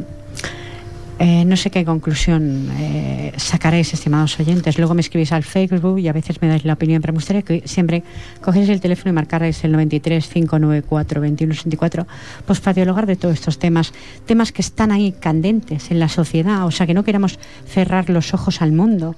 eh, 1.18 1.46
no 1.46 1.56
sé 1.56 1.70
qué 1.70 1.84
conclusión 1.84 2.70
eh, 2.78 3.32
sacaréis, 3.36 3.94
estimados 3.94 4.38
oyentes. 4.38 4.76
Luego 4.76 4.92
me 4.92 5.00
escribís 5.00 5.32
al 5.32 5.44
Facebook 5.44 5.98
y 5.98 6.08
a 6.08 6.12
veces 6.12 6.42
me 6.42 6.48
dais 6.48 6.64
la 6.64 6.74
opinión, 6.74 7.00
pero 7.00 7.14
me 7.14 7.18
gustaría 7.18 7.40
que 7.40 7.62
siempre 7.64 8.02
cogéis 8.42 8.68
el 8.68 8.80
teléfono 8.80 9.10
y 9.10 9.14
marcarais 9.14 9.64
el 9.64 9.72
93 9.72 10.28
594 10.28 11.20
2164, 11.22 12.06
pues 12.44 12.60
para 12.60 12.74
dialogar 12.74 13.06
de 13.06 13.16
todos 13.16 13.34
estos 13.34 13.58
temas, 13.58 13.94
temas 14.26 14.52
que 14.52 14.60
están 14.60 14.92
ahí 14.92 15.12
candentes 15.12 15.90
en 15.90 16.00
la 16.00 16.08
sociedad, 16.08 16.66
o 16.66 16.70
sea, 16.70 16.86
que 16.86 16.94
no 16.94 17.02
queramos 17.02 17.38
cerrar 17.66 18.10
los 18.10 18.34
ojos 18.34 18.60
al 18.60 18.72
mundo, 18.72 19.16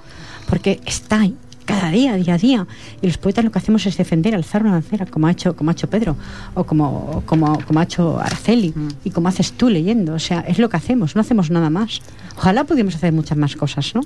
porque 0.49 0.81
está 0.87 1.23
ahí 1.23 1.35
cada 1.69 1.91
día, 1.91 2.17
día 2.17 2.35
a 2.35 2.39
día. 2.39 2.67
Y 3.03 3.07
los 3.07 3.19
poetas 3.19 3.45
lo 3.45 3.53
que 3.53 3.59
hacemos 3.59 3.85
es 3.87 3.97
defender, 3.97 4.35
alzar 4.35 4.63
una 4.63 4.73
bandera, 4.73 5.05
como 5.05 5.27
ha 5.27 5.31
hecho, 5.31 5.55
como 5.55 5.71
ha 5.71 5.73
hecho 5.73 5.89
Pedro, 5.89 6.17
o 6.55 6.65
como, 6.65 7.23
como, 7.27 7.61
como 7.67 7.79
ha 7.79 7.83
hecho 7.83 8.19
Araceli, 8.19 8.73
y 9.05 9.11
como 9.11 9.29
haces 9.29 9.53
tú 9.53 9.69
leyendo. 9.69 10.15
O 10.15 10.19
sea, 10.19 10.41
es 10.41 10.59
lo 10.59 10.71
que 10.71 10.79
hacemos, 10.79 11.15
no 11.15 11.21
hacemos 11.21 11.51
nada 11.51 11.69
más. 11.69 12.01
Ojalá 12.37 12.65
pudiéramos 12.65 12.95
hacer 12.95 13.13
muchas 13.13 13.37
más 13.37 13.55
cosas, 13.55 13.95
¿no? 13.95 14.01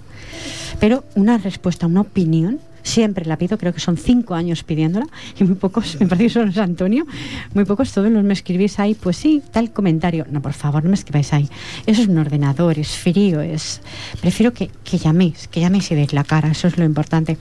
Pero 0.81 1.05
una 1.15 1.39
respuesta, 1.39 1.87
una 1.87 2.01
opinión, 2.01 2.59
siempre 2.83 3.25
la 3.25 3.37
pido, 3.37 3.59
creo 3.59 3.73
que 3.73 3.81
son 3.81 3.97
cinco 3.97 4.35
años 4.35 4.63
pidiéndola, 4.65 5.07
y 5.39 5.45
muy 5.45 5.55
pocos, 5.55 5.97
me 6.01 6.07
parece 6.07 6.25
que 6.25 6.31
son 6.31 6.59
Antonio, 6.59 7.07
muy 7.55 7.65
pocos, 7.65 7.93
todos 7.93 8.11
los 8.11 8.25
me 8.25 8.33
escribís 8.33 8.79
ahí, 8.79 8.95
pues 8.95 9.17
sí, 9.17 9.43
tal 9.51 9.73
comentario. 9.73 10.27
No, 10.31 10.41
por 10.43 10.53
favor, 10.53 10.83
no 10.85 10.91
me 10.91 10.95
escribáis 10.95 11.33
ahí. 11.33 11.49
Eso 11.87 12.03
es 12.03 12.09
un 12.09 12.19
ordenador, 12.19 12.79
es 12.79 12.97
frío, 12.97 13.41
es. 13.41 13.81
Prefiero 14.21 14.53
que, 14.53 14.71
que 14.85 14.99
llaméis, 14.99 15.49
que 15.49 15.61
llaméis 15.61 15.91
y 15.91 15.95
deis 15.95 16.13
la 16.13 16.25
cara, 16.25 16.51
eso 16.51 16.69
es 16.69 16.79
lo 16.79 16.85
importante. 16.85 17.37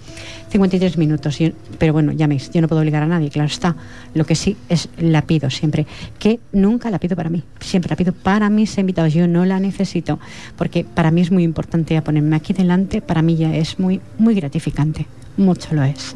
53 0.50 0.98
minutos, 0.98 1.40
pero 1.78 1.94
bueno, 1.94 2.12
llaméis. 2.12 2.52
Yo 2.52 2.62
no 2.62 2.68
puedo 2.68 2.82
obligar 2.82 3.04
a 3.04 3.08
nadie, 3.08 3.30
claro 3.30 3.48
está. 3.48 3.76
Lo 4.14 4.26
que 4.26 4.36
sí 4.36 4.58
es, 4.70 4.90
la 4.98 5.22
pido 5.24 5.50
siempre, 5.50 5.86
que 6.20 6.40
nunca 6.52 6.90
la 6.90 7.00
pido 7.00 7.16
para 7.16 7.30
mí, 7.30 7.44
siempre 7.60 7.90
la 7.90 7.96
pido 7.96 8.14
para 8.14 8.50
mis 8.50 8.78
invitados. 8.78 9.14
Yo 9.14 9.28
no 9.28 9.46
la 9.46 9.60
necesito, 9.60 10.20
porque 10.58 10.84
para 10.84 11.12
mí 11.12 11.22
es 11.22 11.32
muy 11.32 11.44
importante 11.44 12.02
ponerme 12.02 12.36
aquí 12.36 12.54
delante, 12.54 13.02
para 13.02 13.22
mí 13.22 13.36
ya 13.36 13.56
es 13.56 13.80
muy, 13.80 14.02
muy 14.18 14.36
gratificante, 14.36 15.06
mucho 15.38 15.74
lo 15.74 15.84
es. 15.84 16.16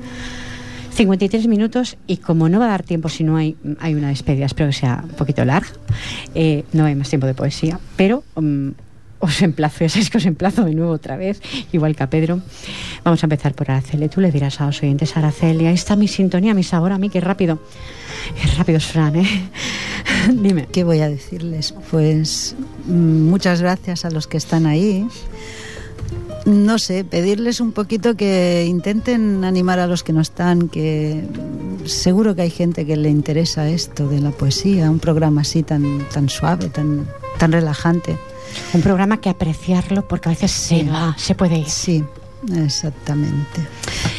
53 0.95 1.47
minutos 1.47 1.97
y 2.07 2.17
como 2.17 2.47
no 2.47 2.59
va 2.59 2.65
a 2.65 2.69
dar 2.69 2.83
tiempo 2.83 3.09
si 3.09 3.23
no 3.23 3.35
hay, 3.35 3.57
hay 3.79 3.95
una 3.95 4.09
despedida, 4.09 4.45
espero 4.45 4.69
que 4.69 4.75
sea 4.75 5.03
un 5.03 5.15
poquito 5.15 5.43
larga, 5.43 5.67
eh, 6.33 6.63
no 6.71 6.85
hay 6.85 6.95
más 6.95 7.09
tiempo 7.09 7.27
de 7.27 7.33
poesía, 7.33 7.79
pero 7.97 8.23
um, 8.35 8.71
os 9.19 9.41
emplazo, 9.41 9.79
ya 9.81 9.89
sabéis 9.89 10.09
que 10.09 10.17
os 10.17 10.25
emplazo 10.25 10.63
de 10.63 10.73
nuevo 10.73 10.91
otra 10.91 11.17
vez, 11.17 11.41
igual 11.71 11.95
que 11.95 12.03
a 12.03 12.09
Pedro. 12.09 12.41
Vamos 13.03 13.23
a 13.23 13.25
empezar 13.25 13.53
por 13.53 13.71
Araceli. 13.71 14.07
Tú 14.07 14.21
le 14.21 14.31
dirás 14.31 14.61
a 14.61 14.67
los 14.67 14.81
oyentes, 14.83 15.17
Araceli, 15.17 15.65
ahí 15.67 15.73
está 15.73 15.95
mi 15.95 16.07
sintonía, 16.07 16.53
mi 16.53 16.63
sabor 16.63 16.91
a 16.91 16.97
mí, 16.97 17.09
qué 17.09 17.21
rápido. 17.21 17.59
Qué 18.41 18.47
rápido 18.57 18.77
es 18.77 18.85
Fran, 18.85 19.15
¿eh? 19.15 19.49
Dime. 20.33 20.67
¿Qué 20.71 20.83
voy 20.83 20.99
a 20.99 21.09
decirles? 21.09 21.73
Pues 21.91 22.55
mm, 22.85 23.29
muchas 23.29 23.61
gracias 23.61 24.05
a 24.05 24.11
los 24.11 24.27
que 24.27 24.37
están 24.37 24.65
ahí. 24.65 25.07
No 26.45 26.77
sé, 26.77 27.03
pedirles 27.03 27.59
un 27.59 27.71
poquito 27.71 28.15
que 28.15 28.65
intenten 28.67 29.43
animar 29.43 29.79
a 29.79 29.87
los 29.87 30.03
que 30.03 30.13
no 30.13 30.21
están, 30.21 30.69
que 30.69 31.23
seguro 31.85 32.35
que 32.35 32.43
hay 32.43 32.51
gente 32.51 32.85
que 32.85 32.95
le 32.95 33.09
interesa 33.09 33.67
esto 33.67 34.07
de 34.07 34.21
la 34.21 34.29
poesía, 34.29 34.91
un 34.91 34.99
programa 34.99 35.41
así 35.41 35.63
tan, 35.63 36.07
tan 36.13 36.29
suave, 36.29 36.69
tan, 36.69 37.07
tan 37.39 37.51
relajante. 37.51 38.17
Un 38.73 38.81
programa 38.81 39.17
que 39.17 39.29
apreciarlo 39.29 40.07
porque 40.07 40.29
a 40.29 40.33
veces 40.33 40.51
se 40.51 40.83
va, 40.83 41.15
se 41.17 41.33
puede 41.33 41.57
ir. 41.57 41.69
Sí, 41.69 42.03
exactamente. 42.53 43.61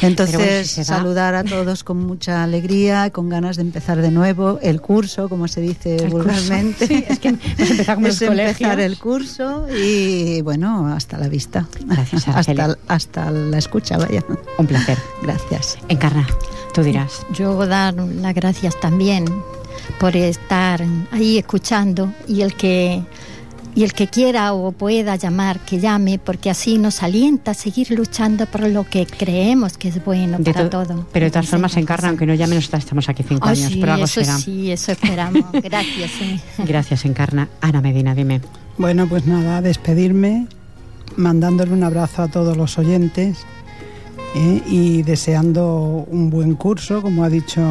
Entonces, 0.02 0.36
bueno, 0.36 0.64
si 0.64 0.84
saludar 0.84 1.34
a 1.34 1.44
todos 1.44 1.84
con 1.84 1.98
mucha 1.98 2.42
alegría, 2.42 3.10
con 3.10 3.28
ganas 3.28 3.56
de 3.56 3.62
empezar 3.62 4.02
de 4.02 4.10
nuevo 4.10 4.58
el 4.62 4.80
curso, 4.80 5.28
como 5.28 5.48
se 5.48 5.60
dice 5.60 5.96
El 5.96 6.10
vulgarmente. 6.10 6.86
Sí, 6.86 7.04
es 7.08 7.18
que 7.18 7.28
hemos 7.28 7.70
empezado 7.70 7.96
como 7.96 8.06
Es 8.08 8.20
los 8.20 8.30
empezar 8.30 8.80
el 8.80 8.98
curso 8.98 9.66
y 9.68 10.42
bueno, 10.42 10.86
hasta 10.88 11.18
la 11.18 11.28
vista. 11.28 11.66
Gracias, 11.84 12.28
hasta, 12.28 12.76
hasta 12.88 13.30
la 13.30 13.58
escucha, 13.58 13.98
vaya. 13.98 14.24
Un 14.58 14.66
placer. 14.66 14.98
Gracias. 15.22 15.78
Encarna, 15.88 16.26
tú 16.74 16.82
dirás. 16.82 17.26
Yo 17.32 17.66
dar 17.66 17.94
las 17.94 18.34
gracias 18.34 18.78
también 18.80 19.24
por 19.98 20.16
estar 20.16 20.82
ahí 21.12 21.38
escuchando 21.38 22.12
y 22.26 22.42
el 22.42 22.54
que 22.54 23.02
y 23.76 23.84
el 23.84 23.92
que 23.92 24.08
quiera 24.08 24.52
o 24.54 24.72
pueda 24.72 25.14
llamar 25.16 25.60
que 25.60 25.78
llame 25.78 26.18
porque 26.18 26.50
así 26.50 26.78
nos 26.78 27.02
alienta 27.04 27.52
a 27.52 27.54
seguir 27.54 27.90
luchando 27.92 28.46
por 28.46 28.62
lo 28.68 28.82
que 28.84 29.06
creemos 29.06 29.76
que 29.78 29.88
es 29.88 30.04
bueno 30.04 30.38
De 30.38 30.52
para 30.52 30.68
to- 30.70 30.84
todo. 30.84 31.06
Pero 31.12 31.26
de 31.26 31.30
todas 31.30 31.46
formas, 31.46 31.72
Entonces, 31.72 31.82
Encarna, 31.82 32.08
aunque 32.08 32.26
no 32.26 32.34
llame, 32.34 32.54
nosotras 32.56 32.82
estamos 32.84 33.08
aquí 33.08 33.22
cinco 33.22 33.46
Ah, 33.46 33.50
años, 33.50 33.70
sí, 33.70 33.78
pero 33.78 33.92
algo 33.92 34.06
eso 34.06 34.20
será. 34.24 34.38
sí, 34.38 34.72
eso 34.72 34.90
esperamos. 34.92 35.44
Gracias. 35.62 36.10
eh. 36.22 36.40
Gracias, 36.66 37.04
Encarna. 37.04 37.48
Ana 37.60 37.80
Medina, 37.82 38.14
dime. 38.14 38.40
Bueno, 38.78 39.06
pues 39.06 39.26
nada, 39.26 39.60
despedirme 39.62 40.46
mandándole 41.16 41.72
un 41.72 41.84
abrazo 41.84 42.22
a 42.22 42.28
todos 42.28 42.56
los 42.56 42.78
oyentes 42.78 43.38
¿eh? 44.34 44.62
y 44.66 45.02
deseando 45.02 46.06
un 46.10 46.30
buen 46.30 46.54
curso, 46.54 47.00
como 47.02 47.24
ha 47.24 47.28
dicho 47.30 47.62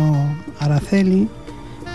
Araceli, 0.59 1.27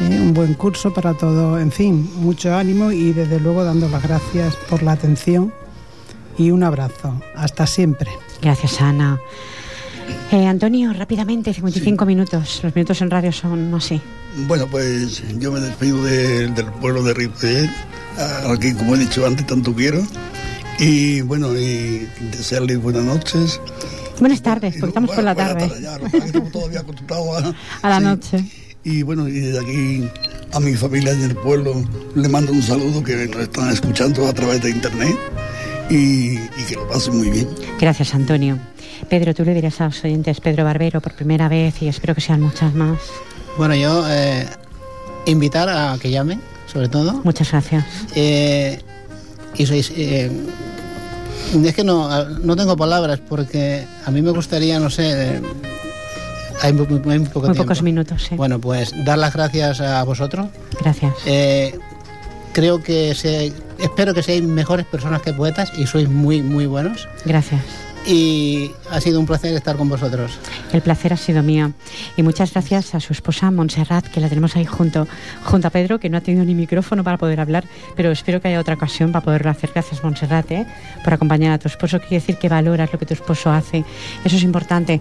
¿eh? 0.01 0.21
un 0.21 0.35
buen 0.35 0.55
curso 0.55 0.93
para 0.93 1.15
todo, 1.15 1.59
en 1.59 1.71
fin, 1.73 2.11
mucho 2.17 2.55
ánimo 2.55 2.93
y 2.93 3.13
desde 3.13 3.39
luego 3.41 3.65
dando 3.65 3.89
las 3.89 4.03
gracias 4.03 4.57
por 4.69 4.83
la 4.83 4.93
atención 4.93 5.53
y 6.39 6.51
un 6.51 6.63
abrazo. 6.63 7.21
Hasta 7.37 7.67
siempre. 7.67 8.11
Gracias, 8.41 8.81
Ana. 8.81 9.19
Eh, 10.33 10.47
Antonio, 10.47 10.93
rápidamente, 10.93 11.53
55 11.53 12.05
minutos. 12.07 12.61
Los 12.63 12.75
minutos 12.75 13.01
en 13.03 13.11
radio 13.11 13.33
son 13.33 13.73
así. 13.75 14.01
Bueno, 14.47 14.67
pues 14.69 15.23
yo 15.39 15.53
me 15.53 15.61
despido 15.61 16.03
de- 16.05 16.49
del 16.49 16.67
pueblo 16.67 17.03
de 17.03 17.15
Ripollet, 17.15 17.69
a- 18.19 18.53
aquí 18.53 18.73
como 18.75 18.95
he 18.95 18.99
dicho 18.99 19.27
antes, 19.27 19.47
tanto 19.47 19.75
quiero. 19.75 20.03
Y 20.79 21.21
bueno, 21.23 21.55
y 21.57 22.09
desearles 22.33 22.81
buenas 22.81 23.03
noches. 23.05 23.61
Buenas 24.19 24.41
tardes, 24.43 24.75
porque 24.75 24.89
estamos 24.91 25.11
por 25.11 25.25
la 25.25 25.35
tarde. 25.35 25.71
ya, 25.83 25.99
que 25.99 26.11
que 26.11 26.27
estamos 26.27 26.53
todavía 26.53 26.81
acostumbrados 26.81 27.45
a, 27.45 27.55
A 27.87 27.89
la 27.91 27.99
sí. 27.99 28.05
noche. 28.05 28.45
Y 28.85 29.03
bueno, 29.03 29.29
y 29.29 29.33
desde 29.41 29.61
aquí 29.61 30.09
a 30.53 30.61
mi 30.61 30.75
familia 30.75 31.13
en 31.13 31.23
el 31.23 31.37
pueblo 31.37 31.85
le 32.15 32.29
mando 32.29 32.53
un 32.53 32.63
saludo 32.63 33.03
que 33.05 33.27
nos 33.29 33.43
están 33.43 33.71
escuchando 33.71 34.27
a 34.27 34.33
través 34.33 34.63
de 34.63 34.71
internet 34.71 35.17
y, 35.91 36.35
y 36.39 36.65
que 36.69 36.75
lo 36.77 36.89
pasen 36.89 37.17
muy 37.19 37.31
bien. 37.31 37.49
Gracias, 37.79 38.15
Antonio. 38.15 38.59
Pedro, 39.09 39.35
tú 39.35 39.45
le 39.45 39.55
dirás 39.55 39.81
a 39.81 39.87
los 39.87 40.03
oyentes, 40.05 40.41
Pedro 40.41 40.65
Barbero, 40.65 41.01
por 41.01 41.13
primera 41.15 41.49
vez 41.49 41.81
y 41.83 41.89
espero 41.89 42.15
que 42.15 42.21
sean 42.21 42.41
muchas 42.41 42.75
más. 42.75 42.99
Bueno, 43.59 43.75
yo 43.75 44.05
eh, 44.09 44.47
invitar 45.27 45.69
a 45.69 45.99
que 46.01 46.11
llamen, 46.11 46.41
sobre 46.73 46.89
todo. 46.89 47.21
Muchas 47.25 47.51
gracias. 47.51 47.85
Eh, 48.15 48.81
y 49.57 49.67
sois. 49.67 49.93
eh, 49.97 50.31
es 51.65 51.75
que 51.75 51.83
no, 51.85 52.25
no 52.29 52.57
tengo 52.57 52.77
palabras 52.77 53.21
porque 53.29 53.85
a 54.07 54.11
mí 54.11 54.23
me 54.23 54.31
gustaría, 54.31 54.79
no 54.79 54.89
sé. 54.89 55.41
Hay 56.63 56.73
muy, 56.73 56.87
muy- 56.87 56.99
muy 57.01 57.19
poco 57.29 57.47
Muy 57.47 57.55
tiempo. 57.55 57.63
pocos 57.63 57.83
minutos, 57.83 58.23
sí. 58.29 58.35
Bueno, 58.37 58.59
pues 58.61 58.93
dar 59.05 59.19
las 59.19 59.33
gracias 59.35 59.81
a 59.81 60.03
vosotros. 60.05 60.47
Gracias. 60.81 61.13
Eh, 61.27 61.79
creo 62.53 62.83
que 62.83 63.15
se, 63.15 63.53
espero 63.79 64.13
que 64.15 64.23
seáis 64.23 64.43
mejores 64.43 64.87
personas 64.87 65.23
que 65.23 65.33
poetas 65.33 65.73
y 65.79 65.87
sois 65.87 66.09
muy, 66.09 66.43
muy 66.43 66.67
buenos. 66.67 67.09
Gracias. 67.25 67.61
Y 68.07 68.71
ha 68.91 69.01
sido 69.01 69.21
un 69.21 69.27
placer 69.27 69.55
estar 69.55 69.77
con 69.77 69.89
vosotros. 69.89 70.39
El 70.73 70.83
placer 70.83 71.13
ha 71.13 71.17
sido 71.17 71.43
mío. 71.43 71.73
Y 72.17 72.23
muchas 72.23 72.53
gracias 72.53 72.95
a 72.95 73.01
su 73.01 73.13
esposa 73.13 73.51
Montserrat, 73.51 74.07
que 74.09 74.21
la 74.21 74.29
tenemos 74.29 74.57
ahí 74.57 74.65
junto, 74.65 75.07
junto 75.45 75.69
a 75.69 75.71
Pedro, 75.71 75.99
que 76.01 76.09
no 76.09 76.19
ha 76.19 76.21
tenido 76.21 76.45
ni 76.45 76.55
micrófono 76.55 77.05
para 77.05 77.17
poder 77.19 77.41
hablar, 77.41 77.65
pero 77.97 78.11
espero 78.11 78.41
que 78.41 78.49
haya 78.49 78.61
otra 78.61 78.75
ocasión 78.75 79.13
para 79.13 79.25
poderlo 79.25 79.51
hacer. 79.51 79.71
Gracias, 79.73 80.03
Montserrat, 80.03 80.51
¿eh? 80.51 80.67
por 81.05 81.15
acompañar 81.15 81.53
a 81.53 81.59
tu 81.59 81.69
esposo. 81.69 81.99
Quiere 82.01 82.17
decir 82.17 82.37
que 82.37 82.49
valoras 82.49 82.93
lo 82.93 82.99
que 82.99 83.07
tu 83.07 83.15
esposo 83.15 83.51
hace. 83.51 83.85
Eso 84.25 84.37
es 84.37 84.43
importante. 84.43 85.01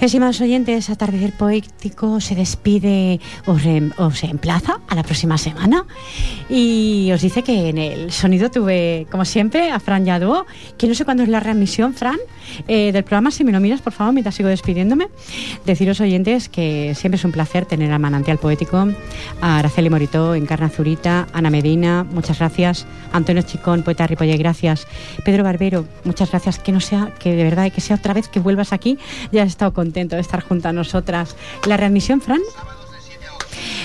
Estimados 0.00 0.40
oyentes, 0.40 0.90
Atardecer 0.90 1.32
Poético 1.32 2.20
se 2.20 2.34
despide, 2.34 3.20
os, 3.46 3.62
re- 3.62 3.90
os 3.96 4.22
emplaza 4.24 4.80
a 4.88 4.94
la 4.94 5.02
próxima 5.02 5.38
semana 5.38 5.84
y 6.50 7.10
os 7.12 7.22
dice 7.22 7.42
que 7.42 7.68
en 7.68 7.78
el 7.78 8.12
sonido 8.12 8.50
tuve, 8.50 9.06
como 9.10 9.24
siempre, 9.24 9.70
a 9.70 9.80
Fran 9.80 10.04
Yaduo, 10.04 10.46
que 10.76 10.86
no 10.88 10.94
sé 10.94 11.04
cuándo 11.04 11.22
es 11.22 11.28
la 11.28 11.40
readmisión, 11.40 11.94
Fran, 11.94 12.18
eh, 12.68 12.92
del 12.92 13.02
programa, 13.04 13.13
si 13.30 13.44
me 13.44 13.52
lo 13.52 13.60
miras, 13.60 13.80
por 13.80 13.92
favor, 13.92 14.12
mientras 14.12 14.34
sigo 14.34 14.48
despidiéndome. 14.48 15.08
Deciros, 15.64 16.00
oyentes, 16.00 16.48
que 16.48 16.94
siempre 16.96 17.16
es 17.16 17.24
un 17.24 17.32
placer 17.32 17.64
tener 17.64 17.92
a 17.92 17.98
Manantial 17.98 18.38
Poético, 18.38 18.88
a 19.40 19.58
Araceli 19.58 19.88
Morito, 19.88 20.34
Encarna 20.34 20.68
Zurita, 20.68 21.28
Ana 21.32 21.50
Medina, 21.50 22.04
muchas 22.04 22.38
gracias, 22.40 22.86
Antonio 23.12 23.42
Chicón, 23.42 23.82
poeta 23.82 24.06
Ripolle, 24.06 24.36
gracias, 24.36 24.86
Pedro 25.24 25.44
Barbero, 25.44 25.86
muchas 26.04 26.30
gracias, 26.30 26.58
que 26.58 26.72
no 26.72 26.80
sea, 26.80 27.12
que 27.18 27.36
de 27.36 27.44
verdad, 27.44 27.70
que 27.70 27.80
sea 27.80 27.96
otra 27.96 28.14
vez 28.14 28.28
que 28.28 28.40
vuelvas 28.40 28.72
aquí, 28.72 28.98
ya 29.30 29.44
he 29.44 29.46
estado 29.46 29.72
contento 29.72 30.16
de 30.16 30.22
estar 30.22 30.42
junto 30.42 30.68
a 30.68 30.72
nosotras. 30.72 31.36
¿La 31.66 31.76
readmisión, 31.76 32.20
Fran? 32.20 32.40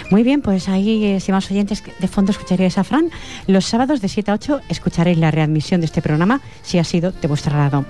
Muy 0.09 0.23
bien, 0.23 0.41
pues 0.41 0.67
ahí, 0.69 1.05
eh, 1.05 1.17
estimados 1.17 1.51
oyentes, 1.51 1.83
de 1.99 2.07
fondo 2.07 2.31
escucharéis 2.31 2.77
a 2.77 2.83
Fran. 2.83 3.11
Los 3.45 3.65
sábados 3.65 4.01
de 4.01 4.07
7 4.09 4.31
a 4.31 4.33
8 4.33 4.61
escucharéis 4.67 5.19
la 5.19 5.29
readmisión 5.29 5.81
de 5.81 5.85
este 5.85 6.01
programa, 6.01 6.41
si 6.63 6.79
ha 6.79 6.83
sido 6.83 7.11
de 7.11 7.27
vuestro 7.27 7.55
lado. 7.55 7.85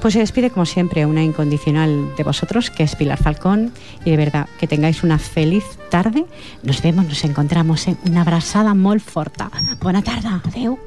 Pues 0.00 0.14
se 0.14 0.20
despide, 0.20 0.50
como 0.50 0.64
siempre, 0.64 1.04
una 1.04 1.22
incondicional 1.22 2.14
de 2.16 2.24
vosotros, 2.24 2.70
que 2.70 2.84
es 2.84 2.96
Pilar 2.96 3.22
Falcón. 3.22 3.72
Y 4.04 4.10
de 4.10 4.16
verdad, 4.16 4.48
que 4.58 4.66
tengáis 4.66 5.02
una 5.02 5.18
feliz 5.18 5.64
tarde. 5.90 6.24
Nos 6.62 6.80
vemos, 6.82 7.04
nos 7.04 7.24
encontramos 7.24 7.86
en 7.88 7.98
una 8.08 8.22
abrazada 8.22 8.74
muy 8.74 8.98
fuerte. 8.98 9.44
Buena 9.80 10.02
tarde, 10.02 10.28
adeu. 10.28 10.78